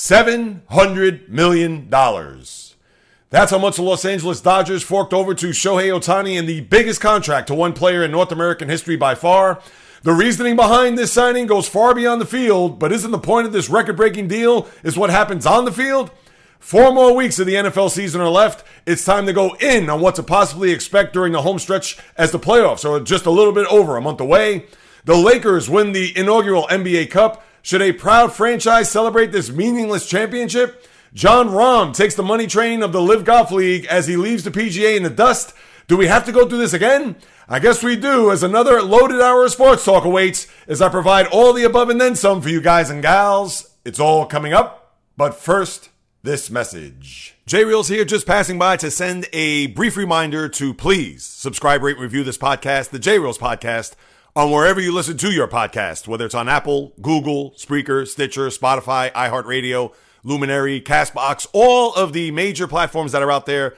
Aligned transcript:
$700 0.00 1.28
million. 1.28 1.90
That's 1.90 3.50
how 3.50 3.58
much 3.58 3.76
the 3.76 3.82
Los 3.82 4.06
Angeles 4.06 4.40
Dodgers 4.40 4.82
forked 4.82 5.12
over 5.12 5.34
to 5.34 5.48
Shohei 5.48 5.90
Ohtani 5.90 6.38
in 6.38 6.46
the 6.46 6.62
biggest 6.62 7.02
contract 7.02 7.48
to 7.48 7.54
one 7.54 7.74
player 7.74 8.02
in 8.02 8.10
North 8.10 8.32
American 8.32 8.70
history 8.70 8.96
by 8.96 9.14
far. 9.14 9.60
The 10.02 10.14
reasoning 10.14 10.56
behind 10.56 10.96
this 10.96 11.12
signing 11.12 11.46
goes 11.46 11.68
far 11.68 11.94
beyond 11.94 12.18
the 12.18 12.26
field, 12.26 12.78
but 12.78 12.92
isn't 12.92 13.10
the 13.10 13.18
point 13.18 13.46
of 13.46 13.52
this 13.52 13.68
record 13.68 13.98
breaking 13.98 14.28
deal 14.28 14.66
is 14.82 14.96
what 14.96 15.10
happens 15.10 15.44
on 15.44 15.66
the 15.66 15.72
field? 15.72 16.10
Four 16.58 16.94
more 16.94 17.14
weeks 17.14 17.38
of 17.38 17.46
the 17.46 17.56
NFL 17.56 17.90
season 17.90 18.22
are 18.22 18.30
left. 18.30 18.64
It's 18.86 19.04
time 19.04 19.26
to 19.26 19.34
go 19.34 19.54
in 19.60 19.90
on 19.90 20.00
what 20.00 20.14
to 20.14 20.22
possibly 20.22 20.70
expect 20.70 21.12
during 21.12 21.34
the 21.34 21.42
home 21.42 21.58
stretch 21.58 21.98
as 22.16 22.32
the 22.32 22.38
playoffs 22.38 22.90
are 22.90 23.04
just 23.04 23.26
a 23.26 23.30
little 23.30 23.52
bit 23.52 23.66
over 23.66 23.98
a 23.98 24.00
month 24.00 24.20
away. 24.20 24.64
The 25.04 25.16
Lakers 25.16 25.68
win 25.68 25.92
the 25.92 26.16
inaugural 26.16 26.66
NBA 26.68 27.10
Cup. 27.10 27.44
Should 27.62 27.82
a 27.82 27.92
proud 27.92 28.32
franchise 28.32 28.90
celebrate 28.90 29.32
this 29.32 29.50
meaningless 29.50 30.08
championship? 30.08 30.86
Jon 31.12 31.48
Rahm 31.48 31.94
takes 31.94 32.14
the 32.14 32.22
money 32.22 32.46
train 32.46 32.82
of 32.82 32.92
the 32.92 33.02
LIV 33.02 33.24
Golf 33.24 33.50
League 33.50 33.84
as 33.86 34.06
he 34.06 34.16
leaves 34.16 34.44
the 34.44 34.50
PGA 34.50 34.96
in 34.96 35.02
the 35.02 35.10
dust. 35.10 35.52
Do 35.88 35.96
we 35.96 36.06
have 36.06 36.24
to 36.26 36.32
go 36.32 36.48
through 36.48 36.58
this 36.58 36.72
again? 36.72 37.16
I 37.48 37.58
guess 37.58 37.82
we 37.82 37.96
do, 37.96 38.30
as 38.30 38.44
another 38.44 38.80
loaded 38.80 39.20
hour 39.20 39.44
of 39.44 39.50
sports 39.50 39.84
talk 39.84 40.04
awaits 40.04 40.46
as 40.68 40.80
I 40.80 40.88
provide 40.88 41.26
all 41.26 41.52
the 41.52 41.64
above 41.64 41.90
and 41.90 42.00
then 42.00 42.14
some 42.14 42.40
for 42.40 42.48
you 42.48 42.60
guys 42.60 42.90
and 42.90 43.02
gals. 43.02 43.74
It's 43.84 43.98
all 43.98 44.24
coming 44.24 44.52
up, 44.52 44.96
but 45.16 45.34
first, 45.34 45.90
this 46.22 46.48
message. 46.48 47.34
J 47.46 47.64
Reels 47.64 47.88
here, 47.88 48.04
just 48.04 48.26
passing 48.26 48.58
by 48.58 48.76
to 48.76 48.90
send 48.90 49.26
a 49.32 49.66
brief 49.68 49.96
reminder 49.96 50.48
to 50.50 50.72
please 50.72 51.24
subscribe, 51.24 51.82
rate, 51.82 51.98
review 51.98 52.22
this 52.22 52.38
podcast, 52.38 52.90
the 52.90 52.98
J 53.00 53.18
Reels 53.18 53.38
podcast, 53.38 53.96
on 54.36 54.50
wherever 54.50 54.80
you 54.80 54.92
listen 54.92 55.16
to 55.18 55.30
your 55.30 55.48
podcast, 55.48 56.06
whether 56.08 56.24
it's 56.24 56.34
on 56.34 56.48
Apple, 56.48 56.92
Google, 57.00 57.52
Spreaker, 57.52 58.06
Stitcher, 58.06 58.48
Spotify, 58.48 59.12
iHeartRadio, 59.12 59.94
Luminary, 60.22 60.80
Castbox, 60.80 61.46
all 61.52 61.94
of 61.94 62.12
the 62.12 62.30
major 62.30 62.66
platforms 62.66 63.12
that 63.12 63.22
are 63.22 63.32
out 63.32 63.46
there. 63.46 63.74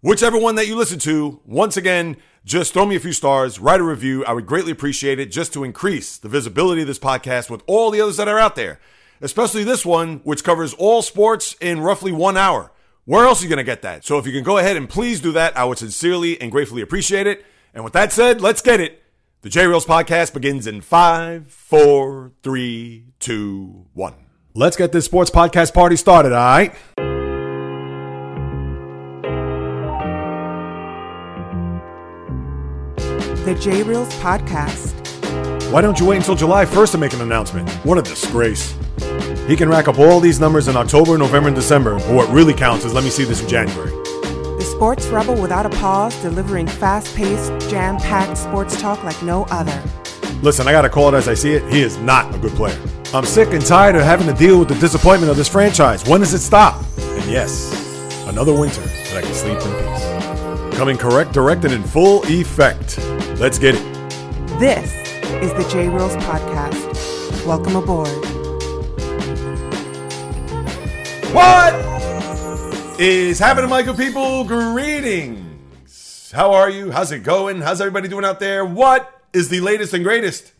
Whichever 0.00 0.38
one 0.38 0.56
that 0.56 0.66
you 0.66 0.76
listen 0.76 0.98
to, 1.00 1.40
once 1.44 1.76
again, 1.76 2.16
just 2.44 2.72
throw 2.72 2.86
me 2.86 2.96
a 2.96 3.00
few 3.00 3.12
stars, 3.12 3.60
write 3.60 3.80
a 3.80 3.84
review. 3.84 4.24
I 4.24 4.32
would 4.32 4.46
greatly 4.46 4.72
appreciate 4.72 5.20
it 5.20 5.30
just 5.30 5.52
to 5.52 5.64
increase 5.64 6.18
the 6.18 6.28
visibility 6.28 6.80
of 6.80 6.88
this 6.88 6.98
podcast 6.98 7.50
with 7.50 7.62
all 7.66 7.90
the 7.90 8.00
others 8.00 8.16
that 8.16 8.28
are 8.28 8.38
out 8.38 8.56
there 8.56 8.80
especially 9.22 9.64
this 9.64 9.86
one, 9.86 10.18
which 10.24 10.44
covers 10.44 10.74
all 10.74 11.00
sports 11.00 11.56
in 11.60 11.80
roughly 11.80 12.12
one 12.12 12.36
hour. 12.36 12.70
Where 13.04 13.24
else 13.24 13.40
are 13.40 13.44
you 13.44 13.48
going 13.48 13.56
to 13.58 13.64
get 13.64 13.82
that? 13.82 14.04
So 14.04 14.18
if 14.18 14.26
you 14.26 14.32
can 14.32 14.44
go 14.44 14.58
ahead 14.58 14.76
and 14.76 14.88
please 14.88 15.20
do 15.20 15.32
that, 15.32 15.56
I 15.56 15.64
would 15.64 15.78
sincerely 15.78 16.40
and 16.40 16.52
gratefully 16.52 16.82
appreciate 16.82 17.26
it. 17.26 17.44
And 17.72 17.84
with 17.84 17.94
that 17.94 18.12
said, 18.12 18.40
let's 18.40 18.60
get 18.60 18.80
it. 18.80 19.01
The 19.42 19.48
J 19.48 19.66
Reels 19.66 19.84
podcast 19.84 20.34
begins 20.34 20.68
in 20.68 20.82
five, 20.82 21.48
four, 21.48 22.30
three, 22.44 23.06
two, 23.18 23.86
one. 23.92 24.14
Let's 24.54 24.76
get 24.76 24.92
this 24.92 25.04
sports 25.04 25.32
podcast 25.32 25.74
party 25.74 25.96
started, 25.96 26.32
all 26.32 26.38
right? 26.38 26.72
The 33.44 33.58
J 33.60 33.82
Reels 33.82 34.14
podcast. 34.20 34.92
Why 35.72 35.80
don't 35.80 35.98
you 35.98 36.06
wait 36.06 36.18
until 36.18 36.36
July 36.36 36.64
1st 36.64 36.92
to 36.92 36.98
make 36.98 37.12
an 37.12 37.20
announcement? 37.22 37.68
What 37.84 37.98
a 37.98 38.02
disgrace. 38.02 38.76
He 39.48 39.56
can 39.56 39.68
rack 39.68 39.88
up 39.88 39.98
all 39.98 40.20
these 40.20 40.38
numbers 40.38 40.68
in 40.68 40.76
October, 40.76 41.18
November, 41.18 41.48
and 41.48 41.56
December, 41.56 41.96
but 41.98 42.14
what 42.14 42.30
really 42.30 42.54
counts 42.54 42.84
is 42.84 42.94
let 42.94 43.02
me 43.02 43.10
see 43.10 43.24
this 43.24 43.42
in 43.42 43.48
January. 43.48 44.01
The 44.82 44.86
Sports 44.96 45.06
Rebel 45.06 45.40
without 45.40 45.64
a 45.64 45.70
pause, 45.70 46.20
delivering 46.22 46.66
fast 46.66 47.14
paced, 47.14 47.52
jam 47.70 47.98
packed 47.98 48.36
sports 48.36 48.80
talk 48.80 49.04
like 49.04 49.22
no 49.22 49.44
other. 49.44 49.80
Listen, 50.42 50.66
I 50.66 50.72
gotta 50.72 50.88
call 50.88 51.14
it 51.14 51.16
as 51.16 51.28
I 51.28 51.34
see 51.34 51.52
it. 51.52 51.62
He 51.72 51.82
is 51.82 51.98
not 51.98 52.34
a 52.34 52.38
good 52.38 52.50
player. 52.54 52.76
I'm 53.14 53.24
sick 53.24 53.50
and 53.52 53.64
tired 53.64 53.94
of 53.94 54.02
having 54.02 54.26
to 54.26 54.32
deal 54.32 54.58
with 54.58 54.66
the 54.66 54.74
disappointment 54.74 55.30
of 55.30 55.36
this 55.36 55.46
franchise. 55.46 56.04
When 56.08 56.18
does 56.18 56.34
it 56.34 56.40
stop? 56.40 56.84
And 56.98 57.30
yes, 57.30 57.72
another 58.26 58.52
winter 58.52 58.80
that 58.80 59.18
I 59.18 59.22
can 59.22 59.32
sleep 59.32 59.56
in 59.60 60.70
peace. 60.72 60.76
Coming 60.76 60.98
correct, 60.98 61.32
direct, 61.32 61.64
and 61.64 61.72
in 61.72 61.84
full 61.84 62.24
effect. 62.24 62.98
Let's 63.38 63.60
get 63.60 63.76
it. 63.76 63.84
This 64.58 64.92
is 65.44 65.52
the 65.52 65.64
J 65.70 65.90
Reels 65.90 66.16
podcast. 66.16 67.46
Welcome 67.46 67.76
aboard. 67.76 68.08
What 71.32 71.81
is 73.02 73.40
happening, 73.40 73.68
Michael 73.68 73.96
people? 73.96 74.44
Greetings. 74.44 76.30
How 76.32 76.52
are 76.52 76.70
you? 76.70 76.92
How's 76.92 77.10
it 77.10 77.24
going? 77.24 77.60
How's 77.60 77.80
everybody 77.80 78.06
doing 78.06 78.24
out 78.24 78.38
there? 78.38 78.64
What 78.64 79.20
is 79.32 79.48
the 79.48 79.58
latest 79.58 79.92
and 79.92 80.04
greatest? 80.04 80.52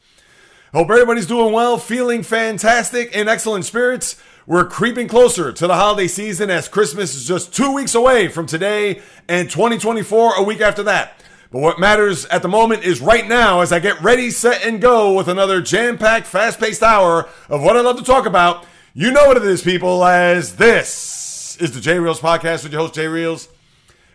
Hope 0.73 0.91
everybody's 0.91 1.29
doing 1.29 1.53
well, 1.53 1.79
feeling 1.79 2.25
fantastic, 2.25 3.13
in 3.15 3.29
excellent 3.29 3.65
spirits. 3.65 4.21
We're 4.45 4.65
creeping 4.65 5.07
closer 5.07 5.53
to 5.53 5.67
the 5.69 5.77
holiday 5.77 6.09
season 6.09 6.51
as 6.51 6.67
Christmas 6.67 7.15
is 7.15 7.29
just 7.29 7.55
two 7.55 7.73
weeks 7.73 7.95
away 7.95 8.27
from 8.27 8.47
today 8.47 9.03
and 9.29 9.49
2024 9.49 10.35
a 10.35 10.43
week 10.43 10.61
after 10.61 10.83
that. 10.83 11.23
But 11.53 11.61
what 11.61 11.79
matters 11.79 12.27
at 12.27 12.43
the 12.43 12.49
moment 12.49 12.83
is 12.83 13.01
right 13.01 13.29
now 13.29 13.61
as 13.61 13.73
I 13.73 13.79
get 13.79 14.03
ready, 14.03 14.31
set, 14.31 14.67
and 14.67 14.81
go 14.81 15.15
with 15.15 15.29
another 15.29 15.61
jam 15.61 15.97
packed, 15.97 16.27
fast 16.27 16.59
paced 16.59 16.83
hour 16.83 17.29
of 17.49 17.63
what 17.63 17.77
I 17.77 17.83
love 17.83 17.99
to 17.99 18.05
talk 18.05 18.27
about. 18.27 18.67
You 18.95 19.13
know 19.13 19.29
what 19.29 19.37
it 19.37 19.45
is, 19.45 19.63
people, 19.63 20.05
as 20.05 20.57
this 20.57 21.23
is 21.63 21.71
the 21.71 21.81
J 21.81 22.01
Reels 22.01 22.19
podcast 22.19 22.65
with 22.65 22.73
your 22.73 22.81
host, 22.81 22.95
J 22.95 23.07
Reels. 23.07 23.49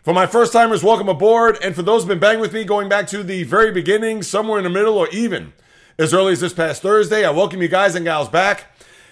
For 0.03 0.13
my 0.13 0.27
first 0.27 0.51
timers, 0.51 0.83
welcome 0.83 1.07
aboard. 1.07 1.57
And 1.63 1.73
for 1.73 1.81
those 1.81 2.01
who've 2.01 2.09
been 2.09 2.19
banging 2.19 2.41
with 2.41 2.51
me 2.51 2.65
going 2.65 2.89
back 2.89 3.07
to 3.07 3.23
the 3.23 3.43
very 3.43 3.71
beginning, 3.71 4.21
somewhere 4.21 4.57
in 4.57 4.65
the 4.65 4.69
middle, 4.69 4.97
or 4.97 5.07
even 5.11 5.53
as 5.97 6.13
early 6.13 6.33
as 6.33 6.41
this 6.41 6.51
past 6.51 6.81
Thursday, 6.81 7.23
I 7.23 7.29
welcome 7.29 7.61
you 7.61 7.69
guys 7.69 7.95
and 7.95 8.03
gals 8.03 8.27
back. 8.27 8.65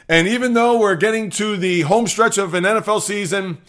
And 0.09 0.27
even 0.27 0.53
though 0.53 0.77
we're 0.77 0.97
getting 0.97 1.29
to 1.29 1.55
the 1.55 1.83
home 1.83 2.07
stretch 2.07 2.37
of 2.37 2.53
an 2.53 2.65
NFL 2.65 3.01
season, 3.03 3.59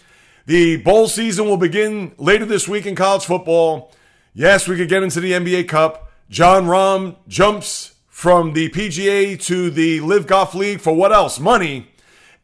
the 0.47 0.79
bowl 0.79 1.07
season 1.07 1.45
will 1.45 1.59
begin 1.59 2.13
later 2.19 2.45
this 2.45 2.67
week 2.67 2.87
in 2.87 2.97
college 2.97 3.25
football. 3.25 3.93
Yes, 4.35 4.67
we 4.67 4.77
could 4.77 4.89
get 4.89 5.05
into 5.05 5.21
the 5.21 5.31
NBA 5.31 5.69
Cup. 5.69 6.11
Jon 6.29 6.65
Rahm 6.65 7.15
jumps 7.29 7.95
from 8.09 8.53
the 8.53 8.69
PGA 8.71 9.41
to 9.45 9.71
the 9.71 10.01
LIV 10.01 10.27
Golf 10.27 10.57
League 10.57 10.81
for 10.81 10.93
what 10.93 11.13
else? 11.13 11.39
Money. 11.39 11.93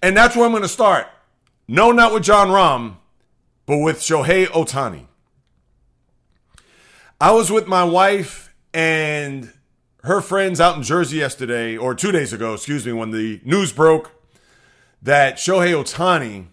And 0.00 0.16
that's 0.16 0.36
where 0.36 0.44
I'm 0.44 0.52
going 0.52 0.62
to 0.62 0.68
start. 0.68 1.08
No, 1.72 1.90
not 1.90 2.12
with 2.12 2.24
Jon 2.24 2.48
Rahm, 2.48 2.96
but 3.64 3.78
with 3.78 4.00
Shohei 4.00 4.44
Ohtani. 4.44 5.06
I 7.18 7.30
was 7.30 7.50
with 7.50 7.66
my 7.66 7.82
wife 7.82 8.54
and 8.74 9.50
her 10.02 10.20
friends 10.20 10.60
out 10.60 10.76
in 10.76 10.82
Jersey 10.82 11.16
yesterday, 11.16 11.74
or 11.78 11.94
two 11.94 12.12
days 12.12 12.34
ago, 12.34 12.52
excuse 12.52 12.84
me, 12.84 12.92
when 12.92 13.10
the 13.10 13.40
news 13.42 13.72
broke 13.72 14.10
that 15.00 15.36
Shohei 15.36 15.72
Ohtani 15.72 16.48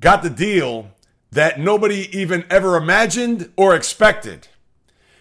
got 0.00 0.24
the 0.24 0.30
deal 0.30 0.88
that 1.30 1.60
nobody 1.60 2.08
even 2.10 2.44
ever 2.50 2.76
imagined 2.76 3.52
or 3.56 3.76
expected. 3.76 4.48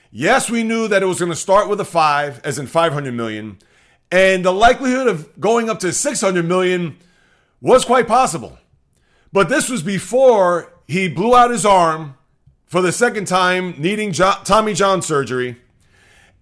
Yes, 0.09 0.50
we 0.50 0.64
knew 0.64 0.88
that 0.88 1.03
it 1.03 1.06
was 1.06 1.20
going 1.20 1.32
to 1.32 1.36
start 1.36 1.70
with 1.70 1.80
a 1.80 1.86
five, 1.86 2.42
as 2.44 2.58
in 2.58 2.66
500 2.66 3.14
million, 3.14 3.59
and 4.12 4.44
the 4.44 4.52
likelihood 4.52 5.06
of 5.06 5.40
going 5.40 5.70
up 5.70 5.80
to 5.82 5.94
600 5.94 6.44
million 6.44 6.98
was 7.62 7.86
quite 7.86 8.08
possible. 8.08 8.58
But 9.34 9.50
this 9.50 9.69
was 9.69 9.81
before 9.81 10.74
he 10.88 11.08
blew 11.08 11.36
out 11.36 11.52
his 11.52 11.66
arm 11.66 12.16
for 12.66 12.81
the 12.81 12.92
second 12.92 13.25
time, 13.28 13.75
needing 13.78 14.12
jo- 14.12 14.36
Tommy 14.44 14.74
John 14.74 15.02
surgery, 15.02 15.58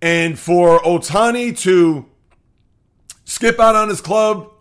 and 0.02 0.38
for 0.38 0.80
Ohtani 0.80 1.58
to 1.60 2.06
skip 3.26 3.60
out 3.60 3.76
on 3.76 3.90
his 3.90 4.02
club 4.02 4.52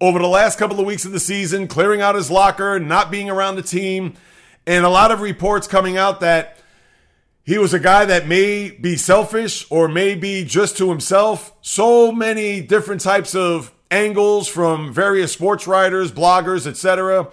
over 0.00 0.18
the 0.18 0.28
last 0.28 0.58
couple 0.58 0.78
of 0.78 0.86
weeks 0.86 1.04
of 1.04 1.12
the 1.12 1.20
season, 1.20 1.66
clearing 1.66 2.00
out 2.00 2.14
his 2.14 2.30
locker, 2.30 2.78
not 2.78 3.10
being 3.10 3.28
around 3.28 3.56
the 3.56 3.62
team, 3.62 4.14
and 4.66 4.84
a 4.84 4.88
lot 4.88 5.10
of 5.10 5.20
reports 5.20 5.66
coming 5.66 5.96
out 5.96 6.20
that 6.20 6.58
he 7.42 7.58
was 7.58 7.72
a 7.72 7.78
guy 7.78 8.04
that 8.04 8.28
may 8.28 8.70
be 8.70 8.96
selfish 8.96 9.66
or 9.70 9.88
may 9.88 10.14
be 10.14 10.44
just 10.44 10.76
to 10.76 10.90
himself. 10.90 11.54
So 11.62 12.12
many 12.12 12.60
different 12.60 13.00
types 13.00 13.34
of 13.34 13.72
angles 13.90 14.46
from 14.46 14.92
various 14.92 15.32
sports 15.32 15.66
writers, 15.66 16.12
bloggers, 16.12 16.66
etc., 16.66 17.28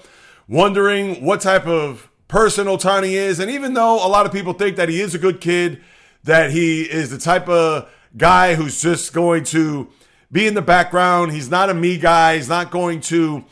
wondering 0.48 1.24
what 1.24 1.42
type 1.42 1.68
of 1.68 2.10
person 2.28 2.68
Ohtani 2.68 3.12
is. 3.12 3.40
And 3.40 3.50
even 3.52 3.74
though 3.74 3.96
a 4.06 4.10
lot 4.10 4.26
of 4.26 4.32
people 4.32 4.54
think 4.54 4.78
that 4.78 4.90
he 4.90 5.02
is 5.02 5.16
a 5.16 5.20
good 5.20 5.42
kid, 5.42 5.82
that 6.24 6.52
he 6.52 6.84
is 6.84 7.12
the 7.12 7.18
type 7.18 7.48
of 7.48 7.90
guy 8.18 8.56
who's 8.56 8.82
just 8.82 9.14
going 9.14 9.44
to 9.46 9.90
be 10.32 10.48
in 10.48 10.54
the 10.54 10.62
background, 10.62 11.32
he's 11.32 11.50
not 11.50 11.70
a 11.70 11.74
me 11.74 11.98
guy, 11.98 12.36
he's 12.36 12.50
not 12.50 12.72
going 12.72 13.00
to 13.02 13.46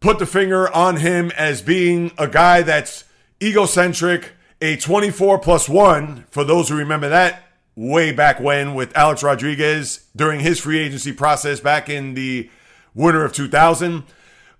put 0.00 0.18
the 0.18 0.26
finger 0.26 0.72
on 0.72 0.96
him 0.96 1.30
as 1.36 1.62
being 1.62 2.12
a 2.18 2.28
guy 2.28 2.62
that's 2.62 3.04
egocentric 3.42 4.32
a 4.60 4.76
24 4.76 5.38
plus 5.40 5.68
one, 5.68 6.24
for 6.30 6.42
those 6.42 6.68
who 6.68 6.76
remember 6.76 7.08
that 7.10 7.42
way 7.74 8.10
back 8.10 8.40
when 8.40 8.74
with 8.74 8.96
Alex 8.96 9.22
Rodriguez 9.22 10.06
during 10.16 10.40
his 10.40 10.58
free 10.58 10.78
agency 10.78 11.12
process 11.12 11.60
back 11.60 11.90
in 11.90 12.14
the 12.14 12.50
winter 12.94 13.22
of 13.22 13.34
2000. 13.34 14.04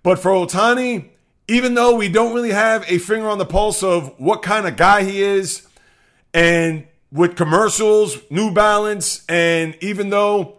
But 0.03 0.19
for 0.19 0.33
Ohtani, 0.33 1.09
even 1.49 1.75
though 1.75 1.95
we 1.95 2.09
don't 2.09 2.35
really 2.35 2.53
have 2.53 2.85
a 2.91 2.99
finger 2.99 3.29
on 3.29 3.39
the 3.39 3.47
pulse 3.47 3.83
of 3.83 4.19
what 4.19 4.43
kind 4.43 4.67
of 4.67 4.77
guy 4.77 5.05
he 5.05 5.23
is, 5.23 5.67
and 6.35 6.87
with 7.13 7.37
commercials, 7.37 8.19
New 8.31 8.53
Balance, 8.53 9.25
and 9.29 9.77
even 9.81 10.11
though 10.11 10.59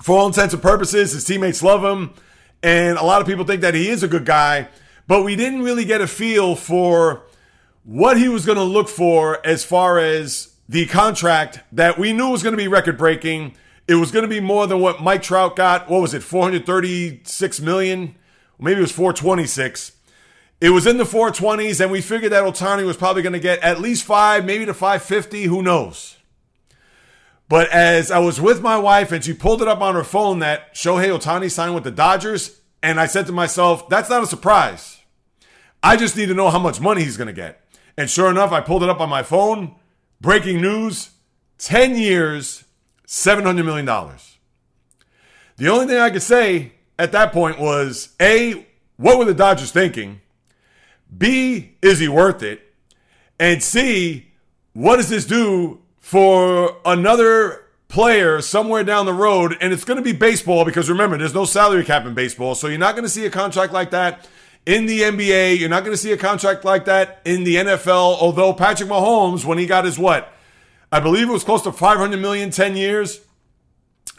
for 0.00 0.18
all 0.18 0.26
intents 0.26 0.54
and 0.54 0.62
purposes 0.62 1.12
his 1.12 1.24
teammates 1.24 1.62
love 1.62 1.84
him, 1.84 2.14
And 2.62 2.98
a 2.98 3.04
lot 3.04 3.20
of 3.20 3.26
people 3.26 3.44
think 3.44 3.62
that 3.62 3.74
he 3.74 3.88
is 3.88 4.02
a 4.02 4.08
good 4.08 4.24
guy, 4.24 4.68
but 5.06 5.22
we 5.22 5.36
didn't 5.36 5.62
really 5.62 5.84
get 5.84 6.00
a 6.00 6.06
feel 6.06 6.56
for 6.56 7.22
what 7.84 8.18
he 8.18 8.28
was 8.28 8.44
going 8.44 8.58
to 8.58 8.64
look 8.64 8.88
for 8.88 9.44
as 9.46 9.64
far 9.64 9.98
as 9.98 10.54
the 10.68 10.86
contract 10.86 11.60
that 11.72 11.98
we 11.98 12.12
knew 12.12 12.30
was 12.30 12.42
going 12.42 12.52
to 12.52 12.58
be 12.58 12.68
record 12.68 12.98
breaking. 12.98 13.54
It 13.86 13.94
was 13.94 14.10
going 14.10 14.24
to 14.24 14.28
be 14.28 14.40
more 14.40 14.66
than 14.66 14.80
what 14.80 15.02
Mike 15.02 15.22
Trout 15.22 15.56
got. 15.56 15.88
What 15.88 16.02
was 16.02 16.12
it? 16.14 16.22
436 16.22 17.60
million? 17.60 18.16
Maybe 18.58 18.78
it 18.78 18.82
was 18.82 18.92
426. 18.92 19.92
It 20.60 20.70
was 20.70 20.86
in 20.86 20.96
the 20.96 21.04
420s, 21.04 21.80
and 21.80 21.90
we 21.90 22.00
figured 22.00 22.32
that 22.32 22.42
Ohtani 22.42 22.84
was 22.84 22.96
probably 22.96 23.22
going 23.22 23.32
to 23.32 23.38
get 23.38 23.60
at 23.60 23.80
least 23.80 24.04
five, 24.04 24.44
maybe 24.44 24.66
to 24.66 24.74
550. 24.74 25.44
Who 25.44 25.62
knows? 25.62 26.16
But 27.48 27.70
as 27.70 28.10
I 28.10 28.18
was 28.18 28.40
with 28.40 28.60
my 28.60 28.76
wife 28.76 29.10
and 29.10 29.24
she 29.24 29.32
pulled 29.32 29.62
it 29.62 29.68
up 29.68 29.80
on 29.80 29.94
her 29.94 30.04
phone 30.04 30.40
that 30.40 30.74
Shohei 30.74 31.16
Ohtani 31.16 31.50
signed 31.50 31.74
with 31.74 31.84
the 31.84 31.90
Dodgers, 31.90 32.60
and 32.82 33.00
I 33.00 33.06
said 33.06 33.26
to 33.26 33.32
myself, 33.32 33.88
that's 33.88 34.10
not 34.10 34.22
a 34.22 34.26
surprise. 34.26 34.98
I 35.82 35.96
just 35.96 36.16
need 36.16 36.26
to 36.26 36.34
know 36.34 36.50
how 36.50 36.58
much 36.58 36.80
money 36.80 37.04
he's 37.04 37.16
going 37.16 37.28
to 37.28 37.32
get. 37.32 37.64
And 37.96 38.10
sure 38.10 38.30
enough, 38.30 38.52
I 38.52 38.60
pulled 38.60 38.82
it 38.82 38.88
up 38.88 39.00
on 39.00 39.08
my 39.08 39.22
phone. 39.22 39.76
Breaking 40.20 40.60
news 40.60 41.10
10 41.58 41.96
years, 41.96 42.64
$700 43.06 43.64
million. 43.64 43.86
The 45.56 45.68
only 45.68 45.86
thing 45.86 45.98
I 45.98 46.10
could 46.10 46.22
say 46.22 46.72
at 46.98 47.12
that 47.12 47.32
point 47.32 47.58
was 47.58 48.14
A, 48.20 48.66
what 48.96 49.18
were 49.18 49.24
the 49.24 49.34
Dodgers 49.34 49.72
thinking? 49.72 50.20
B, 51.16 51.76
is 51.82 51.98
he 51.98 52.08
worth 52.08 52.42
it? 52.42 52.62
And 53.38 53.62
C, 53.62 54.28
what 54.72 54.96
does 54.96 55.08
this 55.08 55.24
do 55.24 55.80
for 55.98 56.76
another 56.84 57.64
player 57.88 58.40
somewhere 58.40 58.84
down 58.84 59.06
the 59.06 59.12
road? 59.12 59.56
And 59.60 59.72
it's 59.72 59.84
going 59.84 59.96
to 59.96 60.02
be 60.02 60.12
baseball 60.12 60.64
because 60.64 60.90
remember, 60.90 61.16
there's 61.16 61.34
no 61.34 61.44
salary 61.44 61.84
cap 61.84 62.04
in 62.04 62.14
baseball. 62.14 62.54
So 62.54 62.66
you're 62.66 62.78
not 62.78 62.94
going 62.94 63.04
to 63.04 63.10
see 63.10 63.26
a 63.26 63.30
contract 63.30 63.72
like 63.72 63.90
that 63.90 64.28
in 64.66 64.86
the 64.86 65.00
NBA. 65.00 65.58
You're 65.58 65.68
not 65.68 65.84
going 65.84 65.94
to 65.94 66.00
see 66.00 66.12
a 66.12 66.16
contract 66.16 66.64
like 66.64 66.84
that 66.84 67.20
in 67.24 67.44
the 67.44 67.56
NFL. 67.56 68.18
Although 68.20 68.52
Patrick 68.52 68.88
Mahomes, 68.88 69.44
when 69.44 69.58
he 69.58 69.66
got 69.66 69.84
his 69.84 69.98
what? 69.98 70.32
I 70.90 71.00
believe 71.00 71.28
it 71.28 71.32
was 71.32 71.44
close 71.44 71.62
to 71.62 71.72
500 71.72 72.20
million, 72.20 72.50
10 72.50 72.76
years. 72.76 73.20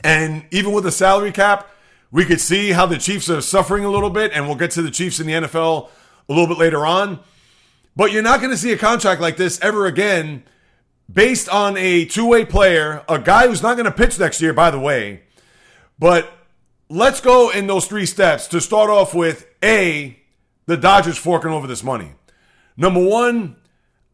And 0.03 0.45
even 0.51 0.71
with 0.71 0.85
the 0.85 0.91
salary 0.91 1.31
cap, 1.31 1.69
we 2.11 2.25
could 2.25 2.39
see 2.39 2.71
how 2.71 2.85
the 2.85 2.97
Chiefs 2.97 3.29
are 3.29 3.41
suffering 3.41 3.85
a 3.85 3.89
little 3.91 4.09
bit. 4.09 4.31
And 4.33 4.45
we'll 4.45 4.55
get 4.55 4.71
to 4.71 4.81
the 4.81 4.91
Chiefs 4.91 5.19
in 5.19 5.27
the 5.27 5.33
NFL 5.33 5.89
a 6.29 6.33
little 6.33 6.47
bit 6.47 6.57
later 6.57 6.85
on. 6.85 7.19
But 7.95 8.11
you're 8.11 8.23
not 8.23 8.39
going 8.39 8.51
to 8.51 8.57
see 8.57 8.71
a 8.71 8.77
contract 8.77 9.19
like 9.19 9.35
this 9.35 9.59
ever 9.61 9.85
again 9.85 10.43
based 11.11 11.49
on 11.49 11.75
a 11.75 12.05
two 12.05 12.25
way 12.25 12.45
player, 12.45 13.03
a 13.09 13.19
guy 13.19 13.47
who's 13.47 13.63
not 13.63 13.75
going 13.75 13.85
to 13.85 13.91
pitch 13.91 14.19
next 14.19 14.41
year, 14.41 14.53
by 14.53 14.71
the 14.71 14.79
way. 14.79 15.23
But 15.97 16.31
let's 16.87 17.19
go 17.19 17.49
in 17.49 17.67
those 17.67 17.87
three 17.87 18.05
steps 18.05 18.47
to 18.47 18.61
start 18.61 18.89
off 18.89 19.13
with 19.13 19.47
A, 19.63 20.17
the 20.65 20.77
Dodgers 20.77 21.17
forking 21.17 21.51
over 21.51 21.67
this 21.67 21.83
money. 21.83 22.13
Number 22.77 23.03
one, 23.03 23.57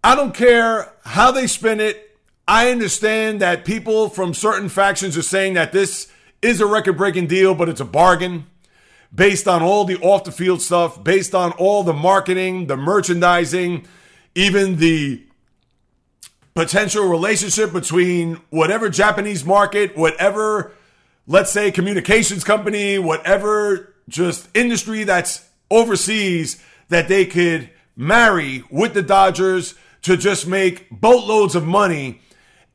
I 0.03 0.15
don't 0.15 0.33
care 0.33 0.93
how 1.03 1.31
they 1.31 1.45
spin 1.47 1.79
it. 1.79 2.17
I 2.47 2.71
understand 2.71 3.41
that 3.41 3.65
people 3.65 4.09
from 4.09 4.33
certain 4.33 4.69
factions 4.69 5.17
are 5.17 5.23
saying 5.23 5.55
that 5.55 5.71
this 5.71 6.11
is 6.41 6.61
a 6.61 6.65
record 6.65 6.97
breaking 6.97 7.27
deal, 7.27 7.55
but 7.55 7.69
it's 7.69 7.81
a 7.81 7.85
bargain 7.85 8.45
based 9.13 9.47
on 9.47 9.61
all 9.61 9.85
the 9.85 9.97
off 9.97 10.23
the 10.23 10.31
field 10.31 10.61
stuff, 10.61 11.03
based 11.03 11.33
on 11.33 11.51
all 11.53 11.83
the 11.83 11.93
marketing, 11.93 12.67
the 12.67 12.77
merchandising, 12.77 13.85
even 14.35 14.77
the 14.77 15.23
potential 16.53 17.05
relationship 17.05 17.73
between 17.73 18.35
whatever 18.49 18.89
Japanese 18.89 19.43
market, 19.43 19.95
whatever, 19.97 20.73
let's 21.27 21.51
say, 21.51 21.71
communications 21.71 22.43
company, 22.43 22.97
whatever 22.97 23.93
just 24.07 24.47
industry 24.55 25.03
that's 25.03 25.47
overseas 25.69 26.61
that 26.89 27.07
they 27.07 27.25
could 27.25 27.69
marry 27.95 28.63
with 28.69 28.93
the 28.93 29.01
Dodgers 29.01 29.75
to 30.03 30.15
just 30.15 30.47
make 30.47 30.89
boatloads 30.91 31.55
of 31.55 31.65
money. 31.65 32.21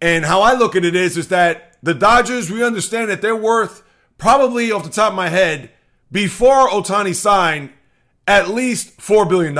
And 0.00 0.24
how 0.24 0.42
I 0.42 0.54
look 0.54 0.74
at 0.74 0.84
it 0.84 0.96
is, 0.96 1.16
is 1.16 1.28
that 1.28 1.76
the 1.82 1.94
Dodgers, 1.94 2.50
we 2.50 2.64
understand 2.64 3.10
that 3.10 3.22
they're 3.22 3.36
worth 3.36 3.82
probably 4.18 4.72
off 4.72 4.84
the 4.84 4.90
top 4.90 5.12
of 5.12 5.16
my 5.16 5.28
head 5.28 5.70
before 6.12 6.68
Ohtani 6.68 7.14
signed 7.14 7.70
at 8.26 8.48
least 8.48 8.98
$4 8.98 9.28
billion. 9.28 9.56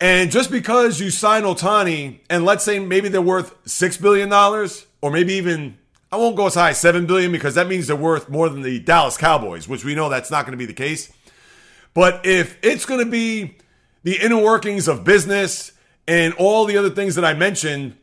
And 0.00 0.30
just 0.30 0.50
because 0.50 1.00
you 1.00 1.10
sign 1.10 1.44
Ohtani 1.44 2.20
and 2.28 2.44
let's 2.44 2.64
say 2.64 2.78
maybe 2.78 3.08
they're 3.08 3.22
worth 3.22 3.62
$6 3.64 4.00
billion 4.00 4.32
or 4.32 5.10
maybe 5.10 5.34
even, 5.34 5.78
I 6.12 6.16
won't 6.16 6.36
go 6.36 6.46
as 6.46 6.54
high 6.54 6.70
as 6.70 6.78
7 6.80 7.06
billion 7.06 7.32
because 7.32 7.54
that 7.54 7.66
means 7.66 7.86
they're 7.86 7.96
worth 7.96 8.28
more 8.28 8.48
than 8.48 8.62
the 8.62 8.78
Dallas 8.78 9.16
Cowboys, 9.16 9.68
which 9.68 9.84
we 9.84 9.94
know 9.94 10.08
that's 10.08 10.30
not 10.30 10.44
going 10.44 10.52
to 10.52 10.58
be 10.58 10.66
the 10.66 10.74
case. 10.74 11.12
But 11.94 12.26
if 12.26 12.58
it's 12.62 12.84
going 12.84 13.02
to 13.02 13.10
be 13.10 13.56
the 14.02 14.22
inner 14.22 14.38
workings 14.38 14.86
of 14.86 15.02
business 15.02 15.72
and 16.06 16.34
all 16.34 16.66
the 16.66 16.76
other 16.76 16.90
things 16.90 17.14
that 17.14 17.24
I 17.24 17.32
mentioned, 17.32 17.96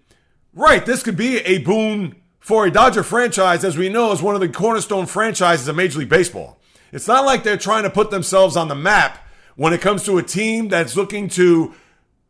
right, 0.54 0.84
this 0.84 1.04
could 1.04 1.16
be 1.16 1.38
a 1.40 1.60
boon 1.60 2.16
for 2.40 2.66
a 2.66 2.72
Dodger 2.72 3.04
franchise, 3.04 3.64
as 3.64 3.78
we 3.78 3.88
know, 3.88 4.12
is 4.12 4.22
one 4.22 4.36
of 4.36 4.42
the 4.42 4.50
cornerstone 4.50 5.06
franchises 5.06 5.68
of 5.68 5.76
Major 5.76 6.00
League 6.00 6.10
Baseball. 6.10 6.60
It's 6.94 7.08
not 7.08 7.26
like 7.26 7.44
they're 7.44 7.58
trying 7.58 7.84
to 7.84 7.90
put 7.90 8.12
themselves 8.12 8.56
on 8.56 8.68
the 8.68 8.76
map 8.76 9.18
when 9.56 9.74
it 9.74 9.82
comes 9.82 10.04
to 10.04 10.20
a 10.20 10.24
team 10.24 10.68
that's 10.68 10.96
looking 10.96 11.28
to 11.30 11.74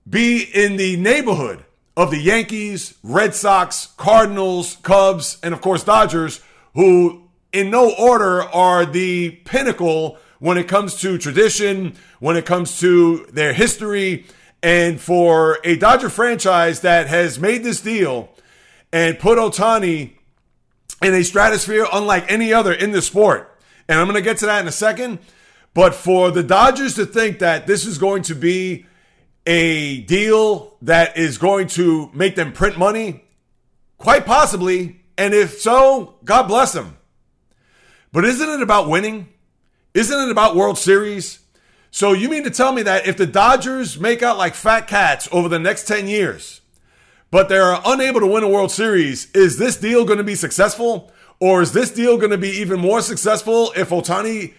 be 0.09 0.41
in 0.41 0.77
the 0.77 0.95
neighborhood 0.95 1.65
of 1.97 2.11
the 2.11 2.17
Yankees, 2.17 2.93
Red 3.03 3.35
Sox, 3.35 3.89
Cardinals, 3.97 4.77
Cubs, 4.77 5.37
and 5.43 5.53
of 5.53 5.59
course 5.59 5.83
Dodgers, 5.83 6.39
who 6.75 7.23
in 7.51 7.71
no 7.71 7.93
order 7.93 8.41
are 8.41 8.85
the 8.85 9.31
pinnacle 9.43 10.17
when 10.39 10.57
it 10.57 10.69
comes 10.69 10.95
to 11.01 11.17
tradition, 11.17 11.95
when 12.21 12.37
it 12.37 12.45
comes 12.45 12.79
to 12.79 13.25
their 13.33 13.51
history. 13.51 14.25
And 14.61 14.99
for 14.99 15.59
a 15.65 15.75
Dodger 15.75 16.09
franchise 16.09 16.79
that 16.81 17.07
has 17.07 17.37
made 17.37 17.65
this 17.65 17.81
deal 17.81 18.29
and 18.93 19.19
put 19.19 19.37
Ohtani 19.37 20.13
in 21.01 21.13
a 21.13 21.23
stratosphere 21.25 21.85
unlike 21.91 22.31
any 22.31 22.53
other 22.53 22.71
in 22.71 22.91
the 22.91 23.01
sport. 23.01 23.52
And 23.87 23.99
I'm 23.99 24.07
going 24.07 24.15
to 24.15 24.21
get 24.21 24.37
to 24.37 24.45
that 24.45 24.61
in 24.61 24.67
a 24.67 24.71
second. 24.71 25.19
But 25.73 25.95
for 25.95 26.31
the 26.31 26.43
Dodgers 26.43 26.95
to 26.95 27.05
think 27.05 27.39
that 27.39 27.67
this 27.67 27.85
is 27.85 27.97
going 27.97 28.23
to 28.23 28.35
be 28.35 28.85
a 29.45 30.01
deal 30.01 30.77
that 30.81 31.17
is 31.17 31.37
going 31.37 31.67
to 31.67 32.09
make 32.13 32.35
them 32.35 32.53
print 32.53 32.77
money, 32.77 33.25
quite 33.97 34.25
possibly. 34.25 35.01
And 35.17 35.33
if 35.33 35.59
so, 35.59 36.15
God 36.23 36.43
bless 36.43 36.73
them. 36.73 36.97
But 38.11 38.25
isn't 38.25 38.49
it 38.49 38.61
about 38.61 38.89
winning? 38.89 39.29
Isn't 39.93 40.27
it 40.27 40.31
about 40.31 40.55
World 40.55 40.77
Series? 40.77 41.39
So 41.91 42.13
you 42.13 42.29
mean 42.29 42.43
to 42.43 42.49
tell 42.49 42.71
me 42.71 42.83
that 42.83 43.07
if 43.07 43.17
the 43.17 43.27
Dodgers 43.27 43.99
make 43.99 44.23
out 44.23 44.37
like 44.37 44.55
fat 44.55 44.87
cats 44.87 45.27
over 45.31 45.47
the 45.47 45.59
next 45.59 45.87
10 45.87 46.07
years, 46.07 46.61
but 47.29 47.49
they're 47.49 47.77
unable 47.85 48.19
to 48.19 48.27
win 48.27 48.43
a 48.43 48.47
World 48.47 48.71
Series, 48.71 49.29
is 49.31 49.57
this 49.57 49.77
deal 49.77 50.05
going 50.05 50.17
to 50.17 50.23
be 50.23 50.35
successful? 50.35 51.11
Or 51.43 51.61
is 51.61 51.73
this 51.73 51.91
deal 51.91 52.15
going 52.15 52.31
to 52.31 52.37
be 52.37 52.51
even 52.61 52.79
more 52.79 53.01
successful 53.01 53.73
if 53.75 53.89
Ohtani 53.89 54.53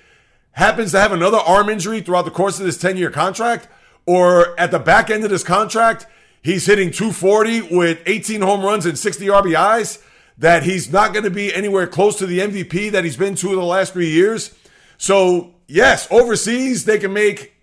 happens 0.52 0.90
to 0.90 1.00
have 1.00 1.12
another 1.12 1.38
arm 1.38 1.70
injury 1.70 2.02
throughout 2.02 2.26
the 2.26 2.30
course 2.30 2.60
of 2.60 2.66
this 2.66 2.76
10 2.76 2.98
year 2.98 3.10
contract? 3.10 3.68
Or 4.04 4.54
at 4.60 4.70
the 4.70 4.78
back 4.78 5.08
end 5.08 5.24
of 5.24 5.30
this 5.30 5.42
contract, 5.42 6.06
he's 6.42 6.66
hitting 6.66 6.90
240 6.90 7.74
with 7.74 8.02
18 8.04 8.42
home 8.42 8.62
runs 8.62 8.84
and 8.84 8.98
60 8.98 9.24
RBIs? 9.28 10.02
That 10.36 10.64
he's 10.64 10.92
not 10.92 11.14
going 11.14 11.24
to 11.24 11.30
be 11.30 11.54
anywhere 11.54 11.86
close 11.86 12.18
to 12.18 12.26
the 12.26 12.40
MVP 12.40 12.90
that 12.90 13.02
he's 13.02 13.16
been 13.16 13.34
to 13.36 13.48
the 13.48 13.62
last 13.62 13.94
three 13.94 14.10
years? 14.10 14.54
So, 14.98 15.54
yes, 15.66 16.06
overseas, 16.10 16.84
they 16.84 16.98
can 16.98 17.14
make 17.14 17.54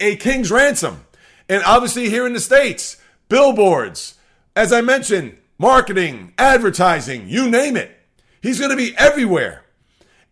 a 0.00 0.16
king's 0.16 0.50
ransom. 0.50 1.06
And 1.48 1.62
obviously, 1.64 2.10
here 2.10 2.26
in 2.26 2.32
the 2.32 2.40
States, 2.40 3.00
billboards, 3.28 4.14
as 4.56 4.72
I 4.72 4.80
mentioned, 4.80 5.38
marketing, 5.58 6.34
advertising, 6.38 7.28
you 7.28 7.48
name 7.48 7.76
it. 7.76 7.93
He's 8.44 8.58
going 8.58 8.70
to 8.72 8.76
be 8.76 8.94
everywhere. 8.98 9.62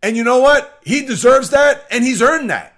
And 0.02 0.18
you 0.18 0.22
know 0.22 0.40
what? 0.40 0.80
He 0.84 1.06
deserves 1.06 1.48
that, 1.48 1.86
and 1.90 2.04
he's 2.04 2.20
earned 2.20 2.50
that. 2.50 2.76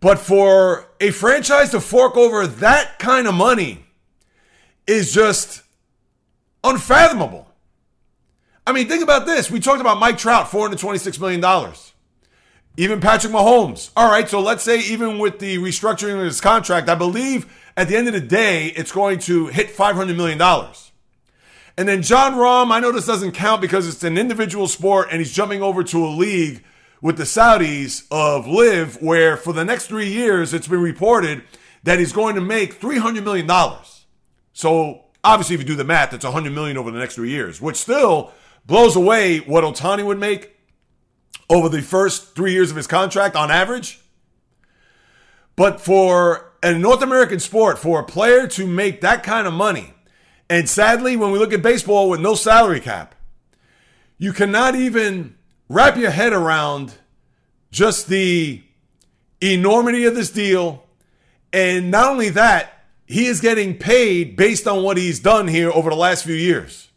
But 0.00 0.18
for 0.18 0.88
a 0.98 1.10
franchise 1.10 1.72
to 1.72 1.80
fork 1.82 2.16
over 2.16 2.46
that 2.46 2.98
kind 2.98 3.26
of 3.26 3.34
money 3.34 3.84
is 4.86 5.12
just 5.12 5.62
unfathomable. 6.64 7.46
I 8.66 8.72
mean, 8.72 8.88
think 8.88 9.02
about 9.02 9.26
this. 9.26 9.50
We 9.50 9.60
talked 9.60 9.82
about 9.82 10.00
Mike 10.00 10.16
Trout, 10.16 10.46
$426 10.46 11.20
million. 11.20 11.74
Even 12.78 12.98
Patrick 12.98 13.34
Mahomes. 13.34 13.90
All 13.94 14.10
right, 14.10 14.26
so 14.26 14.40
let's 14.40 14.62
say 14.62 14.80
even 14.80 15.18
with 15.18 15.38
the 15.38 15.58
restructuring 15.58 16.14
of 16.14 16.24
his 16.24 16.40
contract, 16.40 16.88
I 16.88 16.94
believe 16.94 17.44
at 17.76 17.88
the 17.88 17.96
end 17.98 18.06
of 18.08 18.14
the 18.14 18.20
day, 18.20 18.68
it's 18.68 18.90
going 18.90 19.18
to 19.20 19.48
hit 19.48 19.76
$500 19.76 20.16
million. 20.16 20.40
And 21.78 21.88
then 21.88 22.02
Jon 22.02 22.34
Rahm, 22.34 22.70
I 22.70 22.80
know 22.80 22.90
this 22.90 23.06
doesn't 23.06 23.32
count 23.32 23.60
because 23.60 23.86
it's 23.86 24.02
an 24.02 24.16
individual 24.16 24.66
sport 24.66 25.08
and 25.10 25.18
he's 25.18 25.32
jumping 25.32 25.62
over 25.62 25.84
to 25.84 26.06
a 26.06 26.08
league 26.08 26.64
with 27.02 27.18
the 27.18 27.24
Saudis 27.24 28.06
of 28.10 28.46
LIV, 28.46 29.02
where 29.02 29.36
for 29.36 29.52
the 29.52 29.64
next 29.64 29.86
three 29.86 30.08
years, 30.08 30.54
it's 30.54 30.68
been 30.68 30.80
reported 30.80 31.42
that 31.82 31.98
he's 31.98 32.12
going 32.12 32.34
to 32.34 32.40
make 32.40 32.80
$300 32.80 33.22
million. 33.22 33.48
So 34.54 35.04
obviously, 35.22 35.54
if 35.54 35.60
you 35.60 35.66
do 35.66 35.76
the 35.76 35.84
math, 35.84 36.14
it's 36.14 36.24
100 36.24 36.52
million 36.52 36.78
over 36.78 36.90
the 36.90 36.98
next 36.98 37.16
three 37.16 37.30
years, 37.30 37.60
which 37.60 37.76
still 37.76 38.32
blows 38.64 38.96
away 38.96 39.38
what 39.38 39.62
Ohtani 39.62 40.04
would 40.04 40.18
make 40.18 40.56
over 41.50 41.68
the 41.68 41.82
first 41.82 42.34
three 42.34 42.52
years 42.52 42.70
of 42.70 42.76
his 42.76 42.86
contract 42.86 43.36
on 43.36 43.50
average. 43.50 44.00
But 45.54 45.80
for 45.80 46.52
a 46.62 46.74
North 46.76 47.02
American 47.02 47.38
sport, 47.38 47.78
for 47.78 48.00
a 48.00 48.04
player 48.04 48.46
to 48.48 48.66
make 48.66 49.02
that 49.02 49.22
kind 49.22 49.46
of 49.46 49.52
money, 49.52 49.94
and 50.48 50.68
sadly, 50.68 51.16
when 51.16 51.32
we 51.32 51.38
look 51.38 51.52
at 51.52 51.62
baseball 51.62 52.08
with 52.08 52.20
no 52.20 52.34
salary 52.34 52.80
cap, 52.80 53.14
you 54.18 54.32
cannot 54.32 54.74
even 54.74 55.36
wrap 55.68 55.96
your 55.96 56.10
head 56.10 56.32
around 56.32 56.94
just 57.70 58.08
the 58.08 58.62
enormity 59.40 60.04
of 60.04 60.14
this 60.14 60.30
deal. 60.30 60.84
And 61.52 61.90
not 61.90 62.10
only 62.10 62.30
that, 62.30 62.84
he 63.06 63.26
is 63.26 63.40
getting 63.40 63.76
paid 63.76 64.36
based 64.36 64.66
on 64.66 64.82
what 64.82 64.96
he's 64.96 65.20
done 65.20 65.48
here 65.48 65.70
over 65.70 65.90
the 65.90 65.96
last 65.96 66.24
few 66.24 66.34
years. 66.34 66.88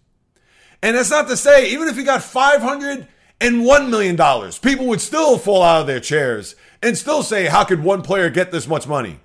And 0.82 0.96
that's 0.96 1.10
not 1.10 1.28
to 1.28 1.38
say, 1.38 1.72
even 1.72 1.88
if 1.88 1.98
he 1.98 2.04
got 2.04 2.22
$501 2.22 3.08
million, 3.42 4.52
people 4.62 4.88
would 4.88 5.02
still 5.02 5.38
fall 5.38 5.62
out 5.62 5.82
of 5.82 5.88
their 5.88 6.00
chairs 6.00 6.56
and 6.82 6.98
still 6.98 7.22
say, 7.24 7.46
how 7.46 7.64
could 7.64 7.84
one 7.84 8.02
player 8.02 8.30
get 8.30 8.52
this 8.52 8.68
much 8.68 8.88
money? 8.88 9.20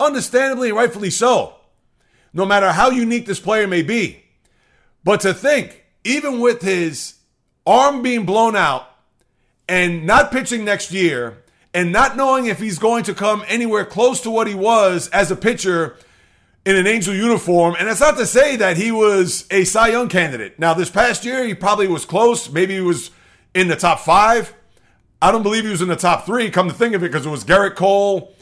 Understandably 0.00 0.68
and 0.68 0.78
rightfully 0.78 1.10
so, 1.10 1.56
no 2.38 2.46
matter 2.46 2.70
how 2.72 2.88
unique 2.88 3.26
this 3.26 3.40
player 3.40 3.66
may 3.66 3.82
be. 3.82 4.22
But 5.02 5.20
to 5.22 5.34
think, 5.34 5.84
even 6.04 6.38
with 6.38 6.62
his 6.62 7.14
arm 7.66 8.00
being 8.00 8.24
blown 8.24 8.54
out 8.54 8.88
and 9.68 10.06
not 10.06 10.30
pitching 10.30 10.64
next 10.64 10.92
year 10.92 11.42
and 11.74 11.90
not 11.92 12.16
knowing 12.16 12.46
if 12.46 12.60
he's 12.60 12.78
going 12.78 13.02
to 13.04 13.12
come 13.12 13.44
anywhere 13.48 13.84
close 13.84 14.20
to 14.20 14.30
what 14.30 14.46
he 14.46 14.54
was 14.54 15.08
as 15.08 15.30
a 15.32 15.36
pitcher 15.36 15.96
in 16.64 16.76
an 16.76 16.86
Angel 16.86 17.14
uniform. 17.14 17.74
And 17.78 17.88
it's 17.88 18.00
not 18.00 18.16
to 18.18 18.26
say 18.26 18.54
that 18.56 18.76
he 18.76 18.92
was 18.92 19.44
a 19.50 19.64
Cy 19.64 19.88
Young 19.88 20.08
candidate. 20.08 20.58
Now, 20.60 20.74
this 20.74 20.90
past 20.90 21.24
year, 21.24 21.44
he 21.44 21.54
probably 21.54 21.88
was 21.88 22.04
close. 22.04 22.48
Maybe 22.48 22.74
he 22.74 22.80
was 22.80 23.10
in 23.52 23.66
the 23.66 23.76
top 23.76 24.00
five. 24.00 24.54
I 25.20 25.32
don't 25.32 25.42
believe 25.42 25.64
he 25.64 25.70
was 25.70 25.82
in 25.82 25.88
the 25.88 25.96
top 25.96 26.24
three, 26.24 26.50
come 26.50 26.68
to 26.68 26.74
think 26.74 26.94
of 26.94 27.02
it, 27.02 27.10
because 27.10 27.26
it 27.26 27.30
was 27.30 27.42
Gerrit 27.44 27.74
Cole. 27.74 28.32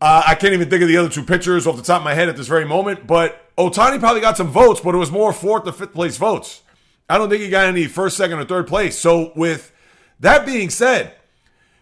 Uh, 0.00 0.22
I 0.26 0.34
can't 0.34 0.54
even 0.54 0.70
think 0.70 0.82
of 0.82 0.88
the 0.88 0.96
other 0.96 1.10
two 1.10 1.24
pitchers 1.24 1.66
off 1.66 1.76
the 1.76 1.82
top 1.82 2.00
of 2.00 2.04
my 2.04 2.14
head 2.14 2.28
at 2.28 2.36
this 2.36 2.46
very 2.46 2.64
moment. 2.64 3.06
But 3.06 3.54
Ohtani 3.56 4.00
probably 4.00 4.22
got 4.22 4.36
some 4.36 4.48
votes, 4.48 4.80
but 4.80 4.94
it 4.94 4.98
was 4.98 5.10
more 5.10 5.32
fourth 5.32 5.64
to 5.64 5.72
fifth 5.72 5.92
place 5.92 6.16
votes. 6.16 6.62
I 7.08 7.18
don't 7.18 7.28
think 7.28 7.42
he 7.42 7.50
got 7.50 7.66
any 7.66 7.86
first, 7.86 8.16
second, 8.16 8.38
or 8.38 8.44
third 8.44 8.66
place. 8.66 8.98
So, 8.98 9.32
with 9.36 9.72
that 10.20 10.46
being 10.46 10.70
said, 10.70 11.14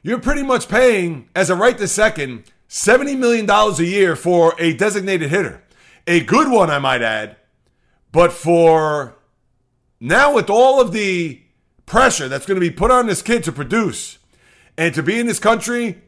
you're 0.02 0.18
pretty 0.18 0.42
much 0.42 0.68
paying, 0.68 1.28
as 1.36 1.50
a 1.50 1.54
right 1.54 1.76
to 1.78 1.86
second, 1.86 2.44
$70 2.68 3.16
million 3.18 3.48
a 3.48 3.82
year 3.82 4.16
for 4.16 4.54
a 4.58 4.72
designated 4.72 5.30
hitter. 5.30 5.62
A 6.06 6.20
good 6.20 6.50
one, 6.50 6.70
I 6.70 6.78
might 6.78 7.02
add. 7.02 7.36
But 8.10 8.32
for 8.32 9.16
now, 10.00 10.34
with 10.34 10.48
all 10.50 10.80
of 10.80 10.92
the 10.92 11.42
pressure 11.86 12.28
that's 12.28 12.46
going 12.46 12.60
to 12.60 12.66
be 12.66 12.70
put 12.70 12.90
on 12.90 13.06
this 13.06 13.22
kid 13.22 13.44
to 13.44 13.52
produce 13.52 14.18
and 14.76 14.94
to 14.94 15.02
be 15.02 15.20
in 15.20 15.26
this 15.26 15.38
country 15.38 16.00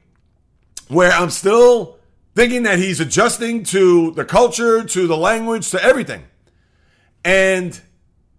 where 0.89 1.13
I'm 1.13 1.31
still 1.31 1.99
thinking 2.41 2.63
that 2.63 2.79
he's 2.79 3.01
adjusting 3.01 3.63
to 3.63 4.13
the 4.13 4.25
culture, 4.25 4.83
to 4.83 5.07
the 5.07 5.15
language, 5.15 5.71
to 5.71 5.85
everything. 5.85 6.25
And 7.23 7.79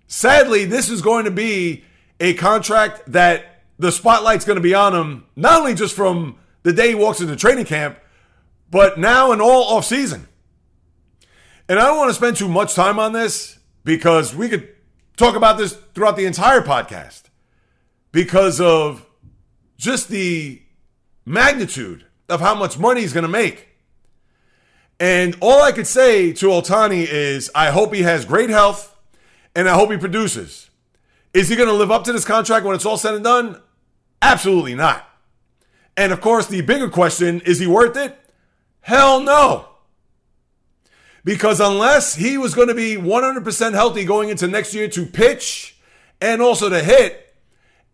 sadly, 0.08 0.66
this 0.66 0.90
is 0.90 1.04
going 1.04 1.26
to 1.26 1.32
be 1.32 1.84
a 2.20 2.34
contract 2.34 3.04
that 3.12 3.62
the 3.78 3.92
spotlight's 3.92 4.44
going 4.44 4.56
to 4.56 4.62
be 4.62 4.74
on 4.74 4.96
him, 4.96 5.26
not 5.36 5.60
only 5.60 5.76
just 5.76 5.96
from 5.96 6.36
the 6.64 6.74
day 6.74 6.90
he 6.90 6.96
walks 6.96 7.22
into 7.22 7.36
training 7.36 7.66
camp, 7.66 8.00
but 8.72 8.98
now 8.98 9.34
and 9.34 9.40
all 9.40 9.66
off 9.66 9.86
season. 9.86 10.28
And 11.70 11.78
I 11.78 11.86
don't 11.86 11.98
want 11.98 12.10
to 12.10 12.16
spend 12.16 12.38
too 12.38 12.50
much 12.50 12.74
time 12.74 12.98
on 12.98 13.14
this 13.14 13.60
because 13.84 14.34
we 14.34 14.50
could 14.50 14.68
talk 15.16 15.36
about 15.36 15.60
this 15.60 15.74
throughout 15.94 16.18
the 16.18 16.26
entire 16.26 16.62
podcast 16.62 17.26
because 18.12 18.60
of 18.60 19.06
just 19.78 20.08
the 20.08 20.60
magnitude 21.24 22.08
of 22.30 22.42
how 22.42 22.56
much 22.56 22.80
money 22.80 23.02
he's 23.02 23.14
going 23.14 23.22
to 23.22 23.28
make. 23.30 23.68
And 25.02 25.36
all 25.42 25.64
I 25.64 25.72
could 25.72 25.88
say 25.88 26.32
to 26.34 26.46
Ohtani 26.46 27.08
is 27.08 27.50
I 27.56 27.72
hope 27.72 27.92
he 27.92 28.04
has 28.04 28.24
great 28.24 28.52
health 28.52 28.96
and 29.56 29.68
I 29.68 29.74
hope 29.74 29.90
he 29.90 29.98
produces. 29.98 30.70
Is 31.34 31.50
he 31.50 31.56
going 31.56 31.70
to 31.70 31.74
live 31.74 31.90
up 31.90 32.04
to 32.04 32.14
this 32.14 32.24
contract 32.24 32.68
when 32.68 32.76
it's 32.76 32.86
all 32.86 33.00
said 33.00 33.16
and 33.16 33.24
done? 33.24 33.60
Absolutely 34.22 34.76
not. 34.76 35.10
And 35.98 36.14
of 36.14 36.22
course, 36.22 36.46
the 36.46 36.62
bigger 36.62 36.88
question 36.88 37.42
is 37.42 37.58
he 37.58 37.66
worth 37.66 37.98
it? 37.98 38.16
Hell 38.82 39.22
no. 39.22 39.70
Because 41.24 41.60
unless 41.60 42.14
he 42.14 42.38
was 42.38 42.54
going 42.54 42.68
to 42.68 42.76
be 42.76 42.96
100% 42.96 43.74
healthy 43.74 44.06
going 44.06 44.30
into 44.30 44.48
next 44.48 44.76
year 44.76 44.88
to 44.90 45.06
pitch 45.08 45.80
and 46.22 46.44
also 46.44 46.70
to 46.70 46.84
hit, 46.84 47.34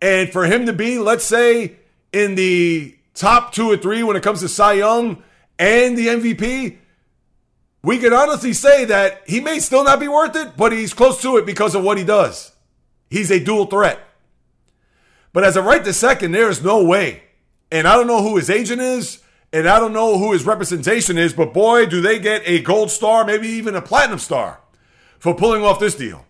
and 0.02 0.30
for 0.30 0.44
him 0.44 0.66
to 0.66 0.74
be, 0.74 0.98
let's 0.98 1.24
say, 1.24 1.76
in 2.12 2.34
the 2.34 2.94
top 3.14 3.54
two 3.54 3.70
or 3.70 3.78
three 3.78 4.02
when 4.02 4.14
it 4.16 4.22
comes 4.22 4.40
to 4.40 4.48
Cy 4.48 4.74
Young 4.74 5.22
and 5.58 5.96
the 5.96 6.08
MVP, 6.08 6.76
we 7.88 7.96
can 7.96 8.12
honestly 8.12 8.52
say 8.52 8.84
that 8.84 9.22
he 9.26 9.40
may 9.40 9.58
still 9.60 9.82
not 9.82 9.98
be 9.98 10.08
worth 10.08 10.36
it, 10.36 10.58
but 10.58 10.72
he's 10.72 10.92
close 10.92 11.22
to 11.22 11.38
it 11.38 11.46
because 11.46 11.74
of 11.74 11.82
what 11.82 11.96
he 11.96 12.04
does. 12.04 12.52
He's 13.08 13.30
a 13.30 13.42
dual 13.42 13.64
threat. 13.64 13.98
But 15.32 15.44
as 15.44 15.56
a 15.56 15.62
right 15.62 15.82
to 15.82 15.94
second, 15.94 16.32
there 16.32 16.50
is 16.50 16.62
no 16.62 16.84
way. 16.84 17.22
And 17.72 17.88
I 17.88 17.94
don't 17.94 18.06
know 18.06 18.22
who 18.22 18.36
his 18.36 18.50
agent 18.50 18.82
is. 18.82 19.22
And 19.54 19.66
I 19.66 19.78
don't 19.78 19.94
know 19.94 20.18
who 20.18 20.34
his 20.34 20.44
representation 20.44 21.16
is, 21.16 21.32
but 21.32 21.54
boy, 21.54 21.86
do 21.86 22.02
they 22.02 22.18
get 22.18 22.42
a 22.44 22.60
gold 22.60 22.90
star, 22.90 23.24
maybe 23.24 23.48
even 23.48 23.74
a 23.74 23.80
platinum 23.80 24.18
star 24.18 24.60
for 25.18 25.34
pulling 25.34 25.64
off 25.64 25.80
this 25.80 25.94
deal. 25.94 26.26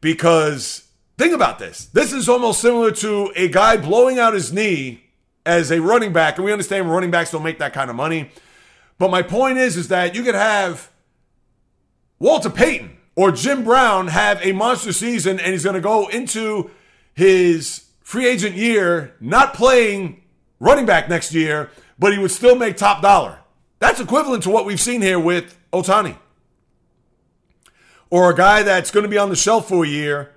Because 0.00 0.88
think 1.18 1.34
about 1.34 1.58
this 1.58 1.84
this 1.92 2.14
is 2.14 2.30
almost 2.30 2.62
similar 2.62 2.92
to 2.92 3.30
a 3.36 3.48
guy 3.48 3.76
blowing 3.76 4.18
out 4.18 4.32
his 4.32 4.54
knee 4.54 5.04
as 5.44 5.70
a 5.70 5.82
running 5.82 6.14
back. 6.14 6.38
And 6.38 6.46
we 6.46 6.52
understand 6.52 6.90
running 6.90 7.10
backs 7.10 7.30
don't 7.30 7.42
make 7.42 7.58
that 7.58 7.74
kind 7.74 7.90
of 7.90 7.96
money. 7.96 8.30
But 9.00 9.10
my 9.10 9.22
point 9.22 9.56
is, 9.56 9.78
is 9.78 9.88
that 9.88 10.14
you 10.14 10.22
could 10.22 10.34
have 10.34 10.90
Walter 12.18 12.50
Payton 12.50 12.98
or 13.16 13.32
Jim 13.32 13.64
Brown 13.64 14.08
have 14.08 14.44
a 14.44 14.52
monster 14.52 14.92
season 14.92 15.40
and 15.40 15.52
he's 15.52 15.64
going 15.64 15.74
to 15.74 15.80
go 15.80 16.08
into 16.08 16.70
his 17.14 17.86
free 18.02 18.26
agent 18.26 18.56
year 18.56 19.14
not 19.18 19.54
playing 19.54 20.20
running 20.58 20.84
back 20.84 21.08
next 21.08 21.32
year 21.32 21.70
but 21.98 22.12
he 22.12 22.18
would 22.18 22.30
still 22.30 22.54
make 22.54 22.76
top 22.76 23.00
dollar. 23.00 23.38
That's 23.78 24.00
equivalent 24.00 24.42
to 24.42 24.50
what 24.50 24.66
we've 24.66 24.78
seen 24.78 25.00
here 25.00 25.18
with 25.18 25.56
Ohtani. 25.72 26.18
Or 28.10 28.30
a 28.30 28.36
guy 28.36 28.62
that's 28.62 28.90
going 28.90 29.04
to 29.04 29.08
be 29.08 29.16
on 29.16 29.30
the 29.30 29.36
shelf 29.36 29.66
for 29.66 29.82
a 29.82 29.88
year 29.88 30.34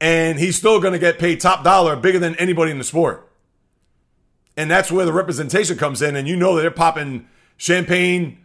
and 0.00 0.38
he's 0.38 0.56
still 0.56 0.80
going 0.80 0.94
to 0.94 0.98
get 0.98 1.18
paid 1.18 1.38
top 1.38 1.62
dollar, 1.62 1.96
bigger 1.96 2.18
than 2.18 2.34
anybody 2.36 2.70
in 2.70 2.78
the 2.78 2.84
sport. 2.84 3.30
And 4.56 4.70
that's 4.70 4.90
where 4.90 5.04
the 5.04 5.12
representation 5.12 5.76
comes 5.76 6.00
in. 6.00 6.16
And 6.16 6.26
you 6.26 6.34
know 6.34 6.56
that 6.56 6.62
they're 6.62 6.70
popping 6.70 7.28
champagne 7.56 8.38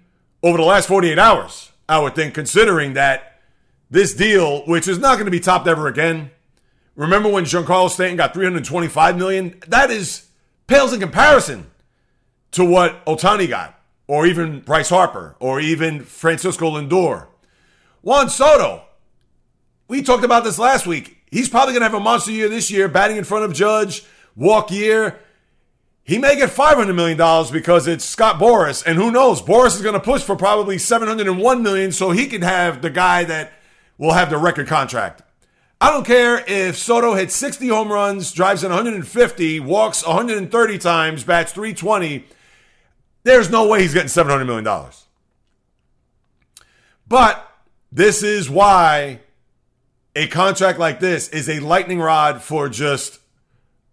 over 0.44 0.58
the 0.58 0.64
last 0.64 0.88
48 0.88 1.18
hours, 1.20 1.72
I 1.88 2.00
would 2.00 2.16
think, 2.16 2.34
considering 2.34 2.94
that 2.94 3.42
this 3.90 4.14
deal, 4.14 4.66
which 4.66 4.88
is 4.88 5.00
not 5.00 5.16
going 5.16 5.26
to 5.26 5.32
be 5.32 5.40
topped 5.40 5.68
ever 5.68 5.88
again. 5.88 6.32
Remember 6.96 7.30
when 7.30 7.46
Giancarlo 7.46 7.90
Stanton 7.90 8.18
got 8.18 8.34
325 8.34 9.18
million? 9.18 9.60
That 9.68 9.90
is 9.90 10.28
pales 10.68 10.94
in 10.94 11.00
comparison 11.00 11.70
to 12.52 12.66
what 12.66 13.06
Ohtani 13.06 13.48
got, 13.50 13.80
or 14.08 14.26
even 14.26 14.62
Bryce 14.62 14.90
Harper, 14.90 15.36
or 15.40 15.60
even 15.60 16.04
Francisco 16.04 16.72
Lindor. 16.72 17.28
Juan 18.02 18.30
Soto, 18.30 18.84
we 19.88 20.02
talked 20.02 20.24
about 20.24 20.44
this 20.44 20.60
last 20.60 20.88
week. 20.88 21.18
He's 21.32 21.50
probably 21.50 21.74
going 21.74 21.82
to 21.82 21.90
have 21.90 22.00
a 22.00 22.04
monster 22.04 22.32
year 22.32 22.50
this 22.50 22.72
year, 22.72 22.88
batting 22.88 23.18
in 23.18 23.24
front 23.24 23.46
of 23.46 23.54
Judge, 23.54 24.04
walk 24.36 24.72
year. 24.72 25.20
He 26.10 26.18
may 26.18 26.36
get 26.36 26.50
$500 26.50 26.96
million 26.96 27.54
because 27.54 27.86
it's 27.86 28.04
Scott 28.04 28.40
Boras. 28.40 28.84
And 28.84 28.98
who 28.98 29.12
knows? 29.12 29.44
Boras 29.44 29.76
is 29.76 29.84
going 29.84 29.94
to 29.94 30.00
push 30.00 30.24
for 30.24 30.36
probably 30.36 30.80
701 30.80 31.62
million 31.62 31.92
so 31.92 32.10
he 32.10 32.26
can 32.26 32.42
have 32.42 32.82
the 32.82 32.90
guy 32.90 33.26
that 33.26 33.54
will 34.00 34.14
have 34.14 34.32
the 34.32 34.40
record 34.40 34.66
contract. 34.66 35.22
I 35.80 35.92
don't 35.92 36.08
care 36.08 36.44
if 36.48 36.78
Soto 36.78 37.14
hits 37.14 37.36
60 37.36 37.68
home 37.68 37.92
runs, 37.92 38.32
drives 38.32 38.64
in 38.64 38.72
150, 38.72 39.60
walks 39.60 40.04
130 40.04 40.78
times, 40.80 41.24
bats 41.24 41.54
320 41.54 42.26
there's 43.24 43.52
no 43.52 43.68
way 43.68 43.82
he's 43.82 43.94
getting 43.94 44.10
$700 44.10 44.48
million. 44.48 44.92
But 47.08 47.48
this 47.92 48.24
is 48.24 48.50
why 48.50 49.20
a 50.16 50.26
contract 50.28 50.80
like 50.80 51.00
this 51.00 51.30
is 51.30 51.50
a 51.50 51.60
lightning 51.60 52.00
rod 52.00 52.42
for 52.42 52.70
just 52.70 53.20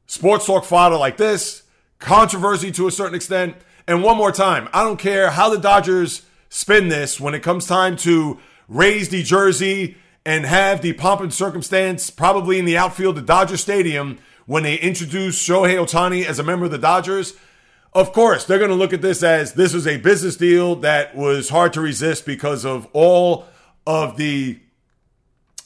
sports 0.06 0.46
talk 0.46 0.64
fodder 0.64 0.96
like 0.96 1.18
this, 1.18 1.64
controversy 1.98 2.70
to 2.72 2.86
a 2.86 2.92
certain 2.92 3.14
extent. 3.14 3.56
And 3.86 4.02
one 4.02 4.16
more 4.16 4.32
time, 4.32 4.68
I 4.72 4.82
don't 4.82 4.98
care 4.98 5.30
how 5.30 5.48
the 5.48 5.58
Dodgers 5.58 6.22
spin 6.48 6.88
this 6.88 7.20
when 7.20 7.34
it 7.34 7.42
comes 7.42 7.66
time 7.66 7.96
to 7.98 8.38
raise 8.68 9.08
the 9.08 9.22
jersey 9.22 9.96
and 10.24 10.44
have 10.44 10.82
the 10.82 10.92
pomp 10.94 11.20
and 11.20 11.32
circumstance 11.32 12.10
probably 12.10 12.58
in 12.58 12.64
the 12.64 12.76
outfield 12.76 13.16
at 13.18 13.26
Dodger 13.26 13.56
Stadium 13.56 14.18
when 14.46 14.62
they 14.62 14.76
introduce 14.76 15.40
Shohei 15.40 15.76
Ohtani 15.76 16.24
as 16.24 16.38
a 16.38 16.44
member 16.44 16.64
of 16.64 16.70
the 16.72 16.78
Dodgers. 16.78 17.34
Of 17.92 18.12
course, 18.12 18.44
they're 18.44 18.58
going 18.58 18.70
to 18.70 18.76
look 18.76 18.92
at 18.92 19.02
this 19.02 19.22
as 19.22 19.54
this 19.54 19.72
was 19.72 19.86
a 19.86 19.96
business 19.98 20.36
deal 20.36 20.76
that 20.76 21.16
was 21.16 21.48
hard 21.48 21.72
to 21.74 21.80
resist 21.80 22.26
because 22.26 22.64
of 22.64 22.88
all 22.92 23.46
of 23.86 24.16
the 24.16 24.60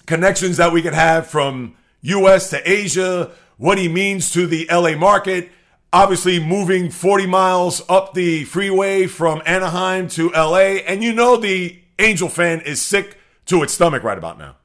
connections 0.07 0.59
that 0.59 0.73
we 0.73 0.83
could 0.83 0.95
have 0.95 1.27
from 1.27 1.75
US 2.03 2.51
to 2.51 2.71
Asia, 2.71 3.31
what 3.57 3.79
he 3.79 3.89
means 3.89 4.31
to 4.33 4.47
the 4.47 4.69
LA 4.71 4.95
market. 4.95 5.51
Obviously, 5.93 6.39
moving 6.39 6.89
40 6.89 7.27
miles 7.27 7.83
up 7.89 8.15
the 8.15 8.45
freeway 8.45 9.07
from 9.07 9.43
Anaheim 9.45 10.09
to 10.11 10.31
LA. 10.31 10.79
And 10.87 11.03
you 11.03 11.13
know 11.13 11.37
the 11.37 11.81
Angel 11.99 12.29
fan 12.29 12.61
is 12.61 12.81
sick 12.81 13.19
to 13.47 13.63
its 13.63 13.73
stomach 13.73 14.05
right 14.05 14.19
about 14.19 14.39
now. 14.39 14.57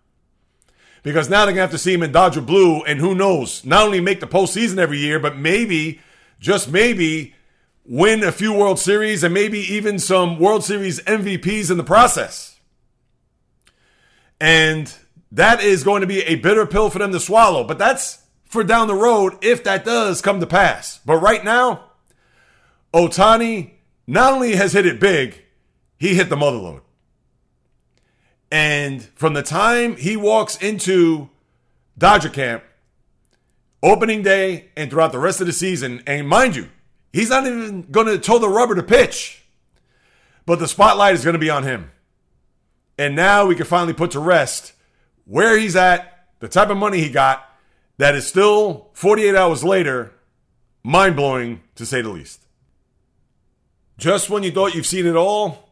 Because 1.01 1.29
now 1.29 1.45
they're 1.45 1.53
going 1.53 1.57
to 1.57 1.61
have 1.61 1.71
to 1.71 1.77
see 1.77 1.93
him 1.93 2.03
in 2.03 2.11
Dodger 2.11 2.41
Blue. 2.41 2.83
And 2.83 2.99
who 2.99 3.15
knows, 3.15 3.65
not 3.65 3.85
only 3.85 3.99
make 3.99 4.19
the 4.19 4.27
postseason 4.27 4.77
every 4.77 4.99
year, 4.99 5.19
but 5.19 5.35
maybe, 5.37 5.99
just 6.39 6.71
maybe, 6.71 7.33
win 7.85 8.23
a 8.23 8.31
few 8.31 8.53
World 8.53 8.79
Series 8.79 9.23
and 9.23 9.33
maybe 9.33 9.59
even 9.59 9.99
some 9.99 10.39
World 10.39 10.63
Series 10.63 10.99
MVPs 11.01 11.71
in 11.71 11.77
the 11.77 11.83
process. 11.83 12.59
And 14.39 14.93
that 15.31 15.61
is 15.61 15.83
going 15.83 16.01
to 16.01 16.07
be 16.07 16.21
a 16.21 16.35
bitter 16.35 16.65
pill 16.65 16.89
for 16.89 16.99
them 16.99 17.11
to 17.11 17.19
swallow. 17.19 17.63
But 17.63 17.77
that's 17.77 18.24
for 18.55 18.63
down 18.63 18.87
the 18.87 18.95
road 18.95 19.33
if 19.41 19.63
that 19.65 19.85
does 19.85 20.21
come 20.21 20.39
to 20.39 20.47
pass. 20.47 20.99
But 21.05 21.17
right 21.17 21.43
now, 21.43 21.91
Ohtani 22.93 23.71
not 24.07 24.33
only 24.33 24.55
has 24.55 24.73
hit 24.73 24.85
it 24.85 24.99
big, 24.99 25.43
he 25.97 26.15
hit 26.15 26.29
the 26.29 26.35
mother 26.35 26.57
load. 26.57 26.81
And 28.51 29.03
from 29.15 29.33
the 29.33 29.43
time 29.43 29.97
he 29.97 30.15
walks 30.15 30.55
into 30.57 31.29
Dodger 31.97 32.29
camp, 32.29 32.63
opening 33.83 34.21
day 34.23 34.69
and 34.75 34.89
throughout 34.89 35.11
the 35.11 35.19
rest 35.19 35.41
of 35.41 35.47
the 35.47 35.53
season, 35.53 36.01
and 36.07 36.27
mind 36.27 36.55
you, 36.55 36.69
he's 37.11 37.29
not 37.29 37.45
even 37.45 37.83
going 37.83 38.07
to 38.07 38.17
toe 38.17 38.39
the 38.39 38.49
rubber 38.49 38.75
to 38.75 38.83
pitch, 38.83 39.43
but 40.45 40.59
the 40.59 40.67
spotlight 40.67 41.15
is 41.15 41.23
going 41.23 41.33
to 41.33 41.39
be 41.39 41.49
on 41.49 41.63
him. 41.63 41.91
And 42.97 43.15
now 43.15 43.45
we 43.45 43.55
can 43.55 43.65
finally 43.65 43.93
put 43.93 44.11
to 44.11 44.19
rest 44.19 44.73
where 45.25 45.57
he's 45.57 45.75
at, 45.75 46.27
the 46.39 46.47
type 46.47 46.69
of 46.69 46.77
money 46.77 46.99
he 46.99 47.09
got, 47.09 47.49
that 47.97 48.15
is 48.15 48.27
still 48.27 48.89
48 48.93 49.35
hours 49.35 49.63
later, 49.63 50.13
mind 50.83 51.15
blowing 51.15 51.61
to 51.75 51.85
say 51.85 52.01
the 52.01 52.09
least. 52.09 52.41
Just 53.97 54.29
when 54.29 54.43
you 54.43 54.51
thought 54.51 54.75
you've 54.75 54.85
seen 54.85 55.05
it 55.05 55.15
all, 55.15 55.69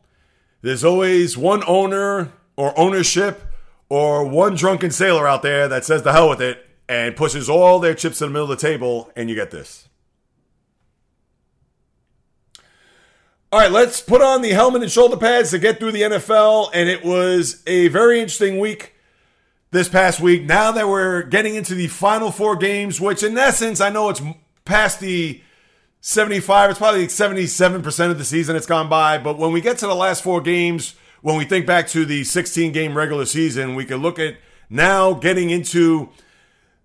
there's 0.61 0.83
always 0.83 1.37
one 1.37 1.63
owner 1.67 2.31
or 2.55 2.77
ownership 2.79 3.41
or 3.89 4.25
one 4.25 4.55
drunken 4.55 4.91
sailor 4.91 5.27
out 5.27 5.41
there 5.41 5.67
that 5.67 5.83
says 5.83 6.03
the 6.03 6.13
hell 6.13 6.29
with 6.29 6.41
it 6.41 6.65
and 6.87 7.15
pushes 7.15 7.49
all 7.49 7.79
their 7.79 7.93
chips 7.93 8.21
in 8.21 8.29
the 8.29 8.33
middle 8.33 8.51
of 8.51 8.59
the 8.59 8.67
table, 8.67 9.11
and 9.15 9.29
you 9.29 9.35
get 9.35 9.51
this. 9.51 9.87
All 13.51 13.59
right, 13.59 13.71
let's 13.71 14.01
put 14.01 14.21
on 14.21 14.41
the 14.41 14.49
helmet 14.49 14.81
and 14.81 14.91
shoulder 14.91 15.15
pads 15.15 15.51
to 15.51 15.59
get 15.59 15.79
through 15.79 15.91
the 15.91 16.01
NFL. 16.01 16.71
And 16.73 16.89
it 16.89 17.05
was 17.05 17.61
a 17.67 17.87
very 17.89 18.19
interesting 18.19 18.57
week 18.57 18.92
this 19.73 19.89
past 19.89 20.19
week. 20.21 20.43
Now 20.43 20.71
that 20.71 20.87
we're 20.87 21.23
getting 21.23 21.55
into 21.55 21.73
the 21.73 21.87
final 21.87 22.31
four 22.31 22.55
games, 22.55 23.01
which 23.01 23.23
in 23.23 23.37
essence, 23.37 23.81
I 23.81 23.89
know 23.89 24.09
it's 24.09 24.21
past 24.65 24.99
the 24.99 25.41
75, 25.99 26.69
it's 26.69 26.79
probably 26.79 27.07
77% 27.07 28.11
of 28.11 28.17
the 28.19 28.23
season 28.23 28.55
it's 28.55 28.67
gone 28.67 28.87
by. 28.87 29.17
But 29.17 29.39
when 29.39 29.51
we 29.51 29.61
get 29.61 29.79
to 29.79 29.87
the 29.87 29.95
last 29.95 30.23
four 30.23 30.41
games, 30.41 30.95
when 31.21 31.37
we 31.37 31.43
think 31.43 31.65
back 31.65 31.87
to 31.87 32.05
the 32.05 32.23
16 32.23 32.71
game 32.71 32.95
regular 32.95 33.25
season, 33.25 33.73
we 33.73 33.83
can 33.83 33.97
look 33.97 34.19
at 34.19 34.37
now 34.69 35.13
getting 35.13 35.49
into 35.49 36.09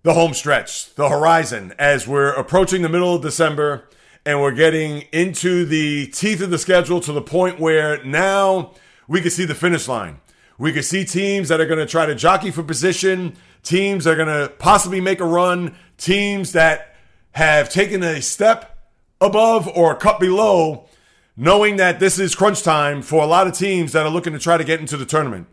the 0.01 0.15
home 0.15 0.33
stretch, 0.33 0.95
the 0.95 1.09
horizon, 1.09 1.73
as 1.77 2.07
we're 2.07 2.31
approaching 2.31 2.81
the 2.81 2.89
middle 2.89 3.15
of 3.15 3.21
December 3.21 3.87
and 4.25 4.41
we're 4.41 4.51
getting 4.51 5.01
into 5.11 5.63
the 5.63 6.07
teeth 6.07 6.41
of 6.41 6.49
the 6.49 6.57
schedule 6.57 6.99
to 7.01 7.11
the 7.11 7.21
point 7.21 7.59
where 7.59 8.03
now 8.03 8.73
we 9.07 9.21
can 9.21 9.29
see 9.29 9.45
the 9.45 9.55
finish 9.55 9.87
line. 9.87 10.19
We 10.59 10.73
can 10.73 10.83
see 10.83 11.05
teams 11.05 11.49
that 11.49 11.59
are 11.59 11.65
going 11.65 11.79
to 11.79 11.87
try 11.87 12.05
to 12.05 12.13
jockey 12.13 12.51
for 12.51 12.61
position, 12.61 13.35
teams 13.63 14.03
that 14.03 14.11
are 14.11 14.23
going 14.23 14.27
to 14.27 14.53
possibly 14.57 15.01
make 15.01 15.21
a 15.21 15.25
run, 15.25 15.75
teams 15.97 16.51
that 16.51 16.95
have 17.31 17.69
taken 17.69 18.03
a 18.03 18.21
step 18.21 18.77
above 19.21 19.67
or 19.69 19.93
a 19.93 19.95
cut 19.95 20.19
below, 20.19 20.87
knowing 21.35 21.77
that 21.77 21.99
this 21.99 22.19
is 22.19 22.35
crunch 22.35 22.61
time 22.61 23.01
for 23.01 23.23
a 23.23 23.25
lot 23.25 23.47
of 23.47 23.53
teams 23.53 23.93
that 23.93 24.05
are 24.05 24.09
looking 24.09 24.33
to 24.33 24.39
try 24.39 24.57
to 24.57 24.63
get 24.63 24.79
into 24.79 24.97
the 24.97 25.05
tournament. 25.05 25.47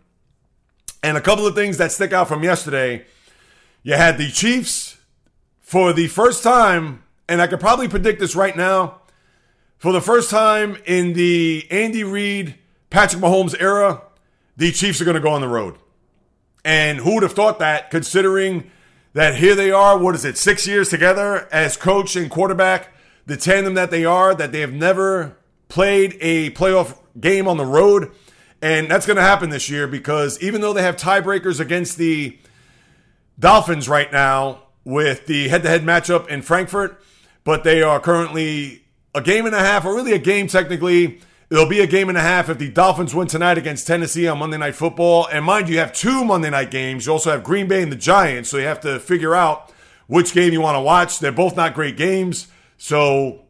And 1.03 1.17
a 1.17 1.21
couple 1.21 1.47
of 1.47 1.55
things 1.55 1.79
that 1.79 1.93
stick 1.93 2.13
out 2.13 2.29
from 2.29 2.43
yesterday 2.43 3.07
you 3.85 3.95
had 3.95 4.19
the 4.19 4.29
Chiefs 4.33 4.97
for 5.61 5.93
the 5.93 6.09
first 6.09 6.43
time 6.43 7.05
and 7.29 7.41
I 7.41 7.47
could 7.47 7.61
probably 7.61 7.87
predict 7.87 8.19
this 8.19 8.35
right 8.35 8.57
now. 8.57 9.01
For 9.79 9.93
the 9.93 10.01
first 10.01 10.29
time 10.31 10.77
in 10.87 11.13
the 11.13 11.65
Andy 11.71 12.03
Reid, 12.03 12.57
Patrick 12.91 13.23
Mahomes 13.23 13.55
era, 13.61 14.03
the 14.57 14.73
Chiefs 14.73 15.01
are 15.01 15.05
going 15.05 15.17
to 15.17 15.21
go 15.21 15.31
on 15.31 15.41
the 15.41 15.49
road. 15.49 15.77
And 16.65 16.99
who 16.99 17.15
would 17.15 17.23
have 17.23 17.33
thought 17.33 17.59
that, 17.61 17.91
considering 17.91 18.71
that 19.13 19.37
here 19.37 19.55
they 19.55 19.71
are, 19.71 19.97
what 19.97 20.15
is 20.15 20.25
it, 20.25 20.37
six 20.37 20.67
years 20.67 20.89
together 20.89 21.49
as 21.53 21.77
coach 21.77 22.17
and 22.17 22.31
quarterback, 22.31 22.93
the 23.27 23.37
tandem 23.37 23.75
that 23.75 23.91
they 23.91 24.05
are, 24.05 24.35
that 24.35 24.53
they 24.53 24.61
have 24.61 24.73
never 24.73 25.37
played 25.69 26.17
a 26.21 26.51
playoff 26.51 26.99
game 27.19 27.49
on 27.49 27.57
the 27.57 27.65
road. 27.65 28.11
And 28.61 28.91
that's 28.91 29.07
going 29.07 29.17
to 29.17 29.23
happen 29.23 29.51
this 29.51 29.71
year 29.71 29.87
because 29.87 30.41
even 30.43 30.61
though 30.61 30.73
they 30.73 30.83
have 30.83 30.97
tiebreakers 30.97 31.61
against 31.61 31.99
the 31.99 32.39
Dolphins 33.39 33.89
right 33.89 34.11
now 34.11 34.63
with 34.85 35.27
the 35.27 35.49
head 35.49 35.63
to 35.63 35.69
head 35.69 35.83
matchup 35.83 36.29
in 36.29 36.43
Frankfurt, 36.43 37.01
but 37.45 37.65
they 37.65 37.83
are 37.83 38.01
currently 38.01 38.83
a 39.15 39.21
game 39.21 39.47
and 39.47 39.55
a 39.55 39.61
half, 39.61 39.85
or 39.85 39.95
really 39.95 40.13
a 40.13 40.19
game 40.19 40.47
technically. 40.47 41.21
It'll 41.49 41.69
be 41.69 41.79
a 41.79 41.87
game 41.87 42.09
and 42.09 42.19
a 42.19 42.23
half 42.23 42.49
if 42.49 42.59
the 42.59 42.69
Dolphins 42.69 43.15
win 43.15 43.29
tonight 43.29 43.57
against 43.57 43.87
Tennessee 43.87 44.27
on 44.27 44.39
Monday 44.39 44.59
Night 44.59 44.75
Football. 44.75 45.29
And 45.31 45.45
mind 45.45 45.69
you, 45.69 45.75
you 45.75 45.81
have 45.81 45.93
two 45.93 46.25
Monday 46.25 46.51
night 46.51 46.73
games. 46.73 47.07
You 47.07 47.13
also 47.13 47.31
have 47.31 47.45
Green 47.45 47.69
Bay 47.69 47.85
and 47.85 47.93
the 47.93 47.97
Giants, 47.97 48.49
so 48.49 48.57
you 48.57 48.65
have 48.65 48.81
to 48.81 48.99
figure 48.99 49.33
out 49.33 49.73
which 50.09 50.33
game 50.33 50.53
you 50.53 50.61
want 50.61 50.75
to 50.75 50.81
watch. 50.81 51.21
They're 51.21 51.31
both 51.31 51.55
not 51.55 51.73
great 51.73 51.97
games, 51.97 52.49
so 52.79 53.43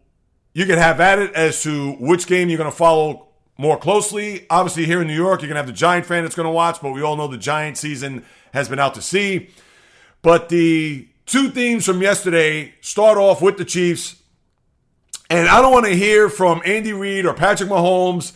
you 0.53 0.67
can 0.67 0.77
have 0.77 1.01
at 1.01 1.19
it 1.19 1.33
as 1.33 1.63
to 1.63 1.93
which 1.93 2.27
game 2.27 2.51
you're 2.51 2.59
going 2.59 2.71
to 2.71 2.77
follow 2.77 3.29
more 3.57 3.79
closely. 3.79 4.45
Obviously, 4.51 4.85
here 4.85 5.01
in 5.01 5.07
New 5.07 5.15
York, 5.15 5.41
you're 5.41 5.49
going 5.49 5.55
to 5.55 5.63
have 5.63 5.67
the 5.67 5.73
Giant 5.73 6.05
fan 6.05 6.23
that's 6.23 6.35
going 6.35 6.45
to 6.45 6.53
watch, 6.53 6.83
but 6.83 6.93
we 6.93 7.01
all 7.01 7.17
know 7.17 7.29
the 7.29 7.39
Giant 7.39 7.79
season 7.79 8.27
has 8.53 8.69
been 8.69 8.79
out 8.79 8.95
to 8.97 9.01
sea. 9.01 9.49
But 10.21 10.51
the 10.51 11.09
two 11.25 11.49
themes 11.49 11.87
from 11.87 12.03
yesterday 12.03 12.75
start 12.83 13.17
off 13.17 13.41
with 13.41 13.57
the 13.57 13.65
Chiefs. 13.65 14.17
And 15.29 15.49
I 15.49 15.61
don't 15.61 15.73
want 15.73 15.87
to 15.87 15.97
hear 15.97 16.29
from 16.29 16.63
Andy 16.65 16.93
Reid 16.93 17.27
or 17.27 17.35
Patrick 17.35 17.69
Mahomes 17.69 18.33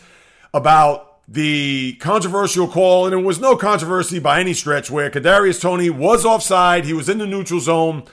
about 0.53 1.19
the 1.27 1.93
controversial 2.01 2.67
call, 2.67 3.05
and 3.05 3.13
it 3.13 3.23
was 3.23 3.39
no 3.39 3.55
controversy 3.55 4.19
by 4.19 4.41
any 4.41 4.53
stretch 4.53 4.91
where 4.91 5.09
Kadarius 5.09 5.61
Toney 5.61 5.89
was 5.89 6.25
offside, 6.25 6.83
he 6.83 6.93
was 6.93 7.07
in 7.07 7.19
the 7.19 7.25
neutral 7.25 7.61
zone, 7.61 8.03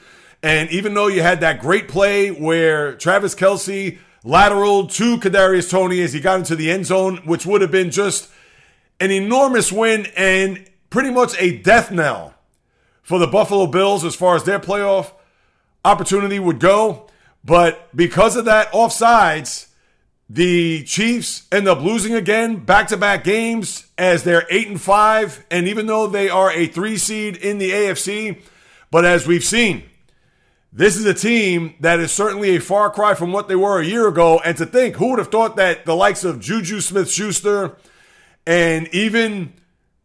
and 0.41 0.71
even 0.71 0.95
though 0.95 1.09
you 1.09 1.23
had 1.23 1.41
that 1.41 1.61
great 1.61 1.89
play 1.89 2.31
where 2.31 2.95
Travis 2.95 3.35
Kelce 3.35 3.99
lateral 4.23 4.87
to 4.87 5.17
Kadarius 5.19 5.69
Toney 5.69 6.01
as 6.01 6.13
he 6.13 6.21
got 6.21 6.39
into 6.39 6.55
the 6.55 6.71
end 6.71 6.87
zone, 6.87 7.17
which 7.25 7.45
would 7.45 7.61
have 7.61 7.73
been 7.73 7.91
just 7.91 8.31
an 9.01 9.11
enormous 9.11 9.73
win 9.73 10.07
and 10.17 10.71
pretty 10.91 11.11
much 11.11 11.35
a 11.41 11.59
death 11.59 11.91
knell 11.91 12.35
for 13.03 13.19
the 13.19 13.27
Buffalo 13.27 13.67
Bills 13.67 14.05
as 14.05 14.15
far 14.15 14.37
as 14.37 14.45
their 14.45 14.61
playoff 14.61 15.13
opportunity 15.85 16.39
would 16.39 16.61
go. 16.61 17.08
But 17.45 17.95
because 17.97 18.37
of 18.37 18.45
that 18.47 18.71
offsides, 18.73 19.69
the 20.29 20.85
Chiefs 20.85 21.47
end 21.51 21.69
up 21.69 21.81
losing 21.81 22.15
again, 22.15 22.65
back 22.65 22.89
to 22.89 22.97
back 22.97 23.25
games 23.25 23.87
as 23.97 24.25
they're 24.25 24.47
eight 24.51 24.69
and 24.69 24.81
five. 24.81 25.45
And 25.51 25.67
even 25.67 25.87
though 25.87 26.07
they 26.07 26.29
are 26.29 26.53
a 26.53 26.67
three 26.67 26.99
seed 26.99 27.37
in 27.37 27.59
the 27.59 27.71
AFC, 27.71 28.43
but 28.91 29.05
as 29.05 29.27
we've 29.27 29.45
seen, 29.45 29.85
this 30.73 30.97
is 30.97 31.07
a 31.07 31.15
team 31.15 31.75
that 31.81 31.99
is 31.99 32.13
certainly 32.13 32.57
a 32.57 32.61
far 32.61 32.91
cry 32.91 33.15
from 33.15 33.33
what 33.33 33.49
they 33.49 33.57
were 33.57 33.81
a 33.81 33.85
year 33.85 34.07
ago. 34.07 34.39
And 34.45 34.57
to 34.59 34.67
think, 34.67 34.97
who 34.97 35.11
would 35.11 35.19
have 35.19 35.31
thought 35.31 35.57
that 35.57 35.87
the 35.87 35.97
likes 35.97 36.25
of 36.25 36.41
Juju 36.41 36.81
Smith 36.81 37.11
Schuster 37.11 37.77
and 38.47 38.87
even 38.89 39.55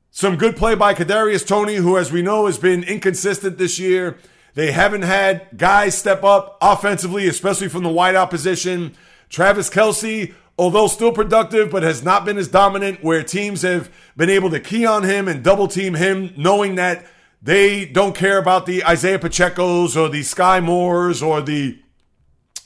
some 0.09 0.37
good 0.37 0.55
play 0.55 0.75
by 0.75 0.93
Kadarius 0.93 1.45
Toney, 1.45 1.75
who, 1.75 1.97
as 1.97 2.11
we 2.11 2.21
know, 2.21 2.45
has 2.45 2.57
been 2.57 2.83
inconsistent 2.83 3.57
this 3.57 3.77
year. 3.77 4.17
They 4.55 4.71
haven't 4.71 5.01
had 5.01 5.47
guys 5.57 5.97
step 5.97 6.23
up 6.23 6.57
offensively, 6.61 7.27
especially 7.27 7.69
from 7.69 7.83
the 7.83 7.89
wideout 7.89 8.29
position. 8.29 8.95
Travis 9.29 9.69
Kelce, 9.69 10.33
although 10.57 10.87
still 10.87 11.11
productive, 11.11 11.71
but 11.71 11.83
has 11.83 12.03
not 12.03 12.23
been 12.23 12.37
as 12.37 12.47
dominant, 12.47 13.03
where 13.03 13.23
teams 13.23 13.63
have 13.63 13.91
been 14.15 14.29
able 14.29 14.51
to 14.51 14.59
key 14.59 14.85
on 14.85 15.03
him 15.03 15.27
and 15.27 15.43
double 15.43 15.67
team 15.67 15.95
him, 15.95 16.33
knowing 16.37 16.75
that 16.75 17.05
they 17.41 17.85
don't 17.85 18.15
care 18.15 18.37
about 18.37 18.65
the 18.65 18.85
Isaiah 18.85 19.19
Pacheco's 19.19 19.97
or 19.97 20.07
the 20.07 20.21
Skyy 20.21 20.63
Moores 20.63 21.23
or 21.23 21.41
the 21.41 21.79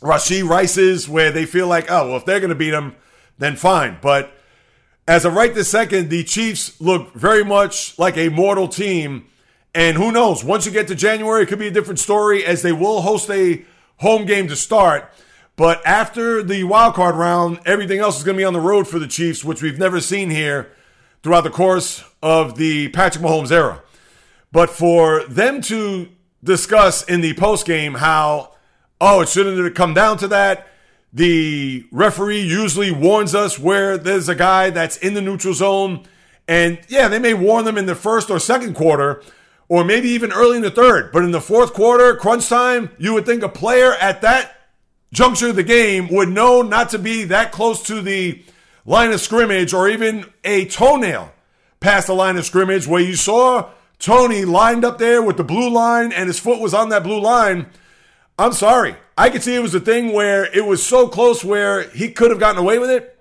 Rashee 0.02 0.48
Rices, 0.48 1.10
where 1.10 1.32
they 1.32 1.46
feel 1.46 1.68
like, 1.68 1.90
oh, 1.90 2.10
well, 2.10 2.18
if 2.18 2.26
they're 2.26 2.40
going 2.40 2.50
to 2.50 2.56
beat 2.56 2.74
him, 2.74 2.96
then 3.38 3.56
fine. 3.56 3.98
But 4.02 4.34
as 5.08 5.24
of 5.26 5.34
right 5.34 5.56
this 5.56 5.70
second, 5.70 6.10
the 6.10 6.24
Chiefs 6.24 6.80
look 6.82 7.14
very 7.14 7.44
much 7.44 7.98
like 7.98 8.18
a 8.18 8.30
mortal 8.30 8.68
team. 8.68 9.28
And 9.74 9.98
who 9.98 10.12
knows? 10.12 10.44
Once 10.44 10.66
you 10.66 10.72
get 10.72 10.88
to 10.88 10.96
January, 10.96 11.44
it 11.44 11.48
could 11.48 11.60
be 11.60 11.68
a 11.68 11.72
different 11.72 12.00
story 12.00 12.44
as 12.44 12.62
they 12.62 12.72
will 12.72 13.02
host 13.02 13.30
a 13.30 13.64
home 13.98 14.26
game 14.26 14.48
to 14.48 14.56
start. 14.56 15.12
But 15.56 15.86
after 15.86 16.44
the 16.44 16.64
wild 16.64 16.94
card 16.94 17.16
round, 17.16 17.60
everything 17.66 18.00
else 18.00 18.18
is 18.18 18.24
going 18.24 18.36
to 18.36 18.42
be 18.42 18.46
on 18.46 18.54
the 18.54 18.60
road 18.60 18.88
for 18.88 19.00
the 19.00 19.08
Chiefs, 19.08 19.44
which 19.44 19.62
we've 19.62 19.80
never 19.80 20.00
seen 20.00 20.30
here 20.30 20.72
throughout 21.24 21.44
the 21.44 21.50
course 21.50 22.04
of 22.22 22.58
the 22.58 22.90
Patrick 22.90 23.24
Mahomes 23.24 23.52
era. 23.52 23.82
But 24.52 24.70
for 24.70 25.24
them 25.26 25.62
to 25.64 26.10
discuss 26.44 27.04
in 27.04 27.22
the 27.22 27.34
post 27.34 27.66
game 27.66 27.96
how, 27.96 28.54
oh, 29.02 29.22
it 29.22 29.30
shouldn't 29.30 29.58
have 29.58 29.74
come 29.74 29.94
down 29.94 30.18
to 30.20 30.28
that. 30.30 30.68
The 31.12 31.88
referee 31.92 32.42
usually 32.42 32.92
warns 32.92 33.34
us 33.34 33.58
where 33.58 33.98
there's 33.98 34.30
a 34.30 34.36
guy 34.36 34.70
that's 34.70 34.98
in 34.98 35.16
the 35.16 35.22
neutral 35.22 35.54
zone. 35.54 36.06
And 36.48 36.80
yeah, 36.88 37.08
they 37.08 37.20
may 37.20 37.34
warn 37.34 37.66
them 37.66 37.78
in 37.78 37.88
the 37.88 37.96
first 37.96 38.30
or 38.30 38.40
second 38.40 38.76
quarter, 38.76 39.24
or 39.70 39.84
maybe 39.84 40.10
even 40.10 40.32
early 40.32 40.58
in 40.58 40.62
the 40.62 40.72
third. 40.72 41.12
But 41.12 41.24
in 41.24 41.32
the 41.32 41.42
fourth 41.42 41.74
quarter, 41.74 42.16
crunch 42.16 42.48
time, 42.48 42.92
you 42.98 43.14
would 43.14 43.26
think 43.26 43.44
a 43.44 43.50
player 43.50 43.94
at 43.94 44.22
that 44.22 44.56
juncture 45.12 45.50
of 45.50 45.56
the 45.56 45.64
game 45.64 46.08
would 46.10 46.30
know 46.30 46.62
not 46.62 46.90
to 46.90 47.00
be 47.00 47.26
that 47.26 47.52
close 47.52 47.82
to 47.84 48.02
the 48.02 48.44
line 48.86 49.12
of 49.12 49.22
scrimmage 49.22 49.74
or 49.74 49.88
even 49.90 50.26
a 50.44 50.66
toenail 50.66 51.32
past 51.80 52.08
the 52.08 52.14
line 52.14 52.38
of 52.38 52.46
scrimmage 52.46 52.88
where 52.88 53.02
you 53.02 53.16
saw 53.16 53.70
Toney 54.00 54.46
lined 54.46 54.86
up 54.86 54.98
there 54.98 55.22
with 55.22 55.38
the 55.38 55.44
blue 55.44 55.70
line 55.70 56.12
and 56.12 56.28
his 56.28 56.40
foot 56.40 56.60
was 56.60 56.74
on 56.74 56.90
that 56.90 57.04
blue 57.04 57.20
line. 57.20 57.68
I'm 58.38 58.54
sorry. 58.54 58.96
I 59.18 59.30
could 59.30 59.42
see 59.42 59.56
it 59.56 59.62
was 59.62 59.74
a 59.74 59.80
thing 59.80 60.14
where 60.14 60.46
it 60.46 60.66
was 60.66 60.86
so 60.86 61.08
close 61.08 61.44
where 61.44 61.90
he 61.90 62.10
could 62.10 62.30
have 62.30 62.40
gotten 62.40 62.62
away 62.62 62.78
with 62.78 62.92
it. 62.92 63.14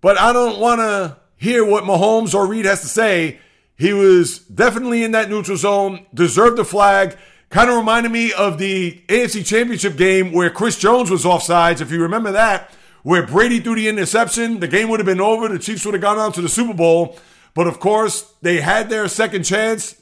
But 0.00 0.18
I 0.18 0.32
don't 0.32 0.60
want 0.60 0.80
to 0.80 1.16
hear 1.36 1.64
what 1.64 1.84
Mahomes 1.84 2.34
or 2.34 2.46
Reid 2.46 2.64
has 2.64 2.82
to 2.82 2.86
say. 2.86 3.40
He 3.76 3.92
was 3.92 4.38
definitely 4.38 5.04
in 5.04 5.12
that 5.12 5.28
neutral 5.28 5.56
zone, 5.56 6.06
deserved 6.14 6.56
the 6.56 6.64
flag. 6.64 7.16
Kind 7.50 7.70
of 7.70 7.76
reminded 7.76 8.10
me 8.10 8.32
of 8.32 8.58
the 8.58 9.02
AFC 9.08 9.44
Championship 9.44 9.96
game 9.96 10.32
where 10.32 10.50
Chris 10.50 10.78
Jones 10.78 11.10
was 11.10 11.24
offsides. 11.24 11.80
If 11.80 11.90
you 11.90 12.02
remember 12.02 12.32
that, 12.32 12.72
where 13.02 13.24
Brady 13.26 13.60
threw 13.60 13.76
the 13.76 13.88
interception, 13.88 14.60
the 14.60 14.66
game 14.66 14.88
would 14.88 14.98
have 14.98 15.06
been 15.06 15.20
over. 15.20 15.46
The 15.48 15.58
Chiefs 15.58 15.84
would 15.84 15.94
have 15.94 16.02
gone 16.02 16.18
on 16.18 16.32
to 16.32 16.40
the 16.40 16.48
Super 16.48 16.74
Bowl. 16.74 17.18
But 17.54 17.66
of 17.66 17.78
course, 17.78 18.34
they 18.42 18.60
had 18.60 18.90
their 18.90 19.06
second 19.08 19.44
chance 19.44 20.00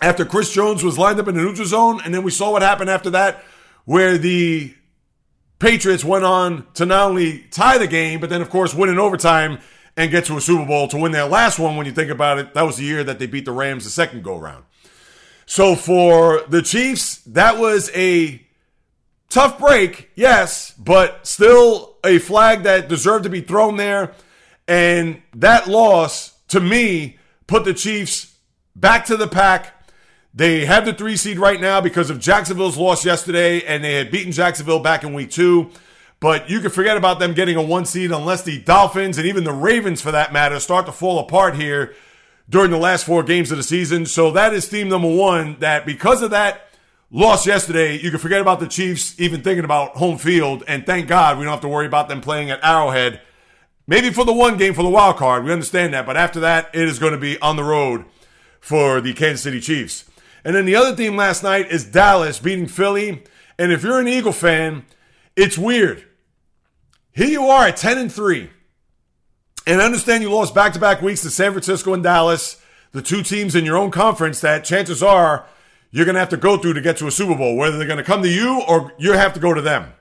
after 0.00 0.24
Chris 0.24 0.52
Jones 0.52 0.82
was 0.82 0.98
lined 0.98 1.20
up 1.20 1.28
in 1.28 1.34
the 1.34 1.42
neutral 1.42 1.66
zone. 1.66 2.00
And 2.04 2.14
then 2.14 2.22
we 2.22 2.30
saw 2.30 2.52
what 2.52 2.62
happened 2.62 2.88
after 2.88 3.10
that, 3.10 3.44
where 3.84 4.16
the 4.16 4.74
Patriots 5.58 6.04
went 6.04 6.24
on 6.24 6.66
to 6.74 6.86
not 6.86 7.10
only 7.10 7.40
tie 7.50 7.78
the 7.78 7.86
game, 7.86 8.20
but 8.20 8.30
then, 8.30 8.42
of 8.42 8.50
course, 8.50 8.74
win 8.74 8.90
in 8.90 8.98
overtime 8.98 9.58
and 9.96 10.10
get 10.10 10.26
to 10.26 10.36
a 10.36 10.40
Super 10.40 10.66
Bowl 10.66 10.88
to 10.88 10.96
win 10.96 11.12
their 11.12 11.26
last 11.26 11.58
one. 11.58 11.76
When 11.76 11.86
you 11.86 11.92
think 11.92 12.10
about 12.10 12.38
it, 12.38 12.54
that 12.54 12.62
was 12.62 12.76
the 12.76 12.84
year 12.84 13.02
that 13.04 13.18
they 13.18 13.26
beat 13.26 13.44
the 13.44 13.52
Rams 13.52 13.84
the 13.84 13.90
second 13.90 14.22
go 14.22 14.36
round. 14.36 14.64
So 15.46 15.74
for 15.76 16.42
the 16.48 16.62
Chiefs, 16.62 17.18
that 17.26 17.58
was 17.58 17.90
a 17.94 18.42
tough 19.28 19.58
break, 19.58 20.10
yes, 20.14 20.72
but 20.72 21.26
still 21.26 21.96
a 22.04 22.18
flag 22.18 22.64
that 22.64 22.88
deserved 22.88 23.24
to 23.24 23.30
be 23.30 23.40
thrown 23.40 23.76
there. 23.76 24.12
And 24.68 25.22
that 25.34 25.68
loss 25.68 26.36
to 26.48 26.60
me, 26.60 27.18
put 27.46 27.64
the 27.64 27.74
Chiefs 27.74 28.36
back 28.74 29.06
to 29.06 29.16
the 29.16 29.28
pack. 29.28 29.72
They 30.34 30.66
have 30.66 30.84
the 30.84 30.92
three 30.92 31.16
seed 31.16 31.38
right 31.38 31.60
now 31.60 31.80
because 31.80 32.10
of 32.10 32.20
Jacksonville's 32.20 32.76
loss 32.76 33.04
yesterday, 33.04 33.62
and 33.62 33.82
they 33.82 33.94
had 33.94 34.10
beaten 34.10 34.32
Jacksonville 34.32 34.80
back 34.80 35.02
in 35.02 35.14
week 35.14 35.30
two. 35.30 35.70
But 36.18 36.48
you 36.48 36.60
can 36.60 36.70
forget 36.70 36.96
about 36.96 37.18
them 37.18 37.34
getting 37.34 37.56
a 37.56 37.62
one 37.62 37.84
seed 37.84 38.10
unless 38.10 38.42
the 38.42 38.58
Dolphins 38.60 39.18
and 39.18 39.26
even 39.26 39.44
the 39.44 39.52
Ravens, 39.52 40.00
for 40.00 40.10
that 40.12 40.32
matter, 40.32 40.58
start 40.58 40.86
to 40.86 40.92
fall 40.92 41.18
apart 41.18 41.56
here 41.56 41.94
during 42.48 42.70
the 42.70 42.78
last 42.78 43.04
four 43.04 43.22
games 43.22 43.50
of 43.50 43.58
the 43.58 43.62
season. 43.62 44.06
So 44.06 44.30
that 44.30 44.54
is 44.54 44.66
theme 44.66 44.88
number 44.88 45.14
one. 45.14 45.58
That 45.60 45.84
because 45.84 46.22
of 46.22 46.30
that 46.30 46.62
loss 47.10 47.46
yesterday, 47.46 47.98
you 47.98 48.10
can 48.10 48.18
forget 48.18 48.40
about 48.40 48.60
the 48.60 48.68
Chiefs 48.68 49.18
even 49.20 49.42
thinking 49.42 49.64
about 49.64 49.96
home 49.96 50.16
field. 50.16 50.64
And 50.66 50.86
thank 50.86 51.06
God 51.06 51.38
we 51.38 51.44
don't 51.44 51.52
have 51.52 51.60
to 51.60 51.68
worry 51.68 51.86
about 51.86 52.08
them 52.08 52.20
playing 52.20 52.50
at 52.50 52.64
Arrowhead 52.64 53.20
Maybe 53.88 54.10
for 54.10 54.24
the 54.24 54.32
one 54.32 54.56
game 54.56 54.74
for 54.74 54.82
the 54.82 54.88
wild 54.88 55.16
card, 55.16 55.44
we 55.44 55.52
understand 55.52 55.94
that. 55.94 56.06
But 56.06 56.16
after 56.16 56.40
that, 56.40 56.70
it 56.74 56.88
is 56.88 56.98
going 56.98 57.12
to 57.12 57.18
be 57.18 57.38
on 57.38 57.54
the 57.54 57.62
road 57.62 58.04
for 58.60 59.00
the 59.00 59.12
Kansas 59.12 59.42
City 59.42 59.60
Chiefs. 59.60 60.04
And 60.44 60.56
then 60.56 60.64
the 60.64 60.74
other 60.74 60.96
theme 60.96 61.16
last 61.16 61.44
night 61.44 61.70
is 61.70 61.84
Dallas 61.84 62.40
beating 62.40 62.66
Philly. 62.66 63.22
And 63.58 63.70
if 63.70 63.84
you're 63.84 64.00
an 64.00 64.08
Eagle 64.08 64.32
fan, 64.32 64.84
it's 65.36 65.58
weird. 65.58 66.04
Here 67.12 67.28
you 67.28 67.44
are 67.44 67.68
at 67.68 67.76
10 67.76 67.98
and 67.98 68.12
3. 68.12 68.50
And 69.66 69.80
I 69.80 69.84
understand 69.84 70.22
you 70.22 70.30
lost 70.30 70.54
back 70.54 70.72
to 70.72 70.78
back 70.78 71.02
weeks 71.02 71.22
to 71.22 71.30
San 71.30 71.52
Francisco 71.52 71.92
and 71.92 72.02
Dallas, 72.02 72.60
the 72.92 73.02
two 73.02 73.22
teams 73.22 73.54
in 73.54 73.64
your 73.64 73.76
own 73.76 73.90
conference 73.90 74.40
that 74.40 74.64
chances 74.64 75.02
are 75.02 75.46
you're 75.90 76.04
going 76.04 76.14
to 76.14 76.20
have 76.20 76.28
to 76.30 76.36
go 76.36 76.56
through 76.56 76.74
to 76.74 76.80
get 76.80 76.96
to 76.98 77.06
a 77.06 77.10
Super 77.10 77.34
Bowl, 77.34 77.56
whether 77.56 77.76
they're 77.76 77.86
going 77.86 77.98
to 77.98 78.04
come 78.04 78.22
to 78.22 78.28
you 78.28 78.62
or 78.68 78.92
you 78.98 79.12
have 79.12 79.34
to 79.34 79.40
go 79.40 79.52
to 79.54 79.60
them. 79.60 79.92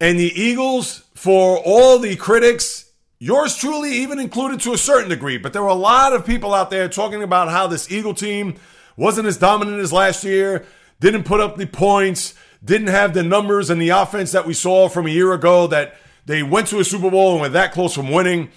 And 0.00 0.18
the 0.18 0.32
Eagles, 0.40 1.04
for 1.14 1.58
all 1.58 1.98
the 1.98 2.16
critics, 2.16 2.90
yours 3.18 3.56
truly 3.56 3.92
even 3.92 4.18
included 4.18 4.60
to 4.60 4.72
a 4.72 4.78
certain 4.78 5.10
degree, 5.10 5.36
but 5.36 5.52
there 5.52 5.62
were 5.62 5.68
a 5.68 5.74
lot 5.74 6.12
of 6.12 6.24
people 6.24 6.54
out 6.54 6.70
there 6.70 6.88
talking 6.88 7.22
about 7.22 7.48
how 7.48 7.66
this 7.66 7.90
Eagle 7.90 8.14
team 8.14 8.54
wasn't 8.96 9.26
as 9.26 9.36
dominant 9.36 9.80
as 9.80 9.92
last 9.92 10.24
year, 10.24 10.64
didn't 11.00 11.24
put 11.24 11.40
up 11.40 11.56
the 11.56 11.66
points, 11.66 12.34
didn't 12.64 12.88
have 12.88 13.14
the 13.14 13.22
numbers 13.22 13.70
and 13.70 13.80
the 13.80 13.90
offense 13.90 14.32
that 14.32 14.46
we 14.46 14.54
saw 14.54 14.88
from 14.88 15.06
a 15.06 15.10
year 15.10 15.32
ago 15.32 15.66
that 15.68 15.96
they 16.26 16.42
went 16.42 16.68
to 16.68 16.78
a 16.78 16.84
Super 16.84 17.10
Bowl 17.10 17.32
and 17.32 17.40
were 17.40 17.48
that 17.48 17.72
close 17.72 17.94
from 17.94 18.10
winning. 18.10 18.50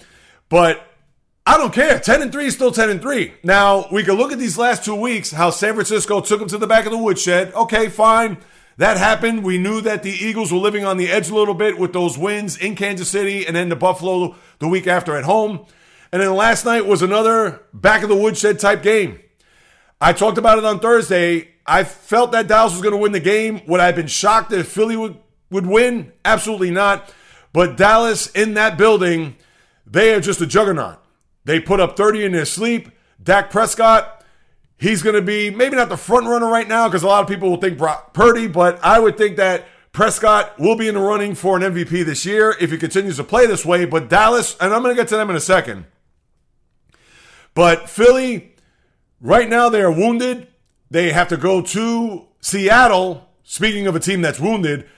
But 0.48 0.86
I 1.46 1.58
don't 1.58 1.72
care. 1.72 1.98
10 1.98 2.22
and 2.22 2.32
3 2.32 2.46
is 2.46 2.54
still 2.54 2.70
10 2.70 2.90
and 2.90 3.02
3. 3.02 3.34
Now, 3.42 3.86
we 3.90 4.02
can 4.02 4.14
look 4.14 4.32
at 4.32 4.38
these 4.38 4.56
last 4.56 4.84
two 4.84 4.94
weeks, 4.94 5.30
how 5.30 5.50
San 5.50 5.74
Francisco 5.74 6.20
took 6.20 6.40
them 6.40 6.48
to 6.48 6.58
the 6.58 6.66
back 6.66 6.86
of 6.86 6.92
the 6.92 6.98
woodshed. 6.98 7.52
Okay, 7.54 7.88
fine. 7.88 8.38
That 8.76 8.96
happened. 8.96 9.44
We 9.44 9.58
knew 9.58 9.80
that 9.82 10.02
the 10.02 10.10
Eagles 10.10 10.52
were 10.52 10.58
living 10.58 10.84
on 10.84 10.96
the 10.96 11.08
edge 11.08 11.30
a 11.30 11.34
little 11.34 11.54
bit 11.54 11.78
with 11.78 11.92
those 11.92 12.18
wins 12.18 12.56
in 12.56 12.74
Kansas 12.74 13.08
City 13.08 13.46
and 13.46 13.54
then 13.54 13.68
the 13.68 13.76
Buffalo 13.76 14.36
the 14.58 14.68
week 14.68 14.86
after 14.86 15.16
at 15.16 15.24
home. 15.24 15.64
And 16.12 16.22
then 16.22 16.34
last 16.34 16.64
night 16.64 16.86
was 16.86 17.02
another 17.02 17.62
back 17.72 18.02
of 18.02 18.08
the 18.08 18.16
woodshed 18.16 18.58
type 18.58 18.82
game. 18.82 19.20
I 20.00 20.12
talked 20.12 20.38
about 20.38 20.58
it 20.58 20.64
on 20.64 20.80
Thursday. 20.80 21.53
I 21.66 21.84
felt 21.84 22.32
that 22.32 22.46
Dallas 22.46 22.72
was 22.72 22.82
going 22.82 22.92
to 22.92 22.98
win 22.98 23.12
the 23.12 23.20
game. 23.20 23.62
Would 23.66 23.80
I 23.80 23.86
have 23.86 23.96
been 23.96 24.06
shocked 24.06 24.52
if 24.52 24.68
Philly 24.68 24.96
would, 24.96 25.16
would 25.50 25.66
win? 25.66 26.12
Absolutely 26.24 26.70
not. 26.70 27.12
But 27.52 27.76
Dallas 27.76 28.26
in 28.32 28.54
that 28.54 28.76
building, 28.76 29.36
they 29.86 30.12
are 30.14 30.20
just 30.20 30.40
a 30.40 30.46
juggernaut. 30.46 30.98
They 31.44 31.60
put 31.60 31.80
up 31.80 31.96
30 31.96 32.24
in 32.24 32.32
their 32.32 32.44
sleep. 32.44 32.90
Dak 33.22 33.50
Prescott, 33.50 34.24
He's 34.84 35.02
going 35.02 35.14
to 35.14 35.22
be 35.22 35.50
maybe 35.50 35.76
not 35.76 35.88
the 35.88 35.96
front 35.96 36.26
runner 36.26 36.48
right 36.48 36.68
now 36.68 36.88
because 36.88 37.02
a 37.02 37.06
lot 37.06 37.22
of 37.22 37.28
people 37.28 37.48
will 37.48 37.56
think 37.56 37.78
Brock 37.78 38.12
Purdy, 38.12 38.48
but 38.48 38.78
I 38.84 38.98
would 38.98 39.16
think 39.16 39.36
that 39.36 39.66
Prescott 39.92 40.58
will 40.58 40.76
be 40.76 40.88
in 40.88 40.94
the 40.94 41.00
running 41.00 41.34
for 41.34 41.56
an 41.56 41.62
MVP 41.62 42.04
this 42.04 42.26
year 42.26 42.56
if 42.60 42.70
he 42.70 42.76
continues 42.76 43.16
to 43.16 43.24
play 43.24 43.46
this 43.46 43.64
way. 43.64 43.84
But 43.84 44.08
Dallas, 44.08 44.56
and 44.60 44.74
I'm 44.74 44.82
going 44.82 44.94
to 44.94 45.00
get 45.00 45.08
to 45.08 45.16
them 45.16 45.30
in 45.30 45.36
a 45.36 45.40
second. 45.40 45.86
But 47.54 47.88
Philly, 47.88 48.54
right 49.20 49.48
now 49.48 49.68
they 49.68 49.80
are 49.80 49.92
wounded. 49.92 50.48
They 50.94 51.10
have 51.10 51.26
to 51.30 51.36
go 51.36 51.60
to 51.60 52.24
Seattle. 52.40 53.28
Speaking 53.42 53.88
of 53.88 53.96
a 53.96 53.98
team 53.98 54.22
that's 54.22 54.38
wounded, 54.38 54.88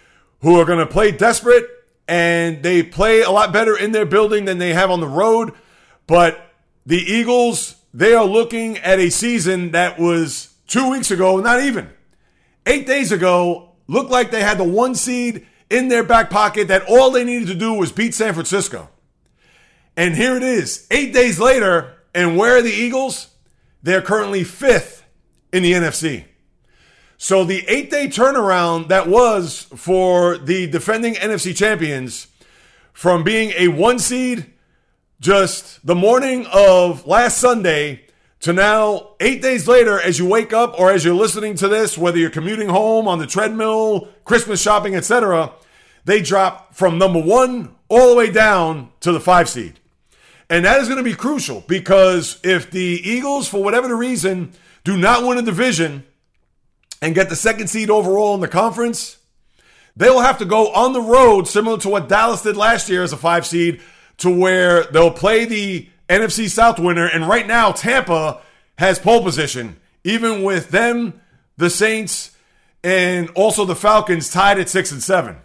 who 0.43 0.61
are 0.61 0.67
going 0.67 0.79
to 0.79 0.87
play 0.87 1.11
desperate 1.11 1.65
and 2.07 2.63
they 2.63 2.83
play 2.83 3.23
a 3.23 3.31
lot 3.31 3.51
better 3.51 3.75
in 3.75 3.93
their 3.93 4.05
building 4.05 4.45
than 4.45 4.59
they 4.59 4.75
have 4.75 4.91
on 4.91 5.01
the 5.01 5.09
road. 5.09 5.55
But 6.07 6.53
the 6.85 6.99
Eagles, 6.99 7.77
they 7.95 8.13
are 8.13 8.27
looking 8.27 8.77
at 8.77 8.99
a 8.99 9.09
season 9.09 9.71
that 9.71 9.99
was 9.99 10.55
two 10.67 10.91
weeks 10.91 11.11
ago, 11.11 11.39
not 11.39 11.63
even 11.63 11.89
eight 12.67 12.87
days 12.87 13.11
ago, 13.11 13.71
looked 13.87 14.11
like 14.11 14.31
they 14.31 14.43
had 14.43 14.59
the 14.59 14.65
one 14.65 14.95
seed 14.95 15.47
in 15.71 15.89
their 15.89 16.05
back 16.05 16.29
pocket 16.29 16.69
that 16.69 16.85
all 16.87 17.11
they 17.11 17.25
needed 17.25 17.49
to 17.49 17.55
do 17.55 17.73
was 17.73 17.91
beat 17.91 18.13
San 18.13 18.35
Francisco. 18.35 18.91
And 19.97 20.15
here 20.15 20.37
it 20.37 20.43
is, 20.43 20.87
eight 20.91 21.15
days 21.15 21.41
later, 21.41 21.95
and 22.15 22.37
where 22.37 22.59
are 22.59 22.63
the 22.63 22.69
Eagles? 22.69 23.29
They're 23.83 24.03
currently 24.03 24.45
fifth 24.45 25.06
in 25.53 25.63
the 25.63 25.73
NFC. 25.73 26.25
So 27.19 27.45
the 27.45 27.65
eight 27.67 27.91
day 27.91 28.09
turnaround 28.09 28.89
that 28.89 29.09
was 29.09 29.63
for 29.75 30.37
the 30.37 30.67
defending 30.67 31.15
NFC 31.15 31.57
champions 31.57 32.27
from 32.93 33.25
being 33.25 33.53
a 33.57 33.69
one 33.69 33.99
seed 33.99 34.53
just 35.21 35.85
the 35.87 35.95
morning 35.95 36.47
of 36.53 37.07
last 37.07 37.39
Sunday 37.39 38.07
to 38.41 38.53
now, 38.53 39.15
eight 39.19 39.41
days 39.41 39.67
later, 39.67 39.99
as 39.99 40.19
you 40.19 40.27
wake 40.27 40.53
up 40.53 40.79
or 40.79 40.93
as 40.93 41.05
you're 41.05 41.15
listening 41.15 41.55
to 41.57 41.69
this, 41.69 41.97
whether 41.97 42.19
you're 42.19 42.31
commuting 42.31 42.69
home, 42.69 43.09
on 43.09 43.19
the 43.19 43.27
treadmill, 43.27 44.09
Christmas 44.25 44.61
shopping, 44.61 44.95
etc., 44.95 45.53
they 46.05 46.21
drop 46.21 46.75
from 46.75 46.99
number 46.99 47.21
one 47.21 47.75
all 47.89 48.11
the 48.11 48.15
way 48.15 48.31
down 48.31 48.91
to 49.01 49.11
the 49.11 49.21
five 49.21 49.49
seed. 49.49 49.81
And 50.49 50.65
that 50.65 50.81
is 50.81 50.87
going 50.87 50.99
to 50.99 51.05
be 51.05 51.15
crucial 51.15 51.65
because 51.67 52.39
if 52.45 52.71
the 52.71 53.01
Eagles, 53.03 53.49
for 53.49 53.65
whatever 53.65 53.89
the 53.89 53.97
reason, 53.97 54.53
do 54.87 54.97
not 54.97 55.27
win 55.27 55.37
a 55.37 55.43
division 55.43 56.05
and 57.03 57.13
get 57.13 57.29
the 57.29 57.35
second 57.35 57.67
seed 57.67 57.91
overall 57.91 58.37
in 58.37 58.41
the 58.41 58.47
conference, 58.47 59.19
they 59.97 60.09
will 60.09 60.21
have 60.21 60.39
to 60.39 60.45
go 60.45 60.73
on 60.73 60.93
the 60.93 61.01
road, 61.01 61.49
similar 61.49 61.77
to 61.79 61.89
what 61.89 62.09
Dallas 62.09 62.43
did 62.43 62.57
last 62.57 62.89
year 62.89 63.03
as 63.03 63.13
a 63.13 63.17
five 63.17 63.45
seed, 63.45 63.81
to 64.19 64.31
where 64.31 64.85
they'll 64.85 65.11
play 65.11 65.45
the 65.45 65.89
NFC 66.09 66.49
South 66.49 66.79
winner. 66.79 67.05
And 67.05 67.29
right 67.29 67.49
now, 67.49 67.73
Tampa 67.73 68.41
has 68.79 69.01
pole 69.01 69.25
position, 69.25 69.77
even 70.05 70.45
with 70.45 70.69
them, 70.69 71.21
the 71.57 71.69
Saints, 71.69 72.37
and 72.85 73.29
also 73.31 73.65
the 73.65 73.75
Falcons 73.75 74.31
tied 74.31 74.61
at 74.61 74.69
six 74.69 74.93
and 74.93 75.03
seven. 75.03 75.37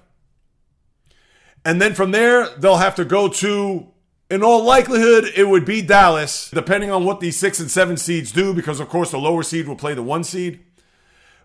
And 1.65 1.82
then 1.82 1.95
from 1.95 2.12
there, 2.12 2.47
they'll 2.60 2.77
have 2.77 2.95
to 2.95 3.06
go 3.06 3.27
to, 3.27 3.88
in 4.31 4.43
all 4.43 4.63
likelihood, 4.63 5.25
it 5.35 5.43
would 5.43 5.65
be 5.65 5.81
Dallas, 5.81 6.49
depending 6.51 6.89
on 6.89 7.03
what 7.03 7.19
these 7.19 7.35
six 7.37 7.59
and 7.59 7.69
seven 7.69 7.97
seeds 7.97 8.31
do, 8.31 8.53
because 8.53 8.79
of 8.79 8.87
course 8.87 9.11
the 9.11 9.17
lower 9.17 9.43
seed 9.43 9.67
will 9.67 9.75
play 9.75 9.93
the 9.93 10.01
one 10.01 10.23
seed. 10.23 10.61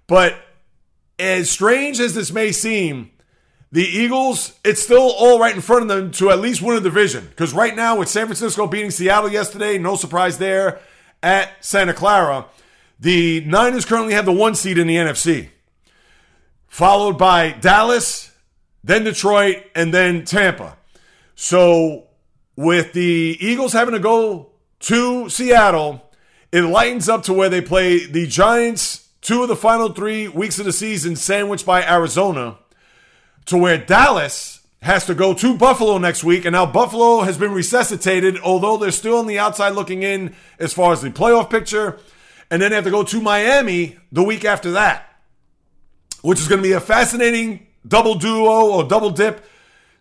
But 0.06 0.36
as 1.18 1.50
strange 1.50 1.98
as 1.98 2.14
this 2.14 2.30
may 2.30 2.52
seem, 2.52 3.10
the 3.72 3.82
Eagles, 3.82 4.56
it's 4.64 4.80
still 4.80 5.10
all 5.18 5.40
right 5.40 5.52
in 5.52 5.60
front 5.60 5.82
of 5.82 5.88
them 5.88 6.12
to 6.12 6.30
at 6.30 6.38
least 6.38 6.62
win 6.62 6.76
a 6.76 6.80
division. 6.80 7.26
Because 7.28 7.52
right 7.52 7.74
now, 7.74 7.98
with 7.98 8.08
San 8.08 8.26
Francisco 8.26 8.68
beating 8.68 8.92
Seattle 8.92 9.32
yesterday, 9.32 9.78
no 9.78 9.96
surprise 9.96 10.38
there 10.38 10.78
at 11.24 11.52
Santa 11.64 11.92
Clara, 11.92 12.46
the 13.00 13.40
Niners 13.40 13.84
currently 13.84 14.14
have 14.14 14.26
the 14.26 14.32
one 14.32 14.54
seed 14.54 14.78
in 14.78 14.86
the 14.86 14.94
NFC, 14.94 15.48
followed 16.68 17.18
by 17.18 17.50
Dallas, 17.50 18.30
then 18.84 19.02
Detroit, 19.02 19.64
and 19.74 19.92
then 19.92 20.24
Tampa. 20.24 20.76
So 21.34 22.05
with 22.56 22.92
the 22.94 23.36
Eagles 23.40 23.74
having 23.74 23.94
to 23.94 24.00
go 24.00 24.50
to 24.80 25.28
Seattle, 25.28 26.10
it 26.50 26.62
lightens 26.62 27.08
up 27.08 27.22
to 27.24 27.32
where 27.32 27.48
they 27.48 27.60
play 27.60 28.06
the 28.06 28.26
Giants 28.26 29.08
two 29.20 29.42
of 29.42 29.48
the 29.48 29.56
final 29.56 29.92
three 29.92 30.28
weeks 30.28 30.58
of 30.58 30.64
the 30.64 30.72
season, 30.72 31.16
sandwiched 31.16 31.66
by 31.66 31.82
Arizona, 31.82 32.58
to 33.44 33.56
where 33.56 33.76
Dallas 33.76 34.60
has 34.82 35.04
to 35.06 35.14
go 35.14 35.34
to 35.34 35.56
Buffalo 35.56 35.98
next 35.98 36.22
week. 36.22 36.44
And 36.44 36.52
now 36.52 36.64
Buffalo 36.64 37.22
has 37.22 37.36
been 37.36 37.52
resuscitated, 37.52 38.38
although 38.38 38.76
they're 38.76 38.92
still 38.92 39.18
on 39.18 39.26
the 39.26 39.38
outside 39.38 39.70
looking 39.70 40.02
in 40.02 40.34
as 40.58 40.72
far 40.72 40.92
as 40.92 41.02
the 41.02 41.10
playoff 41.10 41.50
picture. 41.50 41.98
And 42.50 42.62
then 42.62 42.70
they 42.70 42.76
have 42.76 42.84
to 42.84 42.90
go 42.90 43.02
to 43.02 43.20
Miami 43.20 43.96
the 44.12 44.22
week 44.22 44.44
after 44.44 44.70
that, 44.72 45.12
which 46.22 46.38
is 46.38 46.46
going 46.46 46.62
to 46.62 46.68
be 46.68 46.74
a 46.74 46.80
fascinating 46.80 47.66
double 47.86 48.14
duo 48.14 48.70
or 48.70 48.84
double 48.84 49.10
dip 49.10 49.44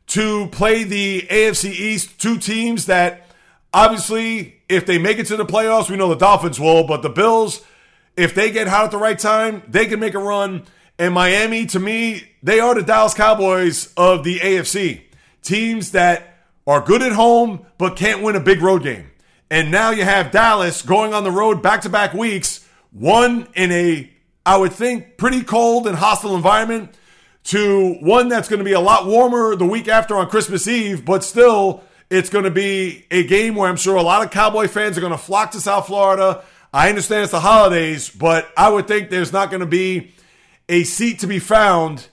to 0.08 0.48
play 0.48 0.84
the 0.84 1.22
AFC 1.30 1.72
East, 1.72 2.20
two 2.20 2.38
teams 2.38 2.86
that 2.86 3.28
obviously, 3.74 4.62
if 4.70 4.86
they 4.86 4.98
make 4.98 5.20
it 5.20 5.28
to 5.28 5.38
the 5.38 5.46
playoffs, 5.46 5.90
we 5.90 5.98
know 5.98 6.10
the 6.10 6.16
Dolphins 6.16 6.60
will, 6.60 6.86
but 6.86 7.02
the 7.02 7.10
Bills, 7.10 7.62
if 8.16 8.34
they 8.34 8.52
get 8.52 8.68
hot 8.68 8.86
at 8.86 8.92
the 8.92 8.98
right 8.98 9.18
time, 9.18 9.64
they 9.68 9.86
can 9.86 10.00
make 10.00 10.14
a 10.14 10.20
run. 10.20 10.64
And 10.98 11.14
Miami, 11.14 11.66
to 11.68 11.80
me, 11.80 12.24
they 12.42 12.60
are 12.60 12.74
the 12.74 12.84
Dallas 12.84 13.14
Cowboys 13.14 13.94
of 13.98 14.24
the 14.24 14.40
AFC. 14.40 15.02
Teams 15.42 15.92
that 15.92 16.38
are 16.66 16.82
good 16.82 17.02
at 17.02 17.12
home, 17.12 17.66
but 17.78 17.96
can't 17.96 18.24
win 18.24 18.36
a 18.36 18.40
big 18.40 18.62
road 18.62 18.84
game. 18.84 19.12
And 19.52 19.72
now 19.72 19.92
you 19.92 20.04
have 20.04 20.32
Dallas 20.32 20.82
going 20.82 21.14
on 21.14 21.24
the 21.24 21.32
road 21.32 21.62
back 21.62 21.82
to 21.82 21.90
back 21.90 22.14
weeks, 22.14 22.66
one 22.92 23.48
in 23.56 23.72
a, 23.72 24.10
I 24.46 24.58
would 24.58 24.74
think, 24.74 25.18
pretty 25.18 25.44
cold 25.44 25.86
and 25.86 25.98
hostile 25.98 26.36
environment 26.36 26.96
to 27.46 27.94
one 28.02 28.28
that's 28.28 28.50
going 28.50 28.60
to 28.60 28.66
be 28.66 28.74
a 28.74 28.80
lot 28.80 29.06
warmer 29.06 29.56
the 29.56 29.66
week 29.66 29.88
after 29.88 30.16
on 30.16 30.30
Christmas 30.30 30.68
Eve, 30.68 31.06
but 31.06 31.24
still, 31.24 31.84
it's 32.10 32.30
going 32.30 32.46
to 32.46 32.52
be 32.52 33.06
a 33.12 33.24
game 33.24 33.56
where 33.56 33.70
I'm 33.70 33.76
sure 33.76 33.96
a 33.96 34.02
lot 34.02 34.24
of 34.24 34.32
Cowboy 34.32 34.68
fans 34.68 34.98
are 34.98 35.02
going 35.02 35.12
to 35.12 35.18
flock 35.18 35.52
to 35.52 35.62
South 35.62 35.88
Florida. 35.88 36.44
I 36.74 36.90
understand 36.90 37.24
it's 37.24 37.32
the 37.32 37.40
holidays, 37.40 38.10
but 38.10 38.50
I 38.58 38.70
would 38.70 38.88
think 38.88 39.10
there's 39.10 39.32
not 39.32 39.52
going 39.52 39.62
to 39.62 39.68
be 39.68 40.12
a 40.68 40.84
seat 40.84 41.20
to 41.20 41.28
be 41.28 41.40
found 41.40 42.08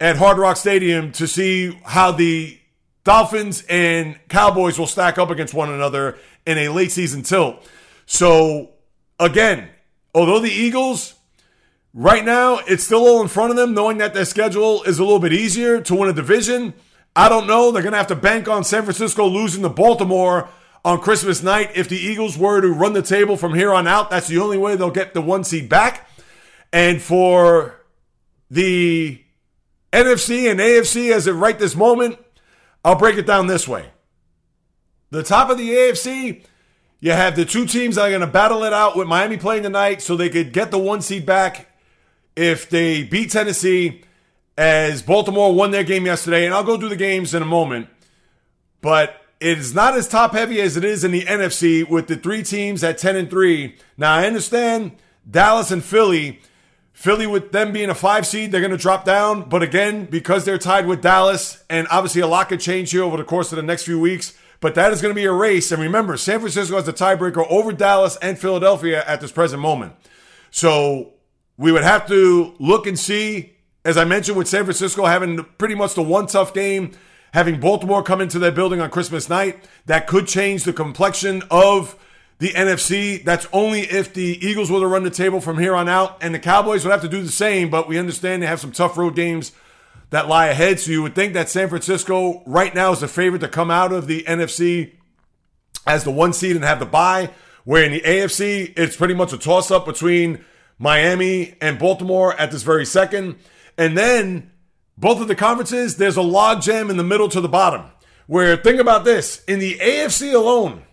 at 0.00 0.16
Hard 0.16 0.36
Rock 0.36 0.58
Stadium 0.58 1.12
to 1.12 1.26
see 1.26 1.78
how 1.84 2.12
the 2.12 2.58
Dolphins 3.04 3.64
and 3.68 4.18
Cowboys 4.28 4.78
will 4.78 4.86
stack 4.86 5.16
up 5.16 5.30
against 5.30 5.54
one 5.54 5.70
another 5.70 6.18
in 6.46 6.58
a 6.58 6.68
late 6.68 6.92
season 6.92 7.22
tilt. 7.22 7.56
So, 8.04 8.70
again, 9.18 9.68
although 10.14 10.40
the 10.40 10.50
Eagles 10.50 11.13
Right 11.96 12.24
now, 12.24 12.58
it's 12.66 12.82
still 12.82 13.06
all 13.06 13.22
in 13.22 13.28
front 13.28 13.52
of 13.52 13.56
them, 13.56 13.72
knowing 13.72 13.98
that 13.98 14.14
their 14.14 14.24
schedule 14.24 14.82
is 14.82 14.98
a 14.98 15.04
little 15.04 15.20
bit 15.20 15.32
easier 15.32 15.80
to 15.82 15.94
win 15.94 16.10
a 16.10 16.12
division. 16.12 16.74
I 17.14 17.28
don't 17.28 17.46
know. 17.46 17.70
They're 17.70 17.82
going 17.82 17.92
to 17.92 17.98
have 17.98 18.08
to 18.08 18.16
bank 18.16 18.48
on 18.48 18.64
San 18.64 18.82
Francisco 18.82 19.24
losing 19.28 19.62
to 19.62 19.68
Baltimore 19.68 20.48
on 20.84 21.00
Christmas 21.00 21.40
night. 21.40 21.70
If 21.76 21.88
the 21.88 21.96
Eagles 21.96 22.36
were 22.36 22.60
to 22.60 22.66
run 22.66 22.94
the 22.94 23.02
table 23.02 23.36
from 23.36 23.54
here 23.54 23.72
on 23.72 23.86
out, 23.86 24.10
that's 24.10 24.26
the 24.26 24.38
only 24.38 24.58
way 24.58 24.74
they'll 24.74 24.90
get 24.90 25.14
the 25.14 25.20
one 25.20 25.44
seed 25.44 25.68
back. 25.68 26.08
And 26.72 27.00
for 27.00 27.80
the 28.50 29.22
NFC 29.92 30.50
and 30.50 30.58
AFC 30.58 31.12
as 31.12 31.28
of 31.28 31.38
right 31.38 31.60
this 31.60 31.76
moment, 31.76 32.18
I'll 32.84 32.98
break 32.98 33.18
it 33.18 33.26
down 33.26 33.46
this 33.46 33.68
way. 33.68 33.90
The 35.10 35.22
top 35.22 35.48
of 35.48 35.58
the 35.58 35.70
AFC, 35.70 36.44
you 36.98 37.12
have 37.12 37.36
the 37.36 37.44
two 37.44 37.66
teams 37.66 37.94
that 37.94 38.06
are 38.06 38.10
going 38.10 38.20
to 38.20 38.26
battle 38.26 38.64
it 38.64 38.72
out 38.72 38.96
with 38.96 39.06
Miami 39.06 39.36
playing 39.36 39.62
tonight 39.62 40.02
so 40.02 40.16
they 40.16 40.28
could 40.28 40.52
get 40.52 40.72
the 40.72 40.78
one 40.78 41.00
seed 41.00 41.24
back 41.24 41.68
if 42.36 42.68
they 42.68 43.02
beat 43.02 43.30
Tennessee 43.30 44.02
as 44.56 45.02
Baltimore 45.02 45.54
won 45.54 45.70
their 45.70 45.84
game 45.84 46.06
yesterday, 46.06 46.44
and 46.44 46.54
I'll 46.54 46.64
go 46.64 46.78
through 46.78 46.90
the 46.90 46.96
games 46.96 47.34
in 47.34 47.42
a 47.42 47.46
moment, 47.46 47.88
but 48.80 49.20
it 49.40 49.58
is 49.58 49.74
not 49.74 49.94
as 49.94 50.08
top 50.08 50.32
heavy 50.32 50.60
as 50.60 50.76
it 50.76 50.84
is 50.84 51.04
in 51.04 51.10
the 51.10 51.22
NFC 51.22 51.88
with 51.88 52.06
the 52.06 52.16
three 52.16 52.42
teams 52.42 52.84
at 52.84 52.98
10 52.98 53.16
and 53.16 53.30
3. 53.30 53.76
Now, 53.96 54.14
I 54.14 54.26
understand 54.26 54.92
Dallas 55.28 55.70
and 55.70 55.84
Philly. 55.84 56.40
Philly, 56.92 57.26
with 57.26 57.50
them 57.50 57.72
being 57.72 57.90
a 57.90 57.94
five 57.94 58.26
seed, 58.26 58.52
they're 58.52 58.60
going 58.60 58.70
to 58.70 58.76
drop 58.76 59.04
down. 59.04 59.48
But 59.48 59.62
again, 59.62 60.06
because 60.06 60.44
they're 60.44 60.58
tied 60.58 60.86
with 60.86 61.02
Dallas, 61.02 61.64
and 61.68 61.88
obviously 61.90 62.22
a 62.22 62.26
lot 62.26 62.48
could 62.48 62.60
change 62.60 62.92
here 62.92 63.02
over 63.02 63.16
the 63.16 63.24
course 63.24 63.50
of 63.50 63.56
the 63.56 63.62
next 63.62 63.82
few 63.82 63.98
weeks, 63.98 64.32
but 64.60 64.76
that 64.76 64.92
is 64.92 65.02
going 65.02 65.10
to 65.12 65.18
be 65.18 65.24
a 65.24 65.32
race. 65.32 65.72
And 65.72 65.82
remember, 65.82 66.16
San 66.16 66.38
Francisco 66.38 66.76
has 66.76 66.86
the 66.86 66.92
tiebreaker 66.92 67.44
over 67.50 67.72
Dallas 67.72 68.16
and 68.22 68.38
Philadelphia 68.38 69.04
at 69.06 69.20
this 69.20 69.32
present 69.32 69.60
moment. 69.60 69.94
So 70.52 71.13
we 71.56 71.72
would 71.72 71.84
have 71.84 72.06
to 72.08 72.54
look 72.58 72.86
and 72.86 72.98
see, 72.98 73.54
as 73.84 73.96
I 73.96 74.04
mentioned, 74.04 74.36
with 74.36 74.48
San 74.48 74.64
Francisco 74.64 75.04
having 75.04 75.44
pretty 75.58 75.74
much 75.74 75.94
the 75.94 76.02
one 76.02 76.26
tough 76.26 76.52
game, 76.52 76.92
having 77.32 77.60
Baltimore 77.60 78.02
come 78.02 78.20
into 78.20 78.38
their 78.38 78.52
building 78.52 78.80
on 78.80 78.90
Christmas 78.90 79.28
night, 79.28 79.64
that 79.86 80.06
could 80.06 80.26
change 80.26 80.64
the 80.64 80.72
complexion 80.72 81.42
of 81.50 81.96
the 82.38 82.50
NFC. 82.50 83.22
That's 83.24 83.46
only 83.52 83.82
if 83.82 84.12
the 84.14 84.38
Eagles 84.44 84.70
were 84.70 84.80
to 84.80 84.86
run 84.86 85.04
the 85.04 85.10
table 85.10 85.40
from 85.40 85.58
here 85.58 85.74
on 85.74 85.88
out, 85.88 86.18
and 86.20 86.34
the 86.34 86.38
Cowboys 86.38 86.84
would 86.84 86.90
have 86.90 87.02
to 87.02 87.08
do 87.08 87.22
the 87.22 87.30
same, 87.30 87.70
but 87.70 87.88
we 87.88 87.98
understand 87.98 88.42
they 88.42 88.46
have 88.46 88.60
some 88.60 88.72
tough 88.72 88.96
road 88.96 89.14
games 89.14 89.52
that 90.10 90.28
lie 90.28 90.46
ahead. 90.46 90.80
So 90.80 90.90
you 90.90 91.02
would 91.02 91.14
think 91.14 91.34
that 91.34 91.48
San 91.48 91.68
Francisco 91.68 92.42
right 92.46 92.74
now 92.74 92.92
is 92.92 93.00
the 93.00 93.08
favorite 93.08 93.40
to 93.40 93.48
come 93.48 93.70
out 93.70 93.92
of 93.92 94.06
the 94.06 94.22
NFC 94.24 94.92
as 95.86 96.04
the 96.04 96.10
one 96.10 96.32
seed 96.32 96.56
and 96.56 96.64
have 96.64 96.78
the 96.78 96.86
bye. 96.86 97.30
Where 97.64 97.82
in 97.82 97.92
the 97.92 98.00
AFC, 98.00 98.74
it's 98.76 98.96
pretty 98.96 99.14
much 99.14 99.32
a 99.32 99.38
toss 99.38 99.70
up 99.70 99.86
between 99.86 100.44
Miami 100.78 101.56
and 101.60 101.78
Baltimore 101.78 102.34
at 102.38 102.50
this 102.50 102.62
very 102.62 102.86
second. 102.86 103.36
And 103.76 103.96
then 103.96 104.50
both 104.96 105.20
of 105.20 105.28
the 105.28 105.34
conferences, 105.34 105.96
there's 105.96 106.16
a 106.16 106.20
logjam 106.20 106.90
in 106.90 106.96
the 106.96 107.04
middle 107.04 107.28
to 107.28 107.40
the 107.40 107.48
bottom. 107.48 107.90
Where, 108.26 108.56
think 108.56 108.80
about 108.80 109.04
this 109.04 109.44
in 109.44 109.58
the 109.58 109.74
AFC 109.78 110.34
alone, 110.34 110.84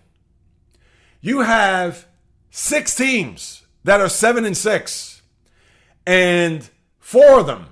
you 1.22 1.42
have 1.42 2.08
six 2.50 2.94
teams 2.94 3.64
that 3.84 4.02
are 4.02 4.10
seven 4.10 4.46
and 4.46 4.58
six, 4.58 5.22
and 6.06 6.70
four 7.00 7.40
of 7.40 7.48
them, 7.48 7.68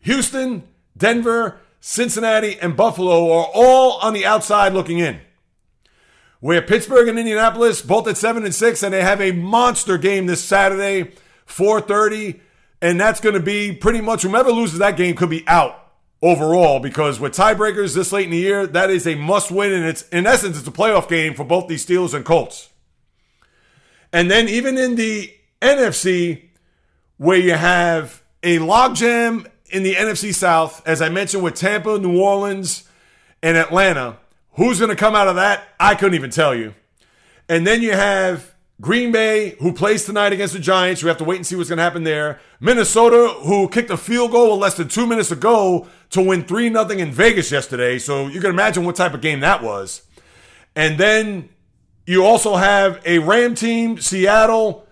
Houston, 0.00 0.64
Denver, 0.96 1.60
Cincinnati, 1.80 2.58
and 2.58 2.76
Buffalo, 2.76 3.30
are 3.30 3.48
all 3.54 3.98
on 4.00 4.14
the 4.14 4.26
outside 4.26 4.72
looking 4.72 4.98
in. 4.98 5.20
Where 6.40 6.60
Pittsburgh 6.60 7.08
and 7.08 7.18
Indianapolis 7.18 7.82
both 7.82 8.08
at 8.08 8.16
seven 8.16 8.44
and 8.44 8.54
six, 8.54 8.82
and 8.82 8.92
they 8.92 9.02
have 9.02 9.20
a 9.20 9.32
monster 9.32 9.96
game 9.96 10.26
this 10.26 10.42
Saturday 10.42 11.12
4:30, 11.46 12.40
and 12.80 13.00
that's 13.00 13.20
going 13.20 13.34
to 13.34 13.40
be 13.40 13.72
pretty 13.72 14.00
much 14.00 14.22
whomever 14.22 14.50
loses 14.50 14.78
that 14.78 14.96
game 14.96 15.14
could 15.14 15.30
be 15.30 15.46
out 15.46 15.80
overall 16.22 16.80
because 16.80 17.20
with 17.20 17.34
tiebreakers 17.34 17.94
this 17.94 18.12
late 18.12 18.24
in 18.24 18.30
the 18.30 18.38
year, 18.38 18.66
that 18.66 18.90
is 18.90 19.06
a 19.06 19.14
must 19.14 19.50
win, 19.50 19.72
and 19.72 19.84
it's 19.84 20.08
in 20.08 20.26
essence 20.26 20.58
it's 20.58 20.68
a 20.68 20.72
playoff 20.72 21.08
game 21.08 21.34
for 21.34 21.44
both 21.44 21.68
these 21.68 21.84
Steelers 21.84 22.14
and 22.14 22.24
Colts. 22.24 22.70
And 24.12 24.30
then 24.30 24.48
even 24.48 24.78
in 24.78 24.94
the 24.94 25.34
NFC, 25.60 26.44
where 27.16 27.38
you 27.38 27.54
have 27.54 28.22
a 28.42 28.58
logjam 28.58 29.46
in 29.70 29.82
the 29.82 29.94
NFC 29.94 30.32
South, 30.34 30.86
as 30.86 31.02
I 31.02 31.08
mentioned 31.08 31.42
with 31.42 31.54
Tampa, 31.54 31.98
New 31.98 32.20
Orleans, 32.20 32.88
and 33.42 33.56
Atlanta, 33.56 34.18
who's 34.52 34.78
going 34.78 34.90
to 34.90 34.96
come 34.96 35.14
out 35.14 35.28
of 35.28 35.36
that? 35.36 35.64
I 35.80 35.94
couldn't 35.94 36.14
even 36.14 36.30
tell 36.30 36.54
you. 36.54 36.74
And 37.48 37.66
then 37.66 37.82
you 37.82 37.92
have 37.92 38.53
Green 38.80 39.12
Bay, 39.12 39.50
who 39.60 39.72
plays 39.72 40.04
tonight 40.04 40.32
against 40.32 40.52
the 40.52 40.58
Giants. 40.60 41.02
We 41.02 41.08
have 41.08 41.18
to 41.18 41.24
wait 41.24 41.36
and 41.36 41.46
see 41.46 41.54
what's 41.54 41.68
going 41.68 41.76
to 41.76 41.82
happen 41.82 42.02
there. 42.02 42.40
Minnesota, 42.58 43.32
who 43.42 43.68
kicked 43.68 43.90
a 43.90 43.96
field 43.96 44.32
goal 44.32 44.52
with 44.52 44.60
less 44.60 44.74
than 44.76 44.88
two 44.88 45.06
minutes 45.06 45.30
ago 45.30 45.86
to 46.10 46.20
win 46.20 46.44
3 46.44 46.70
0 46.70 46.88
in 46.90 47.12
Vegas 47.12 47.52
yesterday. 47.52 47.98
So 47.98 48.26
you 48.26 48.40
can 48.40 48.50
imagine 48.50 48.84
what 48.84 48.96
type 48.96 49.14
of 49.14 49.20
game 49.20 49.40
that 49.40 49.62
was. 49.62 50.02
And 50.74 50.98
then 50.98 51.50
you 52.04 52.24
also 52.24 52.56
have 52.56 53.00
a 53.06 53.20
Ram 53.20 53.54
team, 53.54 53.98
Seattle. 53.98 54.86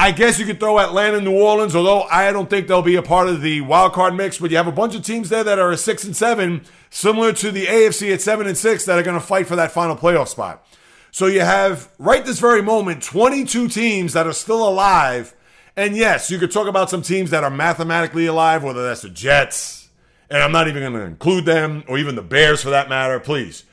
I 0.00 0.12
guess 0.12 0.38
you 0.38 0.46
could 0.46 0.60
throw 0.60 0.78
Atlanta, 0.78 1.20
New 1.20 1.36
Orleans, 1.36 1.74
although 1.74 2.02
I 2.02 2.30
don't 2.32 2.48
think 2.48 2.68
they'll 2.68 2.82
be 2.82 2.94
a 2.94 3.02
part 3.02 3.28
of 3.28 3.42
the 3.42 3.60
wild 3.62 3.92
card 3.92 4.14
mix. 4.14 4.38
But 4.38 4.50
you 4.50 4.56
have 4.56 4.68
a 4.68 4.72
bunch 4.72 4.94
of 4.94 5.02
teams 5.02 5.28
there 5.28 5.44
that 5.44 5.58
are 5.58 5.76
six 5.76 6.04
and 6.04 6.16
seven, 6.16 6.62
similar 6.88 7.32
to 7.34 7.50
the 7.50 7.66
AFC 7.66 8.14
at 8.14 8.22
seven 8.22 8.46
and 8.46 8.56
six, 8.56 8.84
that 8.84 8.96
are 8.98 9.02
going 9.02 9.18
to 9.18 9.26
fight 9.26 9.46
for 9.46 9.56
that 9.56 9.72
final 9.72 9.96
playoff 9.96 10.28
spot. 10.28 10.64
So 11.10 11.26
you 11.26 11.40
have, 11.40 11.90
right 11.98 12.24
this 12.24 12.38
very 12.38 12.62
moment, 12.62 13.02
22 13.02 13.68
teams 13.68 14.12
that 14.12 14.26
are 14.26 14.32
still 14.32 14.68
alive. 14.68 15.34
And 15.76 15.96
yes, 15.96 16.30
you 16.30 16.38
could 16.38 16.50
talk 16.50 16.66
about 16.66 16.90
some 16.90 17.02
teams 17.02 17.30
that 17.30 17.44
are 17.44 17.50
mathematically 17.50 18.26
alive, 18.26 18.62
whether 18.62 18.84
that's 18.84 19.02
the 19.02 19.10
Jets, 19.10 19.88
and 20.30 20.42
I'm 20.42 20.52
not 20.52 20.68
even 20.68 20.82
going 20.82 20.92
to 20.92 21.06
include 21.06 21.44
them, 21.44 21.84
or 21.88 21.98
even 21.98 22.14
the 22.14 22.22
Bears 22.22 22.62
for 22.62 22.70
that 22.70 22.88
matter. 22.88 23.18
Please. 23.20 23.64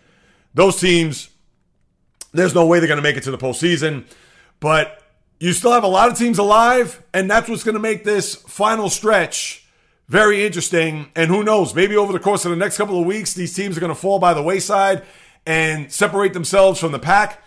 Those 0.54 0.80
teams, 0.80 1.30
there's 2.32 2.56
no 2.56 2.66
way 2.66 2.80
they're 2.80 2.88
going 2.88 2.98
to 2.98 3.04
make 3.04 3.18
it 3.18 3.24
to 3.24 3.32
the 3.32 3.38
postseason. 3.38 4.06
But 4.60 5.02
you 5.40 5.52
still 5.52 5.74
have 5.74 5.84
a 5.84 5.88
lot 5.88 6.10
of 6.10 6.18
teams 6.18 6.38
alive, 6.38 7.04
and 7.14 7.30
that's 7.30 7.50
what's 7.50 7.64
going 7.64 7.74
to 7.74 7.82
make 7.82 8.04
this 8.04 8.36
final 8.36 8.90
stretch 8.90 9.66
very 10.08 10.46
interesting. 10.46 11.12
And 11.16 11.30
who 11.30 11.44
knows, 11.44 11.74
maybe 11.76 11.98
over 11.98 12.14
the 12.14 12.20
course 12.20 12.46
of 12.46 12.52
the 12.52 12.58
next 12.58 12.78
couple 12.78 13.00
of 13.00 13.06
weeks, 13.06 13.34
these 13.34 13.54
teams 13.54 13.76
are 13.76 13.80
going 13.80 13.94
to 13.94 14.00
fall 14.00 14.20
by 14.20 14.34
the 14.34 14.44
wayside 14.44 15.04
and 15.46 15.92
separate 15.92 16.34
themselves 16.34 16.80
from 16.80 16.92
the 16.92 17.00
pack. 17.00 17.42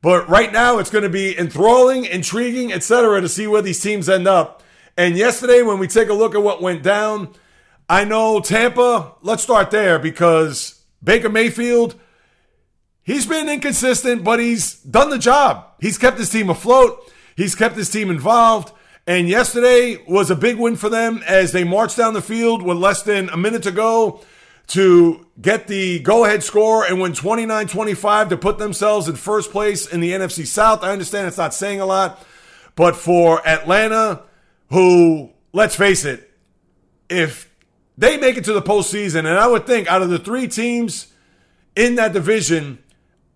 But 0.00 0.28
right 0.28 0.52
now, 0.52 0.78
it's 0.78 0.90
going 0.90 1.04
to 1.04 1.08
be 1.08 1.38
enthralling, 1.38 2.04
intriguing, 2.04 2.72
etc., 2.72 3.20
to 3.20 3.28
see 3.28 3.46
where 3.46 3.62
these 3.62 3.80
teams 3.80 4.08
end 4.08 4.28
up. 4.28 4.62
And 4.96 5.16
yesterday, 5.16 5.62
when 5.62 5.78
we 5.78 5.88
take 5.88 6.08
a 6.08 6.14
look 6.14 6.34
at 6.34 6.42
what 6.42 6.60
went 6.62 6.82
down, 6.82 7.34
I 7.88 8.04
know 8.04 8.40
Tampa, 8.40 9.14
let's 9.22 9.42
start 9.42 9.70
there 9.70 9.98
because 9.98 10.82
Baker 11.02 11.28
Mayfield, 11.28 11.94
he's 13.02 13.26
been 13.26 13.48
inconsistent, 13.48 14.24
but 14.24 14.40
he's 14.40 14.74
done 14.82 15.10
the 15.10 15.18
job. 15.18 15.66
He's 15.80 15.98
kept 15.98 16.18
his 16.18 16.30
team 16.30 16.50
afloat, 16.50 17.10
he's 17.36 17.54
kept 17.54 17.76
his 17.76 17.90
team 17.90 18.10
involved. 18.10 18.72
And 19.06 19.28
yesterday 19.28 20.02
was 20.08 20.30
a 20.30 20.36
big 20.36 20.56
win 20.56 20.76
for 20.76 20.88
them 20.88 21.22
as 21.26 21.52
they 21.52 21.62
marched 21.62 21.98
down 21.98 22.14
the 22.14 22.22
field 22.22 22.62
with 22.62 22.78
less 22.78 23.02
than 23.02 23.28
a 23.28 23.36
minute 23.36 23.62
to 23.64 23.70
go 23.70 24.22
to 24.68 25.26
get 25.40 25.66
the 25.66 25.98
go 25.98 26.24
ahead 26.24 26.42
score 26.42 26.84
and 26.84 27.00
win 27.00 27.12
29 27.12 27.66
25 27.66 28.28
to 28.30 28.36
put 28.36 28.58
themselves 28.58 29.08
in 29.08 29.16
first 29.16 29.50
place 29.50 29.86
in 29.86 30.00
the 30.00 30.12
NFC 30.12 30.46
South. 30.46 30.82
I 30.82 30.90
understand 30.90 31.28
it's 31.28 31.36
not 31.36 31.54
saying 31.54 31.80
a 31.80 31.86
lot, 31.86 32.24
but 32.76 32.96
for 32.96 33.46
Atlanta, 33.46 34.22
who, 34.70 35.30
let's 35.52 35.76
face 35.76 36.04
it, 36.04 36.30
if 37.08 37.50
they 37.96 38.16
make 38.16 38.36
it 38.36 38.44
to 38.44 38.52
the 38.52 38.62
postseason, 38.62 39.20
and 39.20 39.38
I 39.38 39.46
would 39.46 39.66
think 39.66 39.88
out 39.88 40.02
of 40.02 40.10
the 40.10 40.18
three 40.18 40.48
teams 40.48 41.12
in 41.76 41.96
that 41.96 42.12
division, 42.12 42.78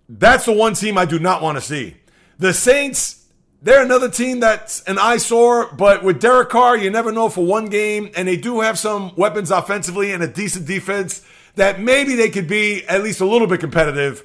that's 0.09 0.47
the 0.47 0.53
one 0.53 0.75
team 0.75 0.97
I 0.97 1.05
do 1.05 1.19
not 1.19 1.43
want 1.43 1.57
to 1.57 1.62
see. 1.62 1.97
The 2.38 2.53
Saints, 2.53 3.17
they're 3.61 3.83
another 3.83 4.09
team 4.09 4.40
that's 4.40 4.83
an 4.83 4.99
eyesore, 4.99 5.73
but 5.73 6.05
with 6.05 6.21
Derek 6.21 6.49
Carr, 6.49 6.77
you 6.77 6.90
never 6.90 7.11
know 7.11 7.29
for 7.29 7.44
one 7.44 7.66
game, 7.66 8.11
and 8.16 8.29
they 8.29 8.37
do 8.37 8.61
have 8.61 8.79
some 8.79 9.12
weapons 9.16 9.51
offensively 9.51 10.12
and 10.12 10.23
a 10.23 10.29
decent 10.29 10.66
defense 10.66 11.25
that 11.57 11.81
maybe 11.81 12.14
they 12.14 12.31
could 12.31 12.47
be 12.47 12.85
at 12.87 13.03
least 13.03 13.21
a 13.21 13.27
little 13.27 13.49
bit 13.49 13.59
competitive 13.59 14.25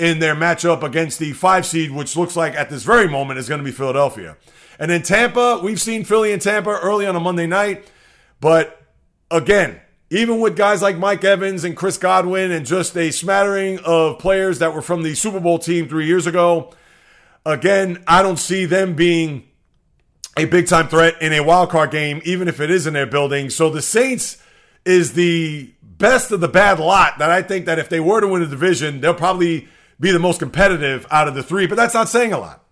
in 0.00 0.18
their 0.18 0.34
matchup 0.34 0.82
against 0.82 1.20
the 1.20 1.32
five 1.32 1.64
seed, 1.64 1.92
which 1.92 2.16
looks 2.16 2.34
like 2.34 2.54
at 2.54 2.68
this 2.68 2.82
very 2.82 3.08
moment 3.08 3.38
is 3.38 3.48
going 3.48 3.60
to 3.60 3.64
be 3.64 3.70
Philadelphia. 3.70 4.36
And 4.78 4.90
in 4.90 5.02
Tampa, 5.02 5.60
we've 5.62 5.80
seen 5.80 6.04
Philly 6.04 6.32
and 6.32 6.42
Tampa 6.42 6.70
early 6.70 7.06
on 7.06 7.14
a 7.14 7.20
Monday 7.20 7.46
night, 7.46 7.88
but 8.40 8.82
again, 9.30 9.80
even 10.10 10.40
with 10.40 10.56
guys 10.56 10.82
like 10.82 10.98
Mike 10.98 11.22
Evans 11.22 11.62
and 11.62 11.76
Chris 11.76 11.96
Godwin 11.96 12.50
and 12.50 12.66
just 12.66 12.96
a 12.96 13.12
smattering 13.12 13.78
of 13.80 14.18
players 14.18 14.58
that 14.58 14.74
were 14.74 14.82
from 14.82 15.02
the 15.02 15.14
Super 15.14 15.40
Bowl 15.40 15.58
team 15.58 15.88
three 15.88 16.06
years 16.06 16.26
ago, 16.26 16.72
again, 17.44 18.02
I 18.06 18.22
don't 18.22 18.38
see 18.38 18.64
them 18.64 18.94
being 18.94 19.48
a 20.36 20.46
big 20.46 20.66
time 20.66 20.88
threat 20.88 21.20
in 21.20 21.32
a 21.32 21.40
wild 21.40 21.70
card 21.70 21.90
game, 21.90 22.20
even 22.24 22.48
if 22.48 22.60
it 22.60 22.70
is 22.70 22.86
in 22.86 22.94
their 22.94 23.06
building. 23.06 23.50
So 23.50 23.70
the 23.70 23.82
Saints 23.82 24.42
is 24.84 25.12
the 25.12 25.72
best 25.82 26.32
of 26.32 26.40
the 26.40 26.48
bad 26.48 26.78
lot 26.80 27.18
that 27.18 27.30
I 27.30 27.42
think 27.42 27.66
that 27.66 27.78
if 27.78 27.88
they 27.88 28.00
were 28.00 28.20
to 28.20 28.28
win 28.28 28.42
a 28.42 28.46
division, 28.46 29.00
they'll 29.00 29.14
probably 29.14 29.68
be 30.00 30.10
the 30.10 30.18
most 30.18 30.40
competitive 30.40 31.06
out 31.10 31.28
of 31.28 31.34
the 31.34 31.42
three, 31.42 31.66
but 31.66 31.76
that's 31.76 31.94
not 31.94 32.08
saying 32.08 32.32
a 32.32 32.38
lot. 32.38 32.64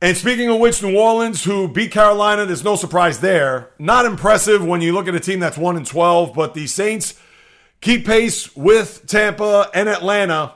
And 0.00 0.16
speaking 0.16 0.48
of 0.48 0.58
which, 0.58 0.82
New 0.82 0.96
Orleans, 0.98 1.44
who 1.44 1.68
beat 1.68 1.92
Carolina, 1.92 2.44
there's 2.44 2.64
no 2.64 2.74
surprise 2.74 3.20
there. 3.20 3.70
Not 3.78 4.04
impressive 4.04 4.64
when 4.64 4.80
you 4.80 4.92
look 4.92 5.06
at 5.06 5.14
a 5.14 5.20
team 5.20 5.38
that's 5.38 5.56
1 5.56 5.76
and 5.76 5.86
12, 5.86 6.34
but 6.34 6.54
the 6.54 6.66
Saints 6.66 7.14
keep 7.80 8.04
pace 8.04 8.54
with 8.56 9.06
Tampa 9.06 9.70
and 9.72 9.88
Atlanta. 9.88 10.54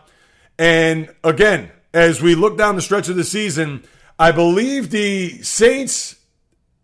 And 0.59 1.15
again, 1.23 1.71
as 1.97 2.21
we 2.21 2.35
look 2.35 2.59
down 2.59 2.77
the 2.77 2.83
stretch 2.83 3.09
of 3.09 3.17
the 3.17 3.25
season, 3.25 3.83
I 4.19 4.31
believe 4.31 4.91
the 4.91 5.43
Saints, 5.43 6.17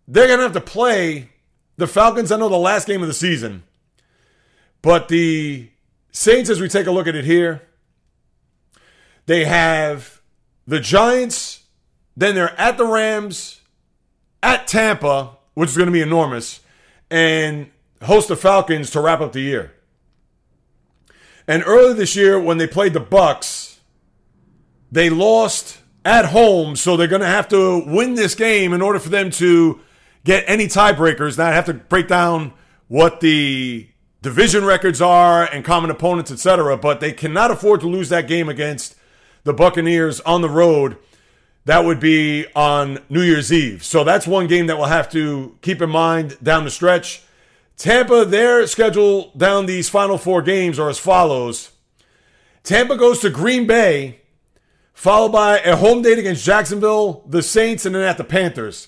they're 0.09 0.27
going 0.27 0.39
to 0.39 0.45
have 0.45 0.53
to 0.53 0.61
play 0.61 1.29
the 1.77 1.87
Falcons. 1.87 2.33
I 2.33 2.39
know 2.39 2.49
the 2.49 2.57
last 2.57 2.87
game 2.87 3.03
of 3.03 3.09
the 3.09 3.15
season, 3.15 3.63
but 4.81 5.09
the 5.09 5.69
Saints, 6.13 6.49
as 6.49 6.61
we 6.61 6.69
take 6.69 6.87
a 6.87 6.91
look 6.91 7.07
at 7.07 7.15
it 7.15 7.25
here, 7.25 7.63
they 9.27 9.45
have 9.45 10.23
the 10.67 10.81
Giants 10.81 11.63
then 12.17 12.35
they're 12.35 12.59
at 12.61 12.77
the 12.77 12.87
Rams, 12.87 13.61
at 14.43 14.67
Tampa, 14.67 15.39
which 15.55 15.71
is 15.71 15.77
going 15.77 15.87
to 15.87 15.93
be 15.93 16.03
enormous, 16.03 16.61
and 17.11 17.71
host 18.03 18.29
the 18.29 18.37
Falcons 18.37 18.91
to 18.91 19.01
wrap 19.01 19.21
up 19.21 19.33
the 19.33 19.41
year. 19.41 19.73
And 21.47 21.63
earlier 21.67 21.95
this 21.95 22.15
year, 22.15 22.39
when 22.39 22.59
they 22.59 22.67
played 22.67 22.93
the 22.93 23.01
Bucs, 23.01 23.72
they 24.93 25.11
lost 25.11 25.79
at 26.05 26.27
home, 26.27 26.77
so 26.77 26.97
they're 26.97 27.09
going 27.09 27.23
to 27.23 27.27
have 27.27 27.49
to 27.49 27.83
win 27.87 28.15
this 28.15 28.35
game 28.35 28.73
in 28.73 28.83
order 28.83 28.99
for 29.01 29.09
them 29.09 29.31
to 29.31 29.81
get 30.25 30.45
any 30.47 30.67
tiebreakers. 30.67 31.39
Now 31.39 31.47
I 31.47 31.53
have 31.53 31.65
to 31.67 31.75
break 31.75 32.07
down 32.07 32.53
what 32.89 33.21
the 33.21 33.89
division 34.21 34.65
records 34.65 35.01
are 35.01 35.45
and 35.45 35.65
common 35.65 35.91
opponents, 35.91 36.31
etc. 36.31 36.77
But 36.77 37.01
they 37.01 37.13
cannot 37.13 37.51
afford 37.51 37.81
to 37.81 37.89
lose 37.89 38.11
that 38.11 38.29
game 38.29 38.49
against 38.49 38.95
the 39.45 39.53
Buccaneers 39.53 40.21
on 40.21 40.43
the 40.43 40.51
road 40.51 40.99
that 41.65 41.85
would 41.85 42.01
be 42.01 42.47
on 42.55 42.99
New 43.09 43.23
Year's 43.23 43.53
Eve. 43.53 43.85
So 43.85 44.05
that's 44.05 44.27
one 44.27 44.47
game 44.47 44.67
that 44.67 44.77
we'll 44.77 44.87
have 44.87 45.11
to 45.13 45.57
keep 45.63 45.81
in 45.81 45.91
mind 45.91 46.37
down 46.43 46.65
the 46.65 46.71
stretch. 46.71 47.23
Tampa, 47.77 48.25
their 48.25 48.67
schedule 48.67 49.33
down 49.37 49.67
these 49.67 49.89
final 49.89 50.19
four 50.19 50.43
games 50.43 50.79
are 50.79 50.91
as 50.91 50.99
follows 50.99 51.71
Tampa 52.65 52.97
goes 52.97 53.19
to 53.21 53.31
Green 53.31 53.67
Bay, 53.67 54.21
followed 55.03 55.33
by 55.33 55.59
a 55.59 55.75
home 55.75 56.01
date 56.01 56.21
against 56.21 56.45
Jacksonville, 56.45 57.25
the 57.27 57.43
Saints, 57.43 57.85
and 57.85 57.93
then 57.93 58.03
at 58.03 58.19
the 58.19 58.23
Panthers. 58.23 58.87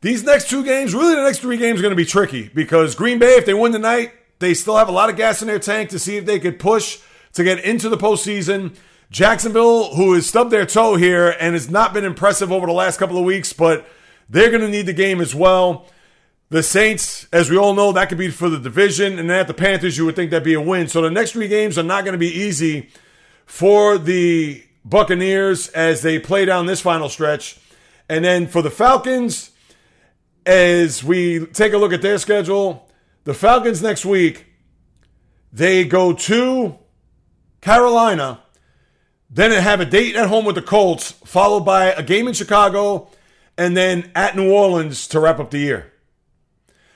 These 0.00 0.22
next 0.22 0.48
two 0.48 0.62
games, 0.64 0.94
really 0.94 1.16
the 1.16 1.24
next 1.24 1.40
three 1.40 1.56
games, 1.56 1.80
are 1.80 1.82
going 1.82 1.90
to 1.90 1.96
be 1.96 2.04
tricky 2.04 2.48
because 2.54 2.94
Green 2.94 3.18
Bay, 3.18 3.32
if 3.32 3.44
they 3.44 3.52
win 3.52 3.72
tonight, 3.72 4.12
they 4.38 4.54
still 4.54 4.76
have 4.76 4.88
a 4.88 4.92
lot 4.92 5.10
of 5.10 5.16
gas 5.16 5.42
in 5.42 5.48
their 5.48 5.58
tank 5.58 5.90
to 5.90 5.98
see 5.98 6.16
if 6.16 6.26
they 6.26 6.38
could 6.38 6.60
push 6.60 7.00
to 7.32 7.42
get 7.42 7.58
into 7.58 7.88
the 7.88 7.96
postseason. 7.96 8.76
Jacksonville, 9.10 9.96
who 9.96 10.12
has 10.12 10.28
stubbed 10.28 10.52
their 10.52 10.64
toe 10.64 10.94
here 10.94 11.34
and 11.40 11.54
has 11.54 11.68
not 11.68 11.92
been 11.92 12.04
impressive 12.04 12.52
over 12.52 12.68
the 12.68 12.72
last 12.72 12.98
couple 12.98 13.18
of 13.18 13.24
weeks, 13.24 13.52
but 13.52 13.84
they're 14.30 14.50
going 14.50 14.62
to 14.62 14.68
need 14.68 14.86
the 14.86 14.92
game 14.92 15.20
as 15.20 15.34
well. 15.34 15.88
The 16.50 16.62
Saints, 16.62 17.26
as 17.32 17.50
we 17.50 17.56
all 17.56 17.74
know, 17.74 17.90
that 17.90 18.08
could 18.08 18.18
be 18.18 18.30
for 18.30 18.48
the 18.48 18.60
division. 18.60 19.18
And 19.18 19.28
then 19.28 19.40
at 19.40 19.48
the 19.48 19.54
Panthers, 19.54 19.98
you 19.98 20.04
would 20.04 20.14
think 20.14 20.30
that'd 20.30 20.44
be 20.44 20.54
a 20.54 20.60
win. 20.60 20.86
So 20.86 21.02
the 21.02 21.10
next 21.10 21.32
three 21.32 21.48
games 21.48 21.78
are 21.78 21.82
not 21.82 22.04
going 22.04 22.12
to 22.12 22.18
be 22.18 22.30
easy 22.30 22.90
for 23.44 23.98
the 23.98 24.62
Buccaneers 24.84 25.68
as 25.68 26.02
they 26.02 26.18
play 26.18 26.44
down 26.44 26.66
this 26.66 26.80
final 26.80 27.08
stretch. 27.08 27.58
And 28.08 28.24
then 28.24 28.46
for 28.46 28.62
the 28.62 28.70
Falcons, 28.70 29.50
as 30.44 31.04
we 31.04 31.46
take 31.46 31.72
a 31.72 31.78
look 31.78 31.92
at 31.92 32.02
their 32.02 32.18
schedule, 32.18 32.88
the 33.24 33.34
Falcons 33.34 33.82
next 33.82 34.04
week, 34.04 34.46
they 35.52 35.84
go 35.84 36.12
to 36.12 36.78
Carolina 37.60 38.40
then 39.34 39.50
have 39.50 39.80
a 39.80 39.86
date 39.86 40.14
at 40.14 40.28
home 40.28 40.44
with 40.44 40.56
the 40.56 40.62
Colts, 40.62 41.12
followed 41.12 41.60
by 41.60 41.86
a 41.86 42.02
game 42.02 42.28
in 42.28 42.34
Chicago, 42.34 43.08
and 43.56 43.74
then 43.74 44.10
at 44.14 44.36
New 44.36 44.52
Orleans 44.52 45.08
to 45.08 45.20
wrap 45.20 45.40
up 45.40 45.50
the 45.50 45.58
year. 45.58 45.90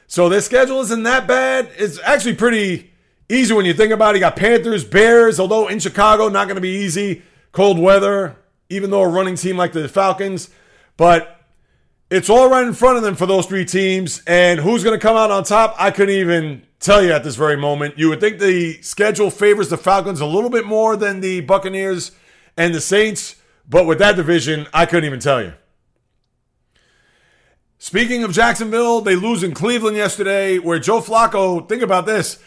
So 0.07 0.29
their 0.29 0.43
schedule 0.43 0.81
isn't 0.83 1.03
that 1.05 1.27
bad. 1.27 1.71
It's 1.79 1.99
actually 2.01 2.35
pretty 2.35 2.93
easy 3.29 3.55
when 3.55 3.65
you 3.65 3.73
think 3.73 3.91
about 3.91 4.15
it. 4.15 4.19
You 4.19 4.21
got 4.21 4.37
Panthers, 4.37 4.85
Bears, 4.85 5.41
although 5.41 5.67
in 5.69 5.79
Chicago, 5.79 6.29
not 6.29 6.47
going 6.47 6.57
to 6.57 6.61
be 6.61 6.69
easy. 6.69 7.23
Cold 7.57 7.79
weather, 7.79 8.37
even 8.69 8.91
though 8.91 9.01
a 9.01 9.09
running 9.09 9.35
team 9.35 9.57
like 9.57 9.73
the 9.73 9.89
Falcons. 9.89 10.51
But 10.99 11.41
it's 12.11 12.29
all 12.29 12.51
right 12.51 12.67
in 12.67 12.75
front 12.75 12.99
of 12.99 13.03
them 13.03 13.15
for 13.15 13.25
those 13.25 13.47
three 13.47 13.65
teams. 13.65 14.23
And 14.27 14.61
who's 14.61 14.85
going 14.85 14.95
to 14.95 15.03
come 15.03 15.17
out 15.17 15.31
on 15.31 15.43
top? 15.43 15.75
I 15.79 15.91
couldn't 15.91 16.17
even 16.17 16.67
tell 16.81 17.03
you 17.03 17.13
at 17.13 17.25
this 17.25 17.35
very 17.35 17.57
moment. 17.57 17.99
You 17.99 18.11
would 18.11 18.21
think 18.21 18.41
the 18.41 18.75
schedule 18.83 19.31
favors 19.31 19.71
the 19.71 19.79
Falcons 19.79 20.21
a 20.21 20.27
little 20.27 20.51
bit 20.51 20.67
more 20.67 20.99
than 20.99 21.21
the 21.21 21.41
Buccaneers 21.41 22.13
and 22.59 22.75
the 22.75 22.81
Saints, 22.83 23.37
but 23.67 23.87
with 23.87 24.01
that 24.01 24.17
division, 24.17 24.67
I 24.75 24.85
couldn't 24.85 25.07
even 25.07 25.21
tell 25.21 25.43
you. 25.43 25.55
Speaking 27.79 28.23
of 28.23 28.33
Jacksonville, 28.33 29.01
they 29.01 29.17
lose 29.17 29.43
in 29.43 29.55
Cleveland 29.55 29.97
yesterday, 29.97 30.59
where 30.59 30.79
Joe 30.79 31.01
Flacco, 31.01 31.67
think 31.67 31.81
about 31.81 32.05
this. 32.05 32.39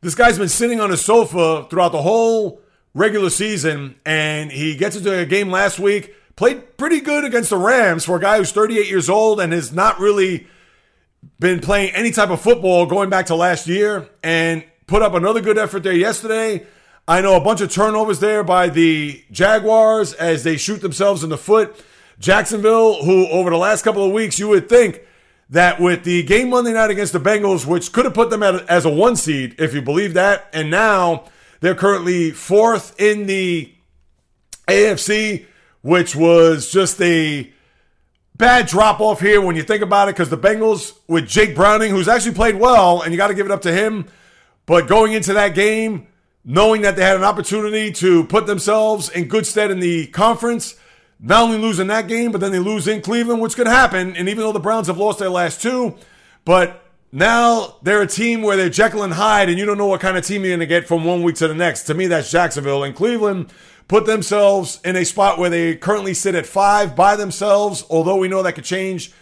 This 0.00 0.14
guy's 0.14 0.38
been 0.38 0.48
sitting 0.48 0.80
on 0.80 0.88
his 0.88 1.02
sofa 1.02 1.66
throughout 1.68 1.92
the 1.92 2.00
whole 2.00 2.62
regular 2.94 3.30
season, 3.30 3.96
and 4.06 4.52
he 4.52 4.76
gets 4.76 4.96
into 4.96 5.12
a 5.18 5.26
game 5.26 5.50
last 5.50 5.78
week, 5.78 6.14
played 6.36 6.76
pretty 6.76 7.00
good 7.00 7.24
against 7.24 7.50
the 7.50 7.56
Rams 7.56 8.04
for 8.04 8.16
a 8.16 8.20
guy 8.20 8.38
who's 8.38 8.52
38 8.52 8.88
years 8.88 9.10
old 9.10 9.40
and 9.40 9.52
has 9.52 9.72
not 9.72 9.98
really 9.98 10.46
been 11.38 11.60
playing 11.60 11.94
any 11.94 12.10
type 12.10 12.30
of 12.30 12.40
football 12.40 12.86
going 12.86 13.10
back 13.10 13.26
to 13.26 13.34
last 13.34 13.66
year, 13.66 14.08
and 14.22 14.64
put 14.86 15.02
up 15.02 15.14
another 15.14 15.40
good 15.40 15.58
effort 15.58 15.82
there 15.82 15.92
yesterday. 15.92 16.64
I 17.06 17.20
know 17.20 17.36
a 17.36 17.40
bunch 17.40 17.60
of 17.60 17.70
turnovers 17.70 18.20
there 18.20 18.42
by 18.44 18.68
the 18.68 19.22
Jaguars 19.30 20.14
as 20.14 20.44
they 20.44 20.56
shoot 20.56 20.80
themselves 20.80 21.22
in 21.22 21.30
the 21.30 21.36
foot. 21.36 21.84
Jacksonville, 22.18 23.04
who 23.04 23.26
over 23.28 23.50
the 23.50 23.58
last 23.58 23.82
couple 23.82 24.04
of 24.04 24.12
weeks, 24.12 24.38
you 24.38 24.48
would 24.48 24.68
think 24.68 25.00
that 25.50 25.80
with 25.80 26.04
the 26.04 26.22
game 26.22 26.50
Monday 26.50 26.72
night 26.72 26.90
against 26.90 27.12
the 27.12 27.20
Bengals, 27.20 27.66
which 27.66 27.92
could 27.92 28.04
have 28.06 28.14
put 28.14 28.30
them 28.30 28.42
at, 28.42 28.66
as 28.68 28.84
a 28.84 28.90
one 28.90 29.16
seed, 29.16 29.54
if 29.58 29.74
you 29.74 29.82
believe 29.82 30.14
that, 30.14 30.48
and 30.52 30.70
now 30.70 31.24
they're 31.64 31.74
currently 31.74 32.30
fourth 32.30 32.94
in 33.00 33.26
the 33.26 33.72
AFC, 34.68 35.46
which 35.80 36.14
was 36.14 36.70
just 36.70 37.00
a 37.00 37.50
bad 38.36 38.66
drop 38.66 39.00
off 39.00 39.18
here 39.18 39.40
when 39.40 39.56
you 39.56 39.62
think 39.62 39.82
about 39.82 40.08
it 40.08 40.14
because 40.14 40.28
the 40.28 40.36
Bengals 40.36 40.92
with 41.08 41.26
Jake 41.26 41.56
Browning, 41.56 41.90
who's 41.90 42.06
actually 42.06 42.34
played 42.34 42.56
well, 42.56 43.00
and 43.00 43.12
you 43.12 43.16
got 43.16 43.28
to 43.28 43.34
give 43.34 43.46
it 43.46 43.52
up 43.52 43.62
to 43.62 43.72
him. 43.72 44.04
But 44.66 44.88
going 44.88 45.14
into 45.14 45.32
that 45.32 45.54
game, 45.54 46.06
knowing 46.44 46.82
that 46.82 46.96
they 46.96 47.02
had 47.02 47.16
an 47.16 47.24
opportunity 47.24 47.90
to 47.92 48.24
put 48.24 48.46
themselves 48.46 49.08
in 49.08 49.28
good 49.28 49.46
stead 49.46 49.70
in 49.70 49.80
the 49.80 50.08
conference, 50.08 50.74
not 51.18 51.44
only 51.44 51.56
losing 51.56 51.86
that 51.86 52.08
game, 52.08 52.30
but 52.30 52.42
then 52.42 52.52
they 52.52 52.58
lose 52.58 52.86
in 52.86 53.00
Cleveland, 53.00 53.40
which 53.40 53.56
could 53.56 53.66
happen. 53.66 54.14
And 54.16 54.28
even 54.28 54.44
though 54.44 54.52
the 54.52 54.60
Browns 54.60 54.88
have 54.88 54.98
lost 54.98 55.18
their 55.18 55.30
last 55.30 55.62
two, 55.62 55.96
but 56.44 56.83
now 57.14 57.76
they're 57.82 58.02
a 58.02 58.08
team 58.08 58.42
where 58.42 58.56
they're 58.56 58.68
Jekyll 58.68 59.04
and 59.04 59.12
Hyde, 59.12 59.48
and 59.48 59.56
you 59.56 59.64
don't 59.64 59.78
know 59.78 59.86
what 59.86 60.00
kind 60.00 60.16
of 60.16 60.26
team 60.26 60.42
you're 60.42 60.50
going 60.50 60.58
to 60.58 60.66
get 60.66 60.88
from 60.88 61.04
one 61.04 61.22
week 61.22 61.36
to 61.36 61.46
the 61.46 61.54
next. 61.54 61.84
To 61.84 61.94
me, 61.94 62.08
that's 62.08 62.28
Jacksonville. 62.28 62.82
And 62.82 62.92
Cleveland 62.92 63.52
put 63.86 64.04
themselves 64.04 64.80
in 64.84 64.96
a 64.96 65.04
spot 65.04 65.38
where 65.38 65.48
they 65.48 65.76
currently 65.76 66.12
sit 66.12 66.34
at 66.34 66.44
five 66.44 66.96
by 66.96 67.14
themselves, 67.14 67.84
although 67.88 68.16
we 68.16 68.26
know 68.26 68.42
that 68.42 68.56
could 68.56 68.64
change 68.64 69.12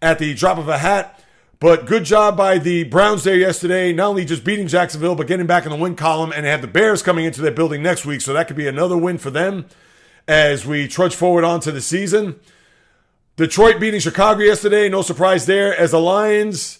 at 0.00 0.18
the 0.18 0.32
drop 0.32 0.56
of 0.56 0.68
a 0.68 0.78
hat. 0.78 1.22
But 1.60 1.84
good 1.84 2.04
job 2.04 2.34
by 2.34 2.56
the 2.56 2.84
Browns 2.84 3.24
there 3.24 3.36
yesterday, 3.36 3.92
not 3.92 4.08
only 4.08 4.24
just 4.24 4.42
beating 4.42 4.66
Jacksonville, 4.66 5.14
but 5.14 5.26
getting 5.26 5.46
back 5.46 5.66
in 5.66 5.70
the 5.70 5.76
win 5.76 5.96
column. 5.96 6.32
And 6.34 6.46
they 6.46 6.50
have 6.50 6.62
the 6.62 6.66
Bears 6.66 7.02
coming 7.02 7.26
into 7.26 7.42
their 7.42 7.52
building 7.52 7.82
next 7.82 8.06
week, 8.06 8.22
so 8.22 8.32
that 8.32 8.46
could 8.46 8.56
be 8.56 8.66
another 8.66 8.96
win 8.96 9.18
for 9.18 9.30
them 9.30 9.66
as 10.26 10.64
we 10.64 10.88
trudge 10.88 11.14
forward 11.14 11.44
onto 11.44 11.70
the 11.70 11.82
season. 11.82 12.40
Detroit 13.36 13.80
beating 13.80 14.00
Chicago 14.00 14.40
yesterday, 14.40 14.88
no 14.88 15.02
surprise 15.02 15.44
there. 15.44 15.76
As 15.76 15.90
the 15.90 16.00
Lions, 16.00 16.78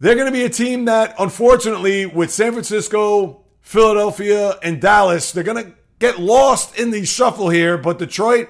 they're 0.00 0.14
going 0.14 0.26
to 0.26 0.32
be 0.32 0.44
a 0.44 0.50
team 0.50 0.84
that, 0.84 1.14
unfortunately, 1.18 2.06
with 2.06 2.30
San 2.30 2.52
Francisco, 2.52 3.44
Philadelphia, 3.60 4.58
and 4.62 4.80
Dallas, 4.80 5.32
they're 5.32 5.44
going 5.44 5.64
to 5.64 5.72
get 5.98 6.18
lost 6.18 6.78
in 6.78 6.90
the 6.90 7.04
shuffle 7.04 7.50
here. 7.50 7.76
But 7.76 7.98
Detroit, 7.98 8.48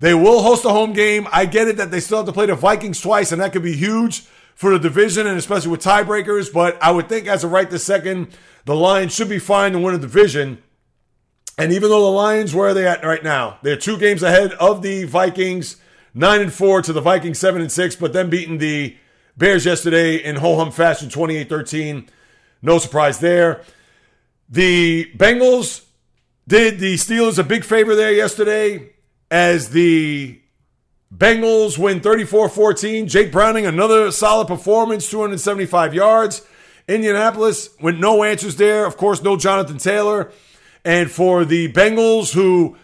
they 0.00 0.14
will 0.14 0.42
host 0.42 0.64
a 0.64 0.70
home 0.70 0.92
game. 0.92 1.28
I 1.30 1.46
get 1.46 1.68
it 1.68 1.76
that 1.76 1.90
they 1.90 2.00
still 2.00 2.18
have 2.18 2.26
to 2.26 2.32
play 2.32 2.46
the 2.46 2.54
Vikings 2.54 3.00
twice, 3.00 3.32
and 3.32 3.40
that 3.40 3.52
could 3.52 3.62
be 3.62 3.76
huge 3.76 4.20
for 4.54 4.70
the 4.70 4.78
division, 4.78 5.26
and 5.26 5.38
especially 5.38 5.70
with 5.70 5.82
tiebreakers. 5.82 6.52
But 6.52 6.82
I 6.82 6.90
would 6.90 7.08
think, 7.08 7.26
as 7.26 7.44
of 7.44 7.52
right 7.52 7.68
this 7.68 7.84
second, 7.84 8.28
the 8.64 8.74
Lions 8.74 9.14
should 9.14 9.28
be 9.28 9.38
fine 9.38 9.72
to 9.72 9.78
win 9.78 9.94
a 9.94 9.98
division. 9.98 10.62
And 11.58 11.72
even 11.72 11.88
though 11.88 12.02
the 12.02 12.10
Lions, 12.10 12.54
where 12.54 12.68
are 12.68 12.74
they 12.74 12.86
at 12.86 13.04
right 13.04 13.22
now? 13.22 13.58
They're 13.62 13.76
two 13.76 13.98
games 13.98 14.22
ahead 14.22 14.52
of 14.52 14.82
the 14.82 15.04
Vikings, 15.04 15.76
nine 16.14 16.40
and 16.40 16.52
four 16.52 16.82
to 16.82 16.92
the 16.92 17.00
Vikings, 17.00 17.38
seven 17.38 17.60
and 17.60 17.72
six, 17.72 17.96
but 17.96 18.12
then 18.12 18.28
beating 18.28 18.58
the 18.58 18.96
Bears 19.36 19.66
yesterday 19.66 20.16
in 20.16 20.36
ho 20.36 20.56
hum 20.56 20.70
fashion, 20.70 21.10
28 21.10 21.48
13. 21.48 22.08
No 22.62 22.78
surprise 22.78 23.18
there. 23.18 23.62
The 24.48 25.12
Bengals 25.16 25.84
did 26.48 26.78
the 26.78 26.94
Steelers 26.94 27.38
a 27.38 27.44
big 27.44 27.64
favor 27.64 27.94
there 27.94 28.12
yesterday 28.12 28.90
as 29.30 29.70
the 29.70 30.40
Bengals 31.14 31.76
win 31.78 32.00
34 32.00 32.48
14. 32.48 33.08
Jake 33.08 33.30
Browning, 33.30 33.66
another 33.66 34.10
solid 34.10 34.46
performance, 34.48 35.10
275 35.10 35.94
yards. 35.94 36.42
Indianapolis 36.88 37.70
with 37.80 37.96
no 37.96 38.22
answers 38.22 38.56
there. 38.56 38.86
Of 38.86 38.96
course, 38.96 39.22
no 39.22 39.36
Jonathan 39.36 39.78
Taylor. 39.78 40.30
And 40.84 41.10
for 41.10 41.44
the 41.44 41.72
Bengals, 41.72 42.32
who 42.32 42.76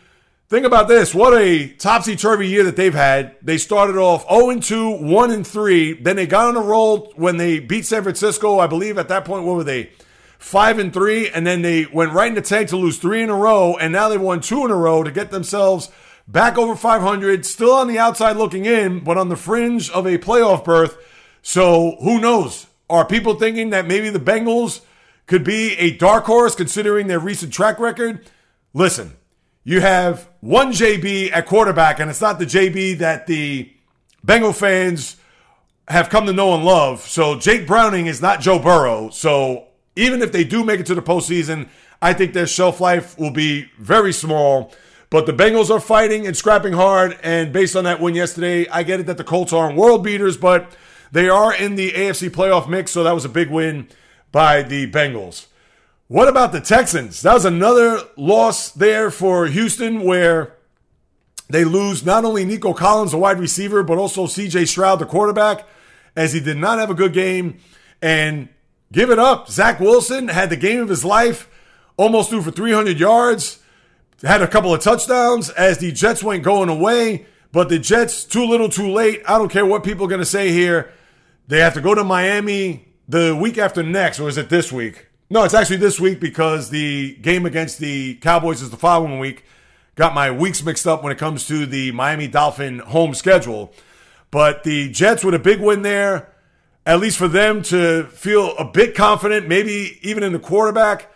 think 0.53 0.67
about 0.67 0.87
this, 0.87 1.15
what 1.15 1.33
a 1.33 1.67
topsy 1.67 2.15
turvy 2.15 2.47
year 2.47 2.63
that 2.65 2.77
they've 2.77 2.93
had. 2.93 3.37
They 3.41 3.57
started 3.57 3.97
off 3.97 4.29
0 4.29 4.61
2, 4.61 5.03
1 5.03 5.45
3. 5.45 5.93
Then 5.95 6.17
they 6.17 6.27
got 6.27 6.49
on 6.49 6.57
a 6.59 6.61
roll 6.61 7.11
when 7.17 7.39
they 7.39 7.59
beat 7.59 7.87
San 7.87 8.03
Francisco. 8.03 8.59
I 8.59 8.67
believe 8.67 8.99
at 8.99 9.09
that 9.09 9.25
point, 9.25 9.45
what 9.45 9.57
were 9.57 9.65
they? 9.65 9.91
Five 10.39 10.79
and 10.79 10.93
three, 10.93 11.31
and 11.31 11.47
then 11.47 11.63
they 11.63 11.87
went 11.87 12.13
right 12.13 12.29
in 12.29 12.35
the 12.35 12.43
tank 12.43 12.69
to 12.69 12.77
lose 12.77 12.99
three 12.99 13.23
in 13.23 13.31
a 13.31 13.35
row, 13.35 13.79
and 13.79 13.95
now 13.95 14.11
they 14.11 14.19
won 14.19 14.41
two 14.41 14.65
in 14.65 14.71
a 14.71 14.77
row 14.77 15.03
to 15.03 15.11
get 15.11 15.31
themselves 15.31 15.89
back 16.29 16.59
over 16.59 16.75
500, 16.75 17.47
still 17.47 17.73
on 17.73 17.89
the 17.89 17.99
outside 17.99 18.37
looking 18.37 18.67
in, 18.67 19.01
but 19.01 19.17
on 19.17 19.29
the 19.29 19.37
fringe 19.37 19.89
of 19.91 20.05
a 20.05 20.19
playoff 20.19 20.65
berth. 20.65 20.99
So 21.43 21.97
who 22.01 22.21
knows? 22.21 22.67
Are 22.91 23.07
people 23.07 23.35
thinking 23.35 23.71
that 23.71 23.87
maybe 23.87 24.11
the 24.11 24.19
Bengals 24.19 24.83
could 25.27 25.45
be 25.45 25.79
a 25.79 25.97
dark 25.97 26.25
horse 26.25 26.55
considering 26.55 27.07
their 27.07 27.21
recent 27.21 27.53
track 27.53 27.79
record. 27.79 28.29
Listen, 28.75 29.17
you 29.65 29.81
have 29.81 30.29
one 30.41 30.73
JB 30.73 31.33
at 31.33 31.47
quarterback, 31.47 32.01
and 32.01 32.11
it's 32.11 32.21
not 32.21 32.39
the 32.39 32.47
JB 32.47 32.99
that 32.99 33.27
the 33.27 33.73
Bengal 34.25 34.53
fans 34.53 35.17
have 35.89 36.09
come 36.09 36.27
to 36.27 36.33
know 36.33 36.55
and 36.55 36.65
love. 36.65 37.01
So 37.01 37.39
Jake 37.39 37.67
Browning 37.67 38.07
is 38.07 38.23
not 38.23 38.41
Joe 38.41 38.59
Burrow. 38.59 39.11
So 39.11 39.67
even 39.97 40.23
if 40.23 40.33
they 40.33 40.45
do 40.45 40.65
make 40.65 40.81
it 40.81 40.87
to 40.87 40.95
the 40.95 41.03
postseason, 41.03 41.69
I 42.01 42.13
think 42.13 42.33
their 42.33 42.47
shelf 42.47 42.81
life 42.81 43.19
will 43.19 43.31
be 43.31 43.71
very 43.79 44.13
small. 44.13 44.73
But 45.11 45.27
the 45.27 45.33
Bengals 45.33 45.71
are 45.71 45.81
fighting 45.81 46.27
and 46.27 46.37
scrapping 46.37 46.73
hard. 46.73 47.19
And 47.23 47.53
based 47.53 47.77
on 47.77 47.85
that 47.85 48.01
win 48.01 48.15
yesterday, 48.15 48.69
I 48.69 48.83
get 48.83 49.01
it 49.01 49.07
that 49.07 49.19
the 49.19 49.25
Colts 49.25 49.53
aren't 49.53 49.77
world 49.77 50.03
beaters, 50.03 50.37
but 50.37 50.75
they 51.13 51.29
are 51.29 51.55
in 51.55 51.75
the 51.75 51.93
AFC 51.93 52.31
playoff 52.31 52.69
mix. 52.69 52.93
So 52.93 53.05
that 53.05 53.13
was 53.13 53.25
a 53.25 53.29
big 53.29 53.51
win 53.51 53.89
by 54.31 54.63
the 54.63 54.91
Bengals. 54.91 55.47
What 56.09 56.29
about 56.29 56.53
the 56.53 56.61
Texans? 56.61 57.23
That 57.23 57.35
was 57.35 57.45
another 57.45 58.01
loss 58.17 58.71
there 58.71 59.11
for 59.11 59.47
Houston 59.47 60.03
where 60.03 60.57
they 61.49 61.65
lose 61.65 62.05
not 62.05 62.25
only 62.25 62.45
Nico 62.45 62.75
Collins, 62.75 63.13
the 63.13 63.19
wide 63.19 63.39
receiver, 63.39 63.83
but 63.83 63.99
also 63.99 64.27
CJ 64.27 64.69
Stroud, 64.69 64.99
the 64.99 65.07
quarterback, 65.07 65.67
as 66.17 66.33
he 66.33 66.41
did 66.41 66.59
not 66.59 66.79
have 66.79 66.91
a 66.91 66.95
good 66.95 67.13
game. 67.13 67.59
And 68.01 68.49
give 68.91 69.11
it 69.11 69.19
up. 69.19 69.49
Zach 69.49 69.81
Wilson 69.81 70.29
had 70.29 70.51
the 70.51 70.57
game 70.57 70.81
of 70.81 70.89
his 70.89 71.05
life, 71.05 71.49
almost 71.97 72.31
threw 72.31 72.43
for 72.43 72.51
300 72.51 72.99
yards, 72.99 73.61
had 74.23 74.43
a 74.43 74.49
couple 74.49 74.73
of 74.75 74.81
touchdowns 74.81 75.51
as 75.51 75.79
the 75.79 75.93
Jets 75.93 76.23
went 76.23 76.43
going 76.43 76.69
away. 76.69 77.27
But 77.53 77.69
the 77.69 77.79
Jets, 77.79 78.25
too 78.25 78.47
little, 78.47 78.69
too 78.69 78.91
late. 78.91 79.23
I 79.29 79.37
don't 79.37 79.51
care 79.51 79.67
what 79.67 79.85
people 79.85 80.07
are 80.07 80.09
going 80.09 80.21
to 80.21 80.25
say 80.25 80.51
here. 80.51 80.91
They 81.49 81.61
have 81.61 81.75
to 81.75 81.81
go 81.83 81.95
to 81.95 82.03
Miami 82.03 82.89
the 83.07 83.37
week 83.37 83.59
after 83.59 83.83
next, 83.83 84.21
or 84.21 84.29
is 84.29 84.39
it 84.39 84.49
this 84.49 84.73
week? 84.73 85.09
No, 85.33 85.45
it's 85.45 85.55
actually 85.55 85.79
this 85.79 85.99
week 85.99 86.21
because 86.21 86.69
the 86.69 87.15
game 87.15 87.47
against 87.47 87.79
the 87.79 88.17
Cowboys 88.17 88.61
is 88.61 88.69
the 88.69 88.77
following 88.77 89.19
week. 89.19 89.47
Got 89.95 90.13
my 90.13 90.31
weeks 90.31 90.63
mixed 90.63 90.87
up 90.87 91.03
when 91.03 91.11
it 91.11 91.17
comes 91.17 91.47
to 91.47 91.65
the 91.65 91.91
Miami 91.93 92.29
Dolphin 92.29 92.81
home 92.81 93.15
schedule. 93.15 93.73
But 94.31 94.63
the 94.63 94.91
Jets 94.91 95.25
with 95.25 95.33
a 95.33 95.39
big 95.39 95.59
win 95.59 95.81
there, 95.81 96.29
at 96.85 97.01
least 97.01 97.17
for 97.17 97.29
them 97.29 97.63
to 97.63 98.05
feel 98.09 98.55
a 98.59 98.67
bit 98.67 98.95
confident, 98.95 99.49
maybe 99.49 99.99
even 100.03 100.23
in 100.23 100.35
the 100.35 100.39
quarterback. 100.39 101.11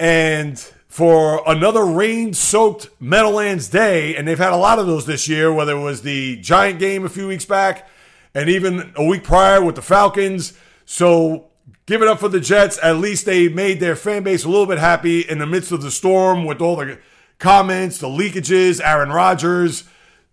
And 0.00 0.58
for 0.88 1.42
another 1.46 1.84
rain 1.84 2.32
soaked 2.32 2.88
Meadowlands 3.00 3.68
day, 3.68 4.16
and 4.16 4.26
they've 4.26 4.38
had 4.38 4.54
a 4.54 4.56
lot 4.56 4.78
of 4.78 4.86
those 4.86 5.04
this 5.04 5.28
year, 5.28 5.52
whether 5.52 5.76
it 5.76 5.82
was 5.82 6.00
the 6.00 6.36
Giant 6.36 6.78
game 6.78 7.04
a 7.04 7.10
few 7.10 7.28
weeks 7.28 7.44
back 7.44 7.86
and 8.34 8.48
even 8.48 8.94
a 8.96 9.04
week 9.04 9.24
prior 9.24 9.62
with 9.62 9.74
the 9.74 9.82
Falcons. 9.82 10.54
So 10.86 11.50
give 11.86 12.02
it 12.02 12.08
up 12.08 12.20
for 12.20 12.28
the 12.28 12.40
Jets. 12.40 12.78
At 12.82 12.98
least 12.98 13.26
they 13.26 13.48
made 13.48 13.80
their 13.80 13.96
fan 13.96 14.22
base 14.22 14.44
a 14.44 14.48
little 14.48 14.66
bit 14.66 14.78
happy 14.78 15.20
in 15.20 15.38
the 15.38 15.46
midst 15.46 15.72
of 15.72 15.82
the 15.82 15.90
storm 15.90 16.44
with 16.44 16.60
all 16.60 16.76
the 16.76 16.98
comments, 17.38 17.98
the 17.98 18.08
leakages, 18.08 18.80
Aaron 18.82 19.10
Rodgers 19.10 19.84